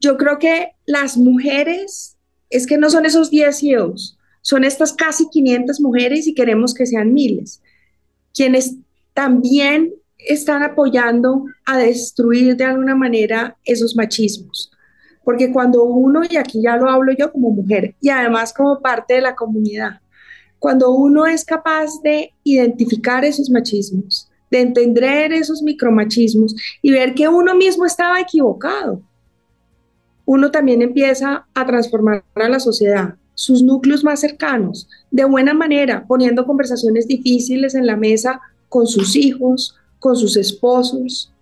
Yo 0.00 0.16
creo 0.16 0.40
que 0.40 0.72
las 0.86 1.16
mujeres, 1.16 2.16
es 2.50 2.66
que 2.66 2.76
no 2.76 2.90
son 2.90 3.06
esos 3.06 3.30
10 3.30 3.56
CEOs, 3.56 4.17
son 4.48 4.64
estas 4.64 4.94
casi 4.94 5.28
500 5.28 5.78
mujeres 5.82 6.26
y 6.26 6.32
queremos 6.32 6.72
que 6.72 6.86
sean 6.86 7.12
miles, 7.12 7.60
quienes 8.32 8.76
también 9.12 9.92
están 10.16 10.62
apoyando 10.62 11.44
a 11.66 11.76
destruir 11.76 12.56
de 12.56 12.64
alguna 12.64 12.94
manera 12.94 13.58
esos 13.66 13.94
machismos. 13.94 14.70
Porque 15.22 15.52
cuando 15.52 15.84
uno, 15.84 16.22
y 16.26 16.38
aquí 16.38 16.62
ya 16.62 16.78
lo 16.78 16.88
hablo 16.88 17.12
yo 17.12 17.30
como 17.30 17.50
mujer 17.50 17.94
y 18.00 18.08
además 18.08 18.54
como 18.54 18.80
parte 18.80 19.16
de 19.16 19.20
la 19.20 19.34
comunidad, 19.34 20.00
cuando 20.58 20.92
uno 20.92 21.26
es 21.26 21.44
capaz 21.44 22.00
de 22.02 22.32
identificar 22.42 23.26
esos 23.26 23.50
machismos, 23.50 24.30
de 24.50 24.62
entender 24.62 25.30
esos 25.30 25.60
micromachismos 25.60 26.56
y 26.80 26.90
ver 26.90 27.12
que 27.12 27.28
uno 27.28 27.54
mismo 27.54 27.84
estaba 27.84 28.18
equivocado, 28.18 29.02
uno 30.24 30.50
también 30.50 30.80
empieza 30.80 31.46
a 31.52 31.66
transformar 31.66 32.24
a 32.34 32.48
la 32.48 32.60
sociedad, 32.60 33.14
sus 33.38 33.62
núcleos 33.62 34.02
más 34.02 34.18
cercanos, 34.18 34.88
de 35.12 35.24
buena 35.24 35.54
manera, 35.54 36.04
poniendo 36.08 36.44
conversaciones 36.44 37.06
difíciles 37.06 37.76
en 37.76 37.86
la 37.86 37.94
mesa 37.94 38.40
con 38.68 38.88
sus 38.88 39.14
hijos, 39.14 39.76
con 40.00 40.16
sus 40.16 40.36
esposos. 40.36 41.32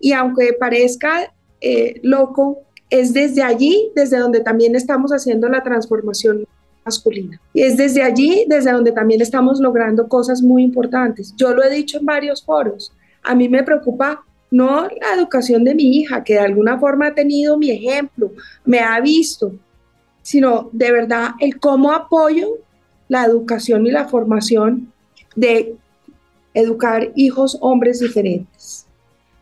Y 0.00 0.10
aunque 0.10 0.56
parezca 0.58 1.32
eh, 1.60 2.00
loco, 2.02 2.62
es 2.90 3.12
desde 3.12 3.44
allí, 3.44 3.92
desde 3.94 4.18
donde 4.18 4.40
también 4.40 4.74
estamos 4.74 5.12
haciendo 5.12 5.48
la 5.48 5.62
transformación 5.62 6.48
masculina. 6.84 7.40
Y 7.54 7.62
es 7.62 7.76
desde 7.76 8.02
allí, 8.02 8.44
desde 8.48 8.72
donde 8.72 8.90
también 8.90 9.20
estamos 9.20 9.60
logrando 9.60 10.08
cosas 10.08 10.42
muy 10.42 10.64
importantes. 10.64 11.32
Yo 11.36 11.54
lo 11.54 11.62
he 11.62 11.70
dicho 11.72 11.98
en 11.98 12.06
varios 12.06 12.44
foros. 12.44 12.92
A 13.22 13.36
mí 13.36 13.48
me 13.48 13.62
preocupa 13.62 14.24
no 14.50 14.88
la 14.88 15.14
educación 15.16 15.62
de 15.62 15.76
mi 15.76 15.96
hija, 15.98 16.24
que 16.24 16.32
de 16.32 16.40
alguna 16.40 16.76
forma 16.80 17.06
ha 17.06 17.14
tenido 17.14 17.56
mi 17.56 17.70
ejemplo, 17.70 18.32
me 18.64 18.80
ha 18.80 19.00
visto, 19.00 19.52
sino 20.22 20.68
de 20.72 20.92
verdad 20.92 21.30
el 21.40 21.58
cómo 21.58 21.92
apoyo 21.92 22.58
la 23.08 23.24
educación 23.24 23.86
y 23.86 23.90
la 23.90 24.08
formación 24.08 24.92
de 25.34 25.74
educar 26.54 27.10
hijos 27.14 27.58
hombres 27.60 28.00
diferentes. 28.00 28.86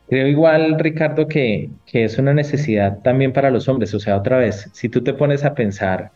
Creo 0.08 0.26
igual, 0.26 0.78
Ricardo, 0.78 1.28
que, 1.28 1.68
que 1.84 2.04
es 2.04 2.18
una 2.18 2.32
necesidad 2.32 3.00
también 3.02 3.32
para 3.32 3.50
los 3.50 3.68
hombres. 3.68 3.92
O 3.94 4.00
sea, 4.00 4.16
otra 4.16 4.38
vez, 4.38 4.70
si 4.72 4.88
tú 4.88 5.02
te 5.02 5.12
pones 5.12 5.44
a 5.44 5.54
pensar 5.54 6.10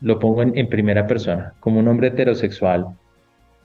lo 0.00 0.18
pongo 0.18 0.42
en, 0.42 0.68
primera 0.68 1.06
persona, 1.06 1.54
como 1.60 1.80
un 1.80 1.88
hombre 1.88 2.08
heterosexual, 2.08 2.86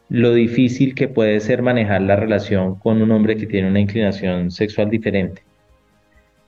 lo 0.10 0.34
difícil 0.34 0.96
que 0.96 1.08
puede 1.08 1.40
ser 1.40 1.62
manejar 1.62 2.02
la 2.02 2.16
relación 2.16 2.76
con 2.76 3.02
un 3.02 3.12
hombre 3.12 3.38
que 3.38 3.46
tiene 3.46 3.70
una 3.70 3.80
inclinación 3.80 4.52
sexual 4.52 4.90
diferente. 4.90 5.44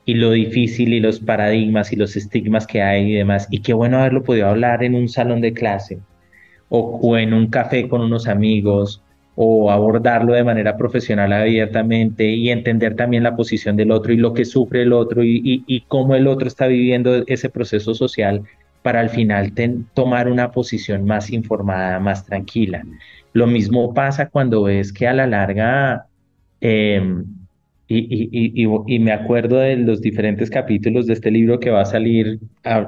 Y 0.06 0.14
lo 0.16 0.32
difícil 0.32 0.94
y 0.94 1.00
los 1.00 1.20
paradigmas 1.20 1.92
y 1.92 1.96
los 1.96 2.16
estigmas 2.16 2.68
que 2.68 2.82
hay 2.82 3.12
y 3.12 3.16
demás. 3.16 3.48
Y 3.50 3.62
qué 3.62 3.74
bueno 3.74 3.98
haberlo 3.98 4.24
podido 4.24 4.48
hablar 4.48 4.84
en 4.84 4.96
un 4.96 5.10
salón 5.10 5.42
de 5.42 5.54
clase 5.54 6.00
o, 6.70 7.18
en 7.18 7.34
un 7.34 7.48
café 7.48 7.88
con 7.88 8.02
unos 8.02 8.28
amigos 8.28 9.02
o 9.36 9.72
abordarlo 9.72 10.34
de 10.34 10.44
manera 10.44 10.78
profesional 10.78 11.34
abiertamente 11.34 12.30
y 12.30 12.50
entender 12.50 12.96
también 12.96 13.24
la 13.24 13.36
posición 13.36 13.76
del 13.76 13.92
otro 13.92 14.14
y 14.14 14.18
lo 14.18 14.34
que 14.34 14.46
sufre 14.46 14.84
el 14.84 14.94
otro 14.94 15.24
y, 15.24 15.64
y 15.68 15.82
cómo 15.82 16.16
el 16.16 16.28
otro 16.28 16.48
está 16.48 16.68
viviendo 16.68 17.24
ese 17.28 17.50
proceso 17.50 17.94
social 17.94 18.44
para 18.86 19.00
al 19.00 19.10
final 19.10 19.52
tomar 19.96 20.28
una 20.28 20.52
posición 20.52 21.06
más 21.06 21.32
informada, 21.32 22.00
más 22.00 22.24
tranquila. 22.24 22.84
Lo 23.34 23.48
mismo 23.48 23.96
pasa 23.96 24.30
cuando 24.30 24.62
ves 24.62 24.94
que 24.94 25.08
a 25.08 25.14
la 25.16 25.26
larga, 25.26 26.06
em, 26.62 27.26
y, 27.88 29.00
me 29.00 29.12
acuerdo 29.12 29.58
de 29.58 29.78
los 29.78 30.02
diferentes 30.02 30.50
capítulos 30.50 31.06
de 31.06 31.14
este 31.14 31.30
libro 31.30 31.60
que 31.60 31.70
va 31.70 31.82
a 31.82 31.86
salir 31.86 32.40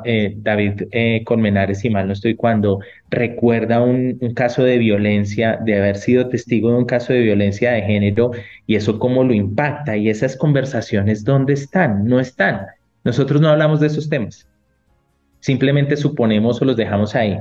eh, 0.05 0.33
David 0.37 0.83
eh, 0.91 1.23
Colmenares, 1.23 1.79
si 1.79 1.89
mal 1.89 2.07
no 2.07 2.13
estoy, 2.13 2.35
cuando 2.35 2.79
recuerda 3.11 3.81
un, 3.81 4.17
un, 4.19 4.33
caso 4.33 4.63
de 4.63 4.79
violencia, 4.79 5.59
de 5.63 5.77
haber 5.77 5.97
sido 5.97 6.29
testigo 6.29 6.71
de 6.71 6.77
un 6.77 6.85
caso 6.85 7.13
de 7.13 7.19
violencia 7.19 7.71
de 7.71 7.83
género 7.83 8.31
y 8.65 8.75
eso 8.75 8.97
cómo 8.97 9.23
lo 9.23 9.33
impacta 9.33 9.95
y 9.97 10.09
esas 10.09 10.35
conversaciones, 10.35 11.23
¿dónde 11.23 11.53
están? 11.53 12.05
No 12.05 12.19
están. 12.19 12.61
Nosotros 13.03 13.39
no 13.39 13.49
hablamos 13.49 13.79
de 13.79 13.87
esos 13.87 14.09
temas. 14.09 14.47
Simplemente 15.39 15.95
suponemos 15.95 16.61
o 16.61 16.65
los 16.65 16.75
dejamos 16.75 17.15
ahí. 17.15 17.37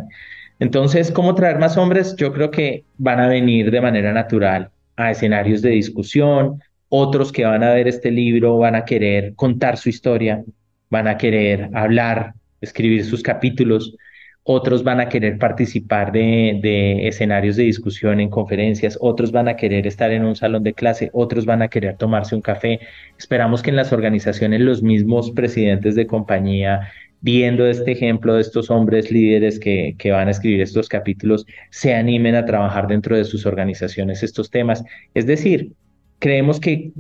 Entonces, 0.59 1.11
¿cómo 1.11 1.35
traer 1.35 1.59
más 1.59 1.77
hombres? 1.77 2.15
Yo 2.17 2.33
creo 2.33 2.51
que 2.51 2.85
van 2.99 3.21
a 3.21 3.29
venir 3.29 3.71
de 3.71 3.81
manera 3.81 4.13
natural 4.13 4.71
a 4.97 5.11
escenarios 5.11 5.63
de 5.63 5.71
discusión. 5.71 6.61
Otros 6.89 7.33
que 7.33 7.45
van 7.45 7.65
a 7.65 7.75
ver 7.75 7.89
este 7.89 8.11
libro 8.11 8.59
van 8.59 8.77
a 8.77 8.85
querer 8.85 9.35
contar 9.35 9.77
su 9.77 9.89
historia, 9.89 10.45
van 10.89 11.09
a 11.09 11.17
querer 11.17 11.69
hablar, 11.75 12.35
escribir 12.61 13.05
sus 13.05 13.23
capítulos. 13.23 13.97
Otros 14.45 14.85
van 14.85 15.01
a 15.01 15.09
querer 15.09 15.39
participar 15.39 16.13
de, 16.13 16.61
de, 16.63 17.09
escenarios 17.09 17.57
de 17.57 17.65
discusión 17.65 18.21
en 18.21 18.31
conferencias, 18.31 18.97
otros 19.01 19.33
van 19.33 19.49
a 19.49 19.57
querer 19.57 19.89
estar 19.89 20.13
en 20.13 20.25
un 20.25 20.37
salón 20.37 20.63
de 20.63 20.73
clase, 20.73 21.11
otros 21.13 21.45
van 21.47 21.63
a 21.63 21.69
querer 21.69 21.97
tomarse 21.97 22.37
un 22.37 22.43
café. 22.43 22.79
Esperamos 23.19 23.63
que 23.63 23.71
en 23.71 23.77
las 23.77 23.93
organizaciones 23.93 24.61
los 24.61 24.83
mismos 24.85 25.33
presidentes 25.33 25.97
de 25.97 26.07
compañía 26.07 26.93
viendo 27.21 27.67
este 27.67 27.91
ejemplo 27.91 28.35
de 28.35 28.43
estos 28.43 28.71
hombres 28.71 29.11
líderes 29.11 29.59
que, 29.59 29.97
que, 29.99 30.13
van 30.13 30.29
a 30.29 30.31
escribir 30.31 30.61
estos 30.61 30.89
capítulos, 30.89 31.45
se 31.71 31.95
animen 31.95 32.37
a 32.37 32.45
trabajar 32.45 32.87
dentro 32.87 33.17
de 33.17 33.25
sus 33.25 33.47
organizaciones 33.47 34.23
estos 34.23 34.51
temas. 34.51 34.85
Es 35.15 35.27
decir, 35.27 35.73
creemos 36.19 36.61
que 36.61 36.93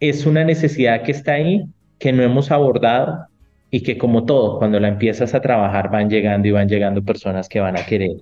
es 0.00 0.26
una 0.26 0.44
necesidad 0.44 1.02
que 1.02 1.12
está 1.12 1.34
ahí, 1.34 1.64
que 1.98 2.12
no 2.12 2.22
hemos 2.22 2.50
abordado 2.50 3.26
y 3.70 3.82
que 3.82 3.96
como 3.96 4.24
todo, 4.24 4.58
cuando 4.58 4.80
la 4.80 4.88
empiezas 4.88 5.34
a 5.34 5.40
trabajar 5.40 5.90
van 5.90 6.10
llegando 6.10 6.48
y 6.48 6.50
van 6.50 6.68
llegando 6.68 7.02
personas 7.02 7.48
que 7.48 7.60
van 7.60 7.78
a 7.78 7.86
querer 7.86 8.16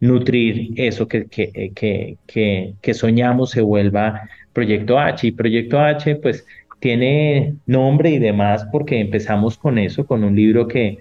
nutrir 0.00 0.72
eso 0.76 1.08
que, 1.08 1.26
que, 1.26 1.72
que, 1.74 2.16
que, 2.26 2.74
que 2.80 2.94
soñamos 2.94 3.50
se 3.50 3.60
vuelva 3.60 4.28
Proyecto 4.52 4.98
H. 4.98 5.26
Y 5.26 5.32
Proyecto 5.32 5.80
H, 5.80 6.16
pues 6.16 6.46
tiene 6.80 7.56
nombre 7.66 8.10
y 8.10 8.18
demás 8.18 8.66
porque 8.70 9.00
empezamos 9.00 9.58
con 9.58 9.78
eso, 9.78 10.06
con 10.06 10.24
un 10.24 10.36
libro 10.36 10.68
que, 10.68 10.98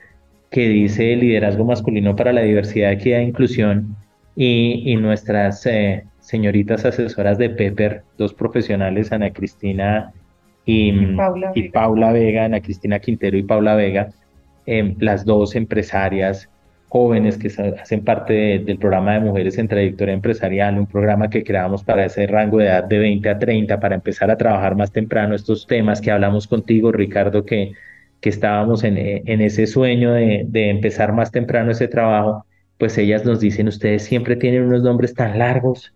que 0.49 0.67
dice 0.69 1.15
Liderazgo 1.15 1.65
masculino 1.65 2.15
para 2.15 2.33
la 2.33 2.41
diversidad, 2.41 2.91
equidad 2.91 3.19
e 3.19 3.23
inclusión 3.23 3.95
y, 4.35 4.95
nuestras 4.95 5.65
eh, 5.65 6.05
señoritas 6.23 6.85
asesoras 6.85 7.37
de 7.37 7.49
Pepper, 7.49 8.03
dos 8.17 8.33
profesionales, 8.33 9.11
Ana 9.11 9.31
Cristina 9.31 10.13
y, 10.65 10.91
Paula, 11.73 12.13
Vega, 12.13 12.45
Ana 12.45 12.61
Cristina 12.61 12.99
Quintero 12.99 13.37
y 13.37 13.43
Paula 13.43 13.75
Vega, 13.75 14.09
em, 14.65 14.95
las 14.99 15.25
dos 15.25 15.55
empresarias 15.55 16.49
jóvenes 16.87 17.37
que 17.37 17.47
hacen 17.47 18.03
parte 18.05 18.59
del 18.59 18.77
programa 18.77 19.13
de 19.13 19.19
Mujeres 19.19 19.57
en 19.57 19.67
Trayectoria 19.67 20.13
Empresarial, 20.13 20.79
un 20.79 20.85
programa 20.85 21.29
que 21.29 21.43
creamos 21.43 21.83
para 21.83 22.05
ese 22.05 22.25
rango 22.27 22.59
de 22.59 22.67
edad 22.67 22.83
de 22.85 22.99
20 22.99 23.29
a 23.29 23.39
30, 23.39 23.79
para 23.79 23.95
empezar 23.95 24.31
a 24.31 24.37
trabajar 24.37 24.75
más 24.75 24.91
temprano 24.91 25.35
estos 25.35 25.67
temas 25.67 25.99
que 25.99 26.11
hablamos 26.11 26.47
contigo, 26.47 26.91
Ricardo, 26.91 27.45
que, 27.45 27.73
que 28.21 28.29
estábamos 28.29 28.83
en, 28.83 28.97
en 28.97 29.41
ese 29.41 29.67
sueño 29.67 30.13
de, 30.13 30.45
de 30.47 30.69
empezar 30.69 31.11
más 31.13 31.31
temprano 31.31 31.71
ese 31.71 31.87
trabajo, 31.87 32.45
pues 32.77 32.97
ellas 32.97 33.25
nos 33.25 33.39
dicen, 33.39 33.67
ustedes 33.67 34.03
siempre 34.03 34.35
tienen 34.35 34.63
unos 34.63 34.83
nombres 34.83 35.13
tan 35.13 35.39
largos, 35.39 35.93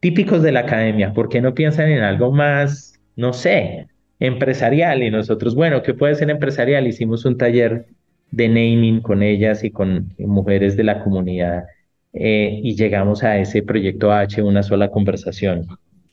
típicos 0.00 0.42
de 0.42 0.52
la 0.52 0.60
academia, 0.60 1.12
¿por 1.12 1.28
qué 1.28 1.40
no 1.40 1.54
piensan 1.54 1.90
en 1.90 2.02
algo 2.02 2.32
más, 2.32 3.00
no 3.16 3.32
sé, 3.32 3.88
empresarial? 4.20 5.02
Y 5.02 5.10
nosotros, 5.10 5.54
bueno, 5.54 5.82
¿qué 5.82 5.94
puede 5.94 6.14
ser 6.14 6.30
empresarial? 6.30 6.86
Hicimos 6.86 7.24
un 7.24 7.36
taller 7.36 7.86
de 8.30 8.48
naming 8.48 9.00
con 9.00 9.22
ellas 9.22 9.64
y 9.64 9.70
con 9.70 10.14
mujeres 10.18 10.76
de 10.76 10.84
la 10.84 11.02
comunidad 11.02 11.64
eh, 12.12 12.60
y 12.62 12.76
llegamos 12.76 13.22
a 13.24 13.38
ese 13.38 13.62
proyecto 13.62 14.12
H, 14.12 14.42
una 14.42 14.62
sola 14.62 14.90
conversación. 14.90 15.66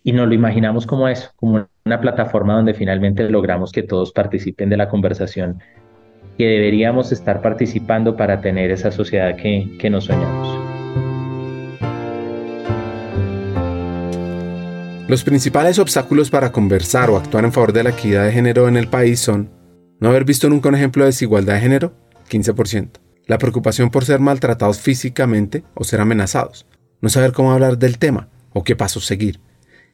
Y 0.04 0.12
nos 0.12 0.28
lo 0.28 0.34
imaginamos 0.34 0.86
como 0.86 1.08
eso, 1.08 1.32
como 1.36 1.68
una 1.86 2.00
plataforma 2.00 2.56
donde 2.56 2.74
finalmente 2.74 3.28
logramos 3.30 3.72
que 3.72 3.84
todos 3.84 4.12
participen 4.12 4.70
de 4.70 4.78
la 4.78 4.88
conversación 4.88 5.60
que 6.38 6.46
deberíamos 6.46 7.12
estar 7.12 7.42
participando 7.42 8.16
para 8.18 8.42
tener 8.42 8.72
esa 8.72 8.92
sociedad 8.92 9.36
que, 9.38 9.70
que 9.80 9.90
nos 9.90 10.06
soñamos. 10.06 10.75
Los 15.08 15.24
principales 15.24 15.78
obstáculos 15.78 16.32
para 16.32 16.52
conversar 16.52 17.12
o 17.12 17.18
actuar 17.18 17.46
en 17.46 17.54
favor 17.54 17.74
de 17.74 17.84
la 17.84 17.92
equidad 17.92 18.26
de 18.26 18.32
género 18.32 18.68
en 18.68 18.76
el 18.76 18.88
país 18.88 19.20
son 19.20 19.52
no 20.00 20.10
haber 20.10 20.26
visto 20.26 20.50
nunca 20.50 20.70
un 20.70 20.74
ejemplo 20.74 21.04
de 21.04 21.10
desigualdad 21.10 21.54
de 21.54 21.60
género, 21.60 21.94
15%, 22.28 22.90
la 23.28 23.38
preocupación 23.38 23.92
por 23.92 24.04
ser 24.04 24.20
maltratados 24.20 24.80
físicamente 24.80 25.64
o 25.76 25.84
ser 25.84 26.02
amenazados, 26.02 26.66
no 27.02 27.10
saber 27.10 27.34
cómo 27.34 27.52
hablar 27.52 27.78
del 27.78 28.00
tema 28.00 28.30
o 28.52 28.64
qué 28.64 28.76
pasos 28.76 29.06
seguir, 29.06 29.42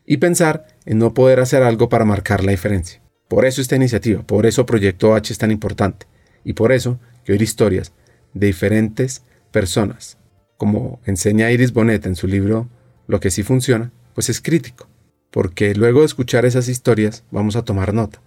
y 0.06 0.16
pensar 0.16 0.66
en 0.86 1.00
no 1.00 1.14
poder 1.14 1.42
hacer 1.42 1.62
algo 1.62 1.90
para 1.90 2.06
marcar 2.06 2.46
la 2.46 2.52
diferencia. 2.52 3.02
Por 3.28 3.44
eso 3.44 3.60
esta 3.60 3.76
iniciativa, 3.76 4.24
por 4.24 4.46
eso 4.46 4.66
Proyecto 4.66 5.14
H 5.14 5.34
es 5.34 5.40
tan 5.40 5.52
importante, 5.52 6.08
y 6.46 6.54
por 6.54 6.72
eso 6.72 7.02
que 7.26 7.34
oír 7.34 7.42
historias 7.42 7.92
de 8.34 8.48
diferentes 8.48 9.26
personas, 9.52 10.18
como 10.56 11.02
enseña 11.04 11.52
Iris 11.52 11.74
Bonet 11.74 12.06
en 12.06 12.16
su 12.16 12.28
libro 12.28 12.70
Lo 13.08 13.20
que 13.20 13.30
sí 13.30 13.44
funciona, 13.44 13.92
pues 14.14 14.30
es 14.30 14.40
crítico 14.40 14.91
porque 15.32 15.74
luego 15.74 16.02
de 16.02 16.06
escuchar 16.06 16.46
esas 16.46 16.68
historias 16.68 17.24
vamos 17.32 17.56
a 17.56 17.64
tomar 17.64 17.94
nota 17.94 18.22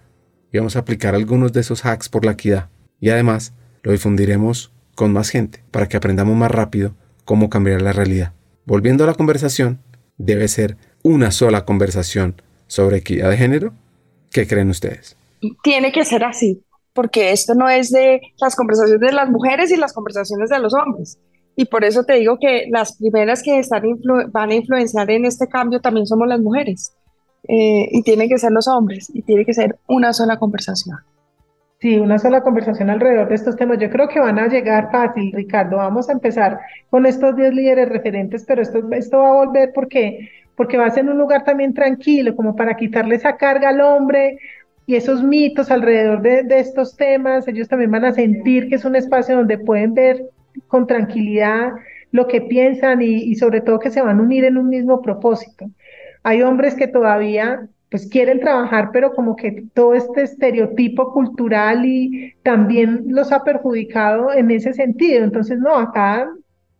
y 0.50 0.58
vamos 0.58 0.76
a 0.76 0.80
aplicar 0.80 1.14
algunos 1.14 1.52
de 1.52 1.60
esos 1.60 1.84
hacks 1.84 2.08
por 2.08 2.24
la 2.24 2.32
equidad 2.32 2.68
y 3.00 3.10
además 3.10 3.52
lo 3.82 3.92
difundiremos 3.92 4.72
con 4.94 5.12
más 5.12 5.28
gente 5.28 5.62
para 5.70 5.88
que 5.88 5.96
aprendamos 5.96 6.36
más 6.36 6.50
rápido 6.50 6.94
cómo 7.24 7.50
cambiar 7.50 7.82
la 7.82 7.92
realidad. 7.92 8.32
Volviendo 8.64 9.04
a 9.04 9.06
la 9.06 9.14
conversación, 9.14 9.80
debe 10.16 10.48
ser 10.48 10.76
una 11.02 11.30
sola 11.30 11.64
conversación 11.64 12.40
sobre 12.66 12.98
equidad 12.98 13.30
de 13.30 13.36
género. 13.36 13.74
¿Qué 14.30 14.46
creen 14.46 14.70
ustedes? 14.70 15.16
Tiene 15.62 15.92
que 15.92 16.04
ser 16.04 16.24
así, 16.24 16.64
porque 16.92 17.32
esto 17.32 17.54
no 17.54 17.68
es 17.68 17.90
de 17.90 18.20
las 18.38 18.56
conversaciones 18.56 19.00
de 19.00 19.12
las 19.12 19.28
mujeres 19.28 19.70
y 19.70 19.76
las 19.76 19.92
conversaciones 19.92 20.48
de 20.48 20.58
los 20.60 20.72
hombres. 20.74 21.18
Y 21.56 21.66
por 21.66 21.84
eso 21.84 22.04
te 22.04 22.14
digo 22.14 22.38
que 22.38 22.66
las 22.70 22.96
primeras 22.96 23.42
que 23.42 23.58
están 23.58 23.82
van 24.32 24.50
a 24.50 24.54
influenciar 24.54 25.10
en 25.10 25.24
este 25.24 25.46
cambio 25.46 25.80
también 25.80 26.06
somos 26.06 26.26
las 26.26 26.40
mujeres. 26.40 26.92
Eh, 27.46 27.88
y 27.90 28.02
tienen 28.02 28.28
que 28.28 28.38
ser 28.38 28.52
los 28.52 28.66
hombres 28.68 29.10
y 29.12 29.22
tiene 29.22 29.44
que 29.44 29.52
ser 29.52 29.76
una 29.86 30.12
sola 30.12 30.38
conversación. 30.38 30.96
Sí, 31.78 31.98
una 31.98 32.18
sola 32.18 32.40
conversación 32.40 32.88
alrededor 32.88 33.28
de 33.28 33.34
estos 33.34 33.56
temas. 33.56 33.78
Yo 33.78 33.90
creo 33.90 34.08
que 34.08 34.18
van 34.18 34.38
a 34.38 34.48
llegar 34.48 34.90
fácil, 34.90 35.30
Ricardo. 35.32 35.76
Vamos 35.76 36.08
a 36.08 36.12
empezar 36.12 36.58
con 36.88 37.04
estos 37.04 37.36
10 37.36 37.52
líderes 37.52 37.88
referentes, 37.90 38.44
pero 38.46 38.62
esto, 38.62 38.80
esto 38.92 39.18
va 39.18 39.28
a 39.28 39.44
volver 39.44 39.72
porque, 39.74 40.30
porque 40.56 40.78
va 40.78 40.86
a 40.86 40.90
ser 40.90 41.04
un 41.04 41.18
lugar 41.18 41.44
también 41.44 41.74
tranquilo, 41.74 42.34
como 42.34 42.56
para 42.56 42.74
quitarle 42.76 43.16
esa 43.16 43.36
carga 43.36 43.68
al 43.68 43.82
hombre 43.82 44.38
y 44.86 44.96
esos 44.96 45.22
mitos 45.22 45.70
alrededor 45.70 46.22
de, 46.22 46.44
de 46.44 46.60
estos 46.60 46.96
temas. 46.96 47.46
Ellos 47.46 47.68
también 47.68 47.90
van 47.90 48.06
a 48.06 48.14
sentir 48.14 48.70
que 48.70 48.76
es 48.76 48.86
un 48.86 48.96
espacio 48.96 49.36
donde 49.36 49.58
pueden 49.58 49.92
ver 49.92 50.24
con 50.68 50.86
tranquilidad 50.86 51.72
lo 52.14 52.28
que 52.28 52.40
piensan 52.40 53.02
y, 53.02 53.34
sobre 53.34 53.60
todo 53.60 53.80
que 53.80 53.90
se 53.90 54.00
van 54.00 54.20
a 54.20 54.22
unir 54.22 54.44
en 54.44 54.56
un 54.56 54.68
mismo 54.68 55.02
propósito. 55.02 55.68
Hay 56.22 56.42
hombres 56.42 56.76
que 56.76 56.86
todavía 56.86 57.66
pues 57.90 58.06
quieren 58.06 58.38
trabajar, 58.38 58.90
pero 58.92 59.14
como 59.14 59.34
que 59.34 59.64
todo 59.74 59.94
este 59.94 60.22
estereotipo 60.22 61.12
cultural 61.12 61.84
y 61.84 62.34
también 62.44 63.04
los 63.08 63.32
ha 63.32 63.42
perjudicado 63.42 64.32
en 64.32 64.52
ese 64.52 64.74
sentido. 64.74 65.24
Entonces, 65.24 65.58
no, 65.58 65.76
acá 65.76 66.28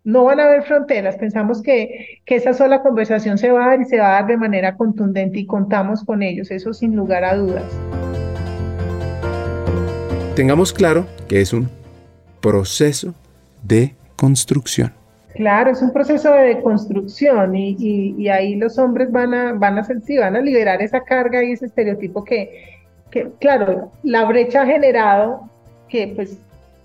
no 0.05 0.25
van 0.25 0.39
a 0.39 0.45
haber 0.45 0.63
fronteras. 0.63 1.17
Pensamos 1.17 1.63
que, 1.63 2.21
que 2.25 2.37
esa 2.37 2.53
sola 2.53 2.83
conversación 2.83 3.37
se 3.37 3.51
va 3.51 3.65
a 3.65 3.69
dar 3.71 3.81
y 3.81 3.87
se 3.87 3.99
va 3.99 4.11
a 4.11 4.13
dar 4.21 4.27
de 4.27 4.37
manera 4.37 4.77
contundente 4.77 5.41
y 5.41 5.47
contamos 5.47 6.05
con 6.05 6.23
ellos, 6.23 6.51
eso 6.53 6.73
sin 6.73 6.95
lugar 6.95 7.25
a 7.25 7.35
dudas. 7.35 7.65
Tengamos 10.37 10.73
claro 10.73 11.07
que 11.29 11.41
es 11.41 11.53
un 11.53 11.69
proceso 12.41 13.15
de 13.65 13.95
construcción. 14.17 14.93
Claro, 15.35 15.71
es 15.71 15.83
un 15.83 15.93
proceso 15.93 16.33
de 16.33 16.61
construcción 16.63 17.57
y, 17.57 17.77
y, 18.17 18.29
ahí 18.29 18.55
los 18.55 18.79
hombres 18.79 19.11
van 19.11 19.35
a, 19.35 19.53
van 19.53 19.79
a, 19.79 19.85
sí, 19.85 20.17
van 20.17 20.37
a 20.37 20.41
liberar 20.41 20.81
esa 20.81 21.01
carga 21.01 21.43
y 21.43 21.53
ese 21.53 21.67
estereotipo 21.67 22.23
que, 22.23 22.79
que, 23.11 23.31
claro, 23.41 23.91
la 24.05 24.25
brecha 24.27 24.63
ha 24.63 24.67
generado 24.67 25.51
que 25.89 26.13
pues 26.15 26.39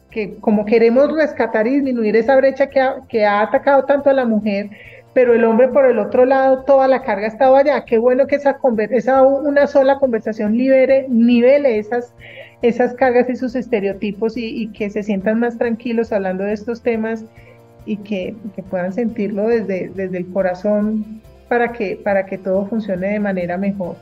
que 0.10 0.38
como 0.38 0.66
queremos 0.66 1.12
rescatar 1.14 1.68
y 1.68 1.76
disminuir 1.76 2.16
esa 2.16 2.36
brecha 2.36 2.68
que 2.68 2.80
ha, 2.80 2.98
que 3.08 3.26
ha 3.26 3.42
atacado 3.42 3.86
tanto 3.86 4.10
a 4.10 4.14
la 4.14 4.26
mujer, 4.26 4.70
pero 5.14 5.34
el 5.34 5.44
hombre 5.44 5.68
por 5.68 5.86
el 5.86 6.00
otro 6.00 6.26
lado, 6.26 6.64
toda 6.64 6.88
la 6.88 7.04
carga 7.04 7.26
ha 7.26 7.30
estado 7.30 7.56
allá. 7.56 7.86
Qué 7.86 7.98
bueno 7.98 8.28
que 8.28 8.36
esa, 8.36 8.58
esa 8.92 9.22
una 9.22 9.68
sola 9.68 10.00
conversación 10.00 10.58
libere, 10.58 11.06
nivele 11.10 11.80
esas, 11.80 12.14
esas 12.62 12.94
cargas 12.94 13.30
y 13.30 13.36
sus 13.36 13.56
estereotipos 13.56 14.36
y, 14.36 14.68
que 14.68 14.90
se 14.90 15.04
sientan 15.04 15.40
más 15.40 15.58
tranquilos 15.58 16.12
hablando 16.12 16.44
de 16.44 16.54
estos 16.54 16.82
temas 16.82 17.24
y 17.86 17.98
que, 17.98 18.36
puedan 18.70 18.94
sentirlo 18.94 19.48
desde, 19.48 19.90
desde 19.96 20.18
el 20.18 20.28
corazón 20.28 21.22
para 21.48 21.72
que, 21.72 22.00
para 22.04 22.26
que 22.26 22.38
todo 22.38 22.66
funcione 22.66 23.14
de 23.14 23.20
manera 23.20 23.58
mejor. 23.58 23.96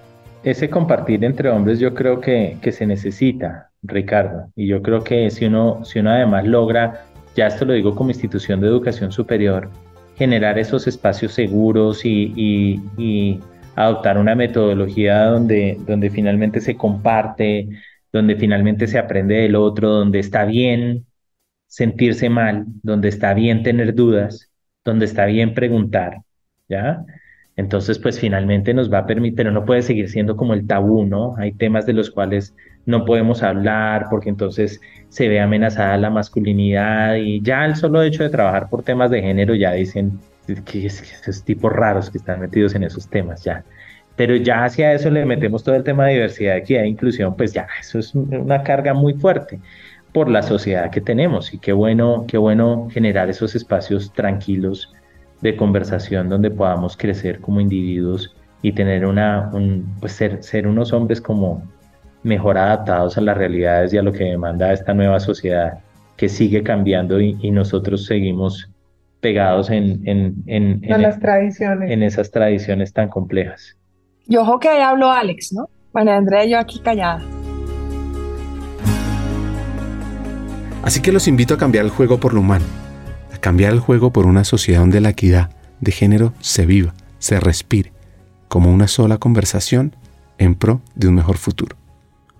Ese 0.43 0.69
compartir 0.69 1.23
entre 1.23 1.49
hombres 1.49 1.79
yo 1.79 1.93
creo 1.93 2.19
que, 2.19 2.57
que 2.61 2.71
se 2.71 2.85
necesita, 2.85 3.69
Ricardo, 3.83 4.49
y 4.55 4.67
yo 4.67 4.81
creo 4.81 5.03
que 5.03 5.29
si 5.29 5.45
uno, 5.45 5.83
si 5.85 5.99
uno 5.99 6.11
además 6.11 6.45
logra, 6.45 7.05
ya 7.35 7.47
esto 7.47 7.65
lo 7.65 7.73
digo 7.73 7.95
como 7.95 8.09
institución 8.09 8.59
de 8.59 8.67
educación 8.67 9.11
superior, 9.11 9.69
generar 10.15 10.57
esos 10.57 10.87
espacios 10.87 11.33
seguros 11.33 12.03
y, 12.03 12.33
y, 12.35 12.81
y 12.97 13.39
adoptar 13.75 14.17
una 14.17 14.33
metodología 14.35 15.25
donde, 15.25 15.77
donde 15.85 16.09
finalmente 16.09 16.59
se 16.59 16.75
comparte, 16.75 17.69
donde 18.11 18.35
finalmente 18.35 18.87
se 18.87 18.97
aprende 18.99 19.35
del 19.35 19.55
otro, 19.55 19.89
donde 19.89 20.19
está 20.19 20.45
bien 20.45 21.05
sentirse 21.67 22.29
mal, 22.29 22.65
donde 22.83 23.09
está 23.09 23.33
bien 23.33 23.63
tener 23.63 23.93
dudas, 23.93 24.51
donde 24.85 25.05
está 25.05 25.25
bien 25.25 25.53
preguntar, 25.53 26.21
¿ya? 26.69 27.05
Entonces, 27.57 27.97
pues 27.99 28.19
finalmente 28.19 28.73
nos 28.73 28.91
va 28.93 28.99
a 28.99 29.05
permitir, 29.07 29.35
pero 29.37 29.51
no 29.51 29.65
puede 29.65 29.81
seguir 29.81 30.09
siendo 30.09 30.37
como 30.37 30.53
el 30.53 30.67
tabú, 30.67 31.05
¿no? 31.05 31.35
Hay 31.37 31.53
temas 31.53 31.85
de 31.87 31.93
los 31.93 32.11
cuales 32.11 32.55
no 32.85 33.03
podemos 33.03 33.43
hablar 33.43 34.05
porque 34.09 34.29
entonces 34.29 34.79
se 35.09 35.27
ve 35.27 35.39
amenazada 35.39 35.97
la 35.97 36.09
masculinidad 36.11 37.15
y 37.15 37.41
ya 37.41 37.65
el 37.65 37.75
solo 37.75 38.03
hecho 38.03 38.23
de 38.23 38.29
trabajar 38.29 38.69
por 38.69 38.83
temas 38.83 39.09
de 39.11 39.21
género 39.21 39.55
ya 39.55 39.73
dicen 39.73 40.19
que 40.65 40.85
es, 40.85 41.01
esos 41.01 41.43
tipos 41.43 41.73
raros 41.73 42.09
que 42.09 42.19
están 42.19 42.39
metidos 42.39 42.75
en 42.75 42.83
esos 42.83 43.09
temas, 43.09 43.43
ya. 43.43 43.65
Pero 44.17 44.35
ya 44.35 44.65
hacia 44.65 44.93
eso 44.93 45.09
le 45.09 45.25
metemos 45.25 45.63
todo 45.63 45.75
el 45.75 45.83
tema 45.83 46.05
de 46.07 46.13
diversidad, 46.13 46.57
equidad 46.57 46.83
e 46.83 46.87
inclusión, 46.87 47.37
pues 47.37 47.53
ya, 47.53 47.67
eso 47.79 47.99
es 47.99 48.13
una 48.13 48.63
carga 48.63 48.93
muy 48.93 49.13
fuerte 49.13 49.59
por 50.11 50.29
la 50.29 50.41
sociedad 50.41 50.89
que 50.89 50.99
tenemos 50.99 51.53
y 51.53 51.59
qué 51.59 51.71
bueno, 51.71 52.25
qué 52.27 52.37
bueno 52.37 52.89
generar 52.91 53.29
esos 53.29 53.55
espacios 53.55 54.11
tranquilos 54.13 54.91
de 55.41 55.55
conversación 55.55 56.29
donde 56.29 56.49
podamos 56.49 56.97
crecer 56.97 57.39
como 57.39 57.61
individuos 57.61 58.35
y 58.63 58.71
tener 58.71 59.05
una, 59.05 59.51
pues 59.99 60.13
ser, 60.13 60.41
ser 60.41 60.67
unos 60.67 60.91
hombres 60.91 61.21
como 61.21 61.63
mejor 62.23 62.57
adaptados 62.57 63.17
a 63.17 63.21
las 63.21 63.37
realidades 63.37 63.93
y 63.93 63.97
a 63.97 64.01
lo 64.01 64.11
que 64.11 64.23
demanda 64.23 64.73
esta 64.73 64.93
nueva 64.93 65.19
sociedad 65.19 65.79
que 66.15 66.27
sigue 66.27 66.63
cambiando 66.63 67.21
y, 67.21 67.51
nosotros 67.51 68.05
seguimos 68.05 68.69
pegados 69.21 69.69
en, 69.69 70.01
en, 70.07 70.43
en, 70.47 71.01
las 71.01 71.19
tradiciones. 71.19 71.91
en 71.91 72.01
esas 72.01 72.31
tradiciones 72.31 72.91
tan 72.91 73.09
complejas. 73.09 73.77
Yo 74.29 74.41
ojo 74.41 74.59
que 74.59 74.67
ahí 74.67 74.81
habló 74.81 75.09
Alex, 75.09 75.53
¿no? 75.53 75.69
Bueno, 75.93 76.11
Andrea, 76.11 76.45
yo 76.45 76.59
aquí 76.59 76.79
callada. 76.79 77.23
Así 80.83 81.01
que 81.01 81.13
los 81.13 81.29
invito 81.29 81.53
a 81.53 81.57
cambiar 81.57 81.85
el 81.85 81.91
juego 81.91 82.19
por 82.19 82.33
lo 82.33 82.41
humano, 82.41 82.65
a 83.33 83.37
cambiar 83.37 83.71
el 83.71 83.79
juego 83.79 84.11
por 84.11 84.25
una 84.25 84.43
sociedad 84.43 84.81
donde 84.81 84.99
la 84.99 85.11
equidad 85.11 85.51
de 85.79 85.91
género 85.93 86.33
se 86.41 86.65
viva, 86.65 86.93
se 87.19 87.39
respire, 87.39 87.93
como 88.49 88.73
una 88.73 88.89
sola 88.89 89.17
conversación 89.17 89.95
en 90.37 90.55
pro 90.55 90.81
de 90.95 91.07
un 91.07 91.15
mejor 91.15 91.37
futuro. 91.37 91.77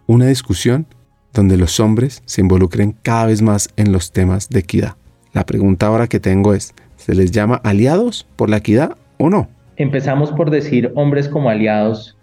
Una 0.08 0.28
discusión 0.28 0.88
donde 1.34 1.56
los 1.56 1.80
hombres 1.80 2.22
se 2.26 2.42
involucren 2.42 2.98
cada 3.02 3.28
vez 3.28 3.42
más 3.42 3.70
en 3.78 3.94
los 3.94 4.12
temas 4.12 4.50
de 4.50 4.60
equidad. 4.60 4.96
La 5.32 5.46
pregunta 5.46 5.88
ahora 5.88 6.08
que 6.08 6.20
tengo 6.20 6.54
es, 6.54 6.74
¿se 6.98 7.16
les 7.16 7.32
llama 7.32 7.62
aliados 7.64 8.28
por 8.36 8.50
la 8.50 8.58
equidad 8.58 8.98
o 9.18 9.30
no? 9.30 9.50
Empezamos 9.78 10.32
por 10.32 10.50
decir 10.50 10.92
hombres 10.96 11.30
como 11.30 11.50
aliados 11.50 12.18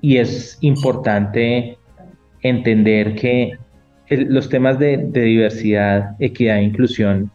y 0.00 0.18
es 0.18 0.58
importante 0.60 1.78
entender 2.42 3.14
que 3.14 3.58
los 4.10 4.50
temas 4.50 4.78
de, 4.78 4.98
diversidad, 4.98 6.14
equidad 6.20 6.58
e 6.58 6.64
inclusión, 6.64 7.30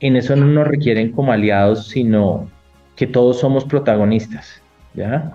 en 0.00 0.16
eso 0.16 0.34
no 0.34 0.46
nos 0.46 0.66
requieren 0.66 1.12
como 1.12 1.30
aliados, 1.30 1.88
sino 1.88 2.50
que 2.96 3.06
todos 3.06 3.38
somos 3.38 3.64
protagonistas, 3.64 4.62
¿ya? 4.94 5.34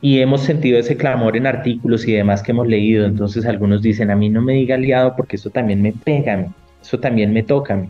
Y 0.00 0.18
hemos 0.18 0.40
sentido 0.40 0.78
ese 0.78 0.96
clamor 0.96 1.36
en 1.36 1.46
artículos 1.46 2.08
y 2.08 2.12
demás 2.12 2.42
que 2.42 2.50
hemos 2.50 2.66
leído, 2.66 3.04
entonces 3.04 3.46
algunos 3.46 3.82
dicen, 3.82 4.10
a 4.10 4.16
mí 4.16 4.30
no 4.30 4.40
me 4.42 4.54
diga 4.54 4.74
aliado 4.74 5.14
porque 5.14 5.36
eso 5.36 5.50
también 5.50 5.80
me 5.82 5.92
pega, 5.92 6.46
eso 6.80 6.98
también 6.98 7.32
me 7.32 7.42
toca. 7.42 7.86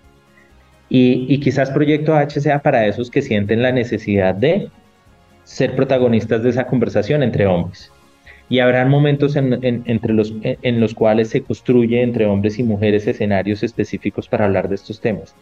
Y, 0.94 1.38
quizás 1.40 1.70
Proyecto 1.70 2.14
H 2.14 2.38
sea 2.38 2.58
para 2.58 2.86
esos 2.86 3.10
que 3.10 3.22
sienten 3.22 3.62
la 3.62 3.72
necesidad 3.72 4.34
de 4.34 4.68
ser 5.42 5.74
protagonistas 5.74 6.42
de 6.42 6.50
esa 6.50 6.66
conversación 6.66 7.22
entre 7.22 7.46
hombres. 7.46 7.90
Y 8.50 8.58
habrán 8.58 8.90
momentos 8.90 9.34
en, 9.36 9.58
entre 9.62 10.12
los, 10.12 10.34
en 10.42 10.80
los 10.80 10.92
cuales 10.92 11.30
se 11.30 11.40
construye 11.40 12.02
entre 12.02 12.26
hombres 12.26 12.58
y 12.58 12.62
mujeres 12.62 13.06
escenarios 13.06 13.62
específicos 13.62 14.28
para 14.28 14.44
hablar 14.44 14.68
de 14.68 14.74
estos 14.74 15.00
temas. 15.00 15.34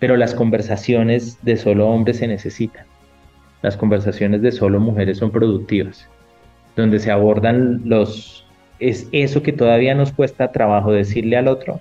Pero 0.00 0.16
las 0.16 0.34
conversaciones 0.34 1.38
de 1.44 1.56
solo 1.56 1.86
hombres 1.88 2.16
se 2.16 2.26
necesitan. 2.26 2.84
Las 3.62 3.76
conversaciones 3.76 4.42
de 4.42 4.50
solo 4.50 4.80
mujeres 4.80 5.18
son 5.18 5.30
productivas, 5.30 6.08
donde 6.74 6.98
se 6.98 7.12
abordan 7.12 7.82
los... 7.84 8.44
Es 8.80 9.08
eso 9.12 9.40
que 9.40 9.52
todavía 9.52 9.94
nos 9.94 10.10
cuesta 10.10 10.50
trabajo 10.50 10.90
decirle 10.90 11.36
al 11.36 11.46
otro 11.46 11.80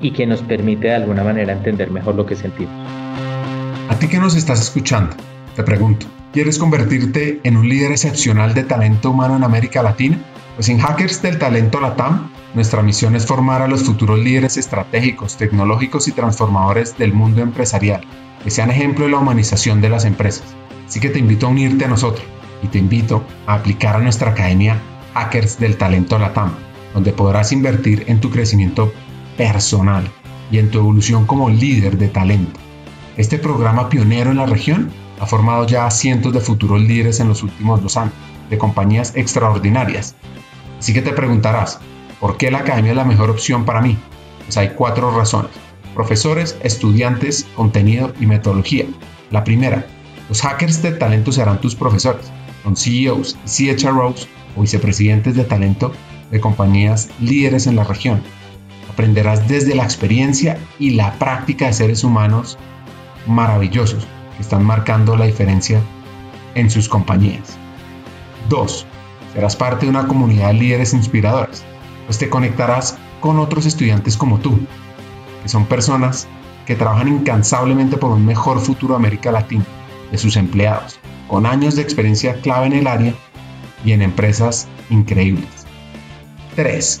y 0.00 0.12
que 0.12 0.26
nos 0.26 0.42
permite 0.42 0.88
de 0.88 0.94
alguna 0.94 1.24
manera 1.24 1.52
entender 1.52 1.90
mejor 1.90 2.14
lo 2.14 2.26
que 2.26 2.36
sentimos. 2.36 2.72
A 3.88 3.96
ti 3.98 4.08
que 4.08 4.18
nos 4.18 4.36
estás 4.36 4.60
escuchando, 4.60 5.16
te 5.56 5.62
pregunto, 5.62 6.06
¿quieres 6.32 6.58
convertirte 6.58 7.40
en 7.42 7.56
un 7.56 7.68
líder 7.68 7.92
excepcional 7.92 8.54
de 8.54 8.64
talento 8.64 9.10
humano 9.10 9.36
en 9.36 9.44
América 9.44 9.82
Latina? 9.82 10.18
Pues 10.56 10.68
en 10.68 10.78
Hackers 10.78 11.22
del 11.22 11.38
Talento 11.38 11.80
Latam, 11.80 12.30
nuestra 12.54 12.82
misión 12.82 13.16
es 13.16 13.26
formar 13.26 13.62
a 13.62 13.68
los 13.68 13.84
futuros 13.84 14.18
líderes 14.18 14.56
estratégicos, 14.56 15.36
tecnológicos 15.36 16.08
y 16.08 16.12
transformadores 16.12 16.98
del 16.98 17.12
mundo 17.12 17.40
empresarial, 17.42 18.02
que 18.42 18.50
sean 18.50 18.70
ejemplo 18.70 19.06
de 19.06 19.12
la 19.12 19.18
humanización 19.18 19.80
de 19.80 19.88
las 19.88 20.04
empresas. 20.04 20.44
Así 20.86 21.00
que 21.00 21.10
te 21.10 21.18
invito 21.18 21.46
a 21.46 21.50
unirte 21.50 21.84
a 21.84 21.88
nosotros 21.88 22.26
y 22.62 22.68
te 22.68 22.78
invito 22.78 23.24
a 23.46 23.54
aplicar 23.54 23.96
a 23.96 24.00
nuestra 24.00 24.32
academia 24.32 24.80
Hackers 25.14 25.58
del 25.58 25.76
Talento 25.76 26.18
Latam, 26.18 26.52
donde 26.94 27.12
podrás 27.12 27.52
invertir 27.52 28.04
en 28.06 28.20
tu 28.20 28.30
crecimiento 28.30 28.92
personal 29.40 30.04
y 30.50 30.58
en 30.58 30.70
tu 30.70 30.80
evolución 30.80 31.24
como 31.24 31.48
líder 31.48 31.96
de 31.96 32.08
talento. 32.08 32.60
Este 33.16 33.38
programa 33.38 33.88
pionero 33.88 34.30
en 34.30 34.36
la 34.36 34.44
región 34.44 34.90
ha 35.18 35.24
formado 35.24 35.66
ya 35.66 35.86
a 35.86 35.90
cientos 35.90 36.34
de 36.34 36.40
futuros 36.40 36.82
líderes 36.82 37.20
en 37.20 37.28
los 37.28 37.42
últimos 37.42 37.82
dos 37.82 37.96
años, 37.96 38.12
de 38.50 38.58
compañías 38.58 39.16
extraordinarias. 39.16 40.14
Así 40.78 40.92
que 40.92 41.00
te 41.00 41.12
preguntarás, 41.12 41.80
¿por 42.20 42.36
qué 42.36 42.50
la 42.50 42.58
academia 42.58 42.90
es 42.90 42.96
la 42.96 43.04
mejor 43.04 43.30
opción 43.30 43.64
para 43.64 43.80
mí? 43.80 43.96
Pues 44.44 44.58
hay 44.58 44.74
cuatro 44.76 45.10
razones. 45.10 45.52
Profesores, 45.94 46.58
estudiantes, 46.62 47.46
contenido 47.56 48.12
y 48.20 48.26
metodología. 48.26 48.84
La 49.30 49.42
primera, 49.42 49.86
los 50.28 50.42
hackers 50.42 50.82
de 50.82 50.92
talento 50.92 51.32
serán 51.32 51.62
tus 51.62 51.74
profesores. 51.74 52.30
Son 52.62 52.76
CEOs 52.76 53.38
CHROs 53.46 54.28
o 54.54 54.60
vicepresidentes 54.60 55.34
de 55.34 55.44
talento 55.44 55.92
de 56.30 56.40
compañías 56.40 57.08
líderes 57.20 57.66
en 57.66 57.76
la 57.76 57.84
región 57.84 58.22
aprenderás 59.00 59.48
desde 59.48 59.74
la 59.74 59.84
experiencia 59.84 60.58
y 60.78 60.90
la 60.90 61.14
práctica 61.14 61.64
de 61.64 61.72
seres 61.72 62.04
humanos 62.04 62.58
maravillosos 63.26 64.06
que 64.36 64.42
están 64.42 64.62
marcando 64.62 65.16
la 65.16 65.24
diferencia 65.24 65.80
en 66.54 66.68
sus 66.68 66.86
compañías. 66.86 67.56
2. 68.50 68.86
Serás 69.32 69.56
parte 69.56 69.86
de 69.86 69.90
una 69.90 70.06
comunidad 70.06 70.48
de 70.48 70.54
líderes 70.54 70.92
inspiradores, 70.92 71.64
pues 72.04 72.18
te 72.18 72.28
conectarás 72.28 72.98
con 73.20 73.38
otros 73.38 73.64
estudiantes 73.64 74.18
como 74.18 74.38
tú, 74.38 74.60
que 75.42 75.48
son 75.48 75.64
personas 75.64 76.28
que 76.66 76.74
trabajan 76.74 77.08
incansablemente 77.08 77.96
por 77.96 78.10
un 78.10 78.26
mejor 78.26 78.60
futuro 78.60 78.92
de 78.92 78.98
América 78.98 79.32
Latina, 79.32 79.64
de 80.12 80.18
sus 80.18 80.36
empleados, 80.36 81.00
con 81.26 81.46
años 81.46 81.74
de 81.74 81.80
experiencia 81.80 82.34
clave 82.42 82.66
en 82.66 82.74
el 82.74 82.86
área 82.86 83.14
y 83.82 83.92
en 83.92 84.02
empresas 84.02 84.68
increíbles. 84.90 85.48
3. 86.54 87.00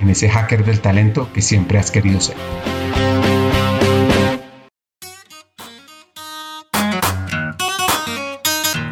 en 0.00 0.10
ese 0.10 0.28
hacker 0.28 0.64
del 0.64 0.80
talento 0.80 1.28
que 1.32 1.42
siempre 1.42 1.78
has 1.78 1.90
querido 1.90 2.20
ser. 2.20 2.36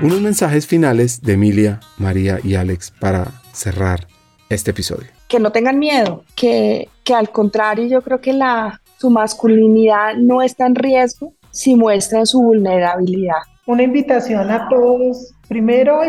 Unos 0.02 0.20
mensajes 0.20 0.66
finales 0.66 1.22
de 1.22 1.32
Emilia, 1.32 1.80
María 1.96 2.38
y 2.44 2.56
Alex 2.56 2.92
para 3.00 3.26
cerrar 3.52 4.06
este 4.50 4.72
episodio. 4.72 5.08
Que 5.28 5.38
no 5.38 5.50
tengan 5.50 5.78
miedo, 5.78 6.24
que, 6.36 6.88
que 7.04 7.14
al 7.14 7.30
contrario 7.30 7.86
yo 7.86 8.02
creo 8.02 8.20
que 8.20 8.34
la, 8.34 8.82
su 8.98 9.08
masculinidad 9.08 10.14
no 10.16 10.42
está 10.42 10.66
en 10.66 10.74
riesgo 10.74 11.32
si 11.50 11.74
muestran 11.74 12.26
su 12.26 12.42
vulnerabilidad. 12.42 13.38
Una 13.66 13.84
invitación 13.84 14.50
a 14.50 14.68
todos, 14.68 15.32
primero 15.48 16.00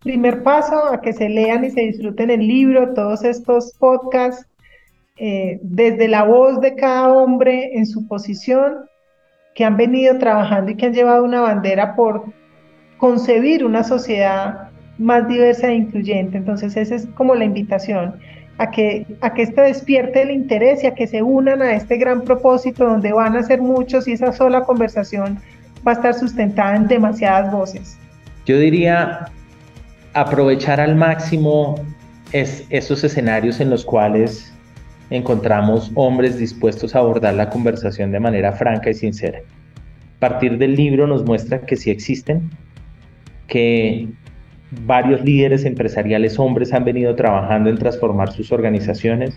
primer 0.00 0.42
paso 0.42 0.86
a 0.92 1.00
que 1.00 1.12
se 1.12 1.28
lean 1.28 1.64
y 1.64 1.70
se 1.70 1.80
disfruten 1.82 2.30
el 2.30 2.46
libro, 2.46 2.94
todos 2.94 3.24
estos 3.24 3.74
podcasts, 3.78 4.46
eh, 5.16 5.58
desde 5.62 6.08
la 6.08 6.24
voz 6.24 6.60
de 6.60 6.74
cada 6.76 7.12
hombre 7.12 7.76
en 7.76 7.86
su 7.86 8.06
posición, 8.06 8.88
que 9.54 9.64
han 9.64 9.76
venido 9.76 10.18
trabajando 10.18 10.70
y 10.70 10.76
que 10.76 10.86
han 10.86 10.94
llevado 10.94 11.24
una 11.24 11.40
bandera 11.40 11.96
por 11.96 12.26
concebir 12.98 13.64
una 13.64 13.82
sociedad 13.82 14.70
más 14.98 15.26
diversa 15.26 15.68
e 15.68 15.74
incluyente. 15.74 16.38
Entonces 16.38 16.76
esa 16.76 16.94
es 16.94 17.06
como 17.14 17.34
la 17.34 17.44
invitación 17.44 18.14
a 18.58 18.70
que, 18.70 19.06
a 19.20 19.34
que 19.34 19.42
esto 19.42 19.62
despierte 19.62 20.22
el 20.22 20.30
interés 20.30 20.84
y 20.84 20.86
a 20.86 20.94
que 20.94 21.06
se 21.06 21.22
unan 21.22 21.62
a 21.62 21.72
este 21.72 21.96
gran 21.96 22.22
propósito 22.22 22.84
donde 22.84 23.12
van 23.12 23.36
a 23.36 23.42
ser 23.42 23.60
muchos 23.60 24.06
y 24.06 24.12
esa 24.12 24.32
sola 24.32 24.62
conversación 24.62 25.38
va 25.86 25.92
a 25.92 25.94
estar 25.94 26.14
sustentada 26.14 26.76
en 26.76 26.86
demasiadas 26.86 27.50
voces. 27.52 27.98
Yo 28.46 28.58
diría 28.58 29.26
aprovechar 30.20 30.80
al 30.80 30.96
máximo 30.96 31.76
es, 32.32 32.66
esos 32.70 33.04
escenarios 33.04 33.60
en 33.60 33.70
los 33.70 33.84
cuales 33.84 34.52
encontramos 35.10 35.90
hombres 35.94 36.38
dispuestos 36.38 36.94
a 36.94 36.98
abordar 36.98 37.34
la 37.34 37.48
conversación 37.48 38.12
de 38.12 38.20
manera 38.20 38.52
franca 38.52 38.90
y 38.90 38.94
sincera. 38.94 39.40
A 40.16 40.20
partir 40.20 40.58
del 40.58 40.74
libro 40.74 41.06
nos 41.06 41.24
muestra 41.24 41.60
que 41.60 41.76
sí 41.76 41.90
existen, 41.90 42.50
que 43.46 44.08
varios 44.84 45.24
líderes 45.24 45.64
empresariales 45.64 46.38
hombres 46.38 46.72
han 46.74 46.84
venido 46.84 47.14
trabajando 47.14 47.70
en 47.70 47.78
transformar 47.78 48.32
sus 48.32 48.52
organizaciones, 48.52 49.34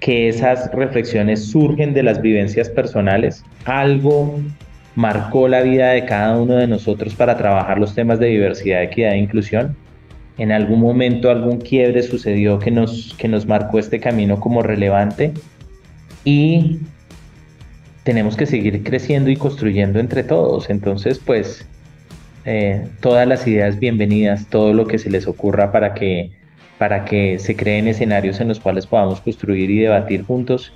que 0.00 0.28
esas 0.28 0.70
reflexiones 0.72 1.46
surgen 1.46 1.94
de 1.94 2.02
las 2.02 2.20
vivencias 2.20 2.68
personales. 2.68 3.44
Algo 3.64 4.40
marcó 4.96 5.48
la 5.48 5.62
vida 5.62 5.90
de 5.90 6.04
cada 6.04 6.38
uno 6.38 6.56
de 6.56 6.66
nosotros 6.66 7.14
para 7.14 7.38
trabajar 7.38 7.78
los 7.78 7.94
temas 7.94 8.18
de 8.18 8.26
diversidad, 8.26 8.82
equidad 8.82 9.12
e 9.12 9.18
inclusión 9.18 9.76
en 10.42 10.50
algún 10.50 10.80
momento 10.80 11.30
algún 11.30 11.58
quiebre 11.58 12.02
sucedió 12.02 12.58
que 12.58 12.72
nos, 12.72 13.14
que 13.16 13.28
nos 13.28 13.46
marcó 13.46 13.78
este 13.78 14.00
camino 14.00 14.40
como 14.40 14.60
relevante 14.60 15.32
y 16.24 16.80
tenemos 18.02 18.36
que 18.36 18.46
seguir 18.46 18.82
creciendo 18.82 19.30
y 19.30 19.36
construyendo 19.36 20.00
entre 20.00 20.24
todos. 20.24 20.68
Entonces, 20.68 21.20
pues, 21.24 21.64
eh, 22.44 22.88
todas 22.98 23.28
las 23.28 23.46
ideas 23.46 23.78
bienvenidas, 23.78 24.48
todo 24.48 24.74
lo 24.74 24.88
que 24.88 24.98
se 24.98 25.10
les 25.10 25.28
ocurra 25.28 25.70
para 25.70 25.94
que, 25.94 26.32
para 26.76 27.04
que 27.04 27.38
se 27.38 27.54
creen 27.54 27.86
escenarios 27.86 28.40
en 28.40 28.48
los 28.48 28.58
cuales 28.58 28.88
podamos 28.88 29.20
construir 29.20 29.70
y 29.70 29.78
debatir 29.78 30.24
juntos 30.24 30.72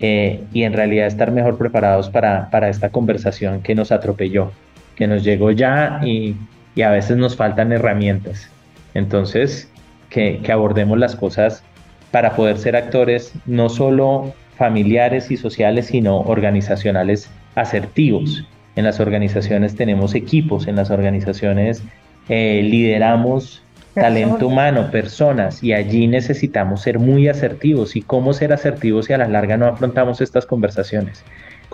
eh, 0.00 0.42
y 0.52 0.64
en 0.64 0.74
realidad 0.74 1.06
estar 1.06 1.32
mejor 1.32 1.56
preparados 1.56 2.10
para, 2.10 2.50
para 2.50 2.68
esta 2.68 2.90
conversación 2.90 3.62
que 3.62 3.74
nos 3.74 3.90
atropelló, 3.90 4.52
que 4.96 5.06
nos 5.06 5.24
llegó 5.24 5.50
ya 5.50 6.02
y, 6.04 6.36
y 6.74 6.82
a 6.82 6.90
veces 6.90 7.16
nos 7.16 7.36
faltan 7.36 7.72
herramientas. 7.72 8.50
Entonces, 8.94 9.70
que, 10.10 10.40
abordemos 10.50 10.98
las 10.98 11.16
cosas 11.16 11.62
para 12.10 12.34
poder 12.34 12.58
ser 12.58 12.76
actores 12.76 13.32
no 13.46 13.68
solo 13.68 14.32
familiares 14.56 15.30
y 15.30 15.36
sociales, 15.36 15.86
sino 15.86 16.20
organizacionales 16.20 17.30
asertivos. 17.54 18.44
En 18.76 18.84
las 18.84 19.00
organizaciones 19.00 19.74
tenemos 19.74 20.14
equipos, 20.14 20.66
en 20.66 20.76
las 20.76 20.90
organizaciones 20.90 21.82
eh, 22.28 22.62
lideramos 22.62 23.62
talento 23.94 24.46
humano, 24.46 24.90
personas, 24.90 25.62
y 25.62 25.72
allí 25.72 26.06
necesitamos 26.06 26.82
ser 26.82 26.98
muy 26.98 27.28
asertivos. 27.28 27.96
¿Y 27.96 28.02
cómo 28.02 28.32
ser 28.32 28.52
asertivos 28.52 29.06
si 29.06 29.12
a 29.12 29.18
la 29.18 29.28
larga 29.28 29.56
no 29.56 29.66
afrontamos 29.66 30.20
estas 30.20 30.46
conversaciones? 30.46 31.24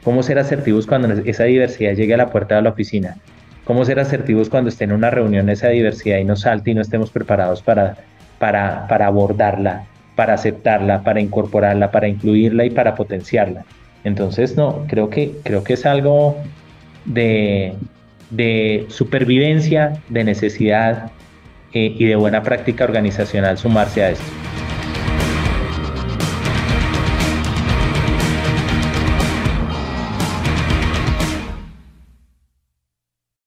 ¿Cómo 0.02 0.22
ser 0.22 0.38
asertivos 0.38 0.86
cuando 0.86 1.12
esa 1.24 1.44
diversidad 1.44 1.92
llegue 1.92 2.14
a 2.14 2.18
la 2.18 2.30
puerta 2.30 2.56
de 2.56 2.62
la 2.62 2.70
oficina? 2.70 3.16
¿Cómo 3.64 3.84
ser 3.84 3.98
asertivos 3.98 4.48
cuando 4.48 4.68
esté 4.68 4.84
en 4.84 4.92
una 4.92 5.10
reunión 5.10 5.48
esa 5.48 5.68
diversidad 5.68 6.18
y 6.18 6.24
nos 6.24 6.42
salte 6.42 6.70
y 6.70 6.74
no 6.74 6.82
estemos 6.82 7.10
preparados 7.10 7.62
para, 7.62 7.96
para, 8.38 8.86
para 8.88 9.06
abordarla, 9.06 9.86
para 10.16 10.34
aceptarla, 10.34 11.02
para 11.02 11.20
incorporarla, 11.20 11.90
para 11.90 12.08
incluirla 12.08 12.64
y 12.64 12.70
para 12.70 12.94
potenciarla? 12.94 13.64
Entonces, 14.04 14.56
no, 14.56 14.84
creo 14.86 15.08
que, 15.08 15.32
creo 15.42 15.64
que 15.64 15.72
es 15.74 15.86
algo 15.86 16.36
de, 17.06 17.74
de 18.30 18.84
supervivencia, 18.88 19.94
de 20.10 20.24
necesidad, 20.24 21.10
eh, 21.76 21.92
y 21.98 22.04
de 22.04 22.14
buena 22.14 22.40
práctica 22.40 22.84
organizacional 22.84 23.58
sumarse 23.58 24.04
a 24.04 24.10
esto. 24.10 24.24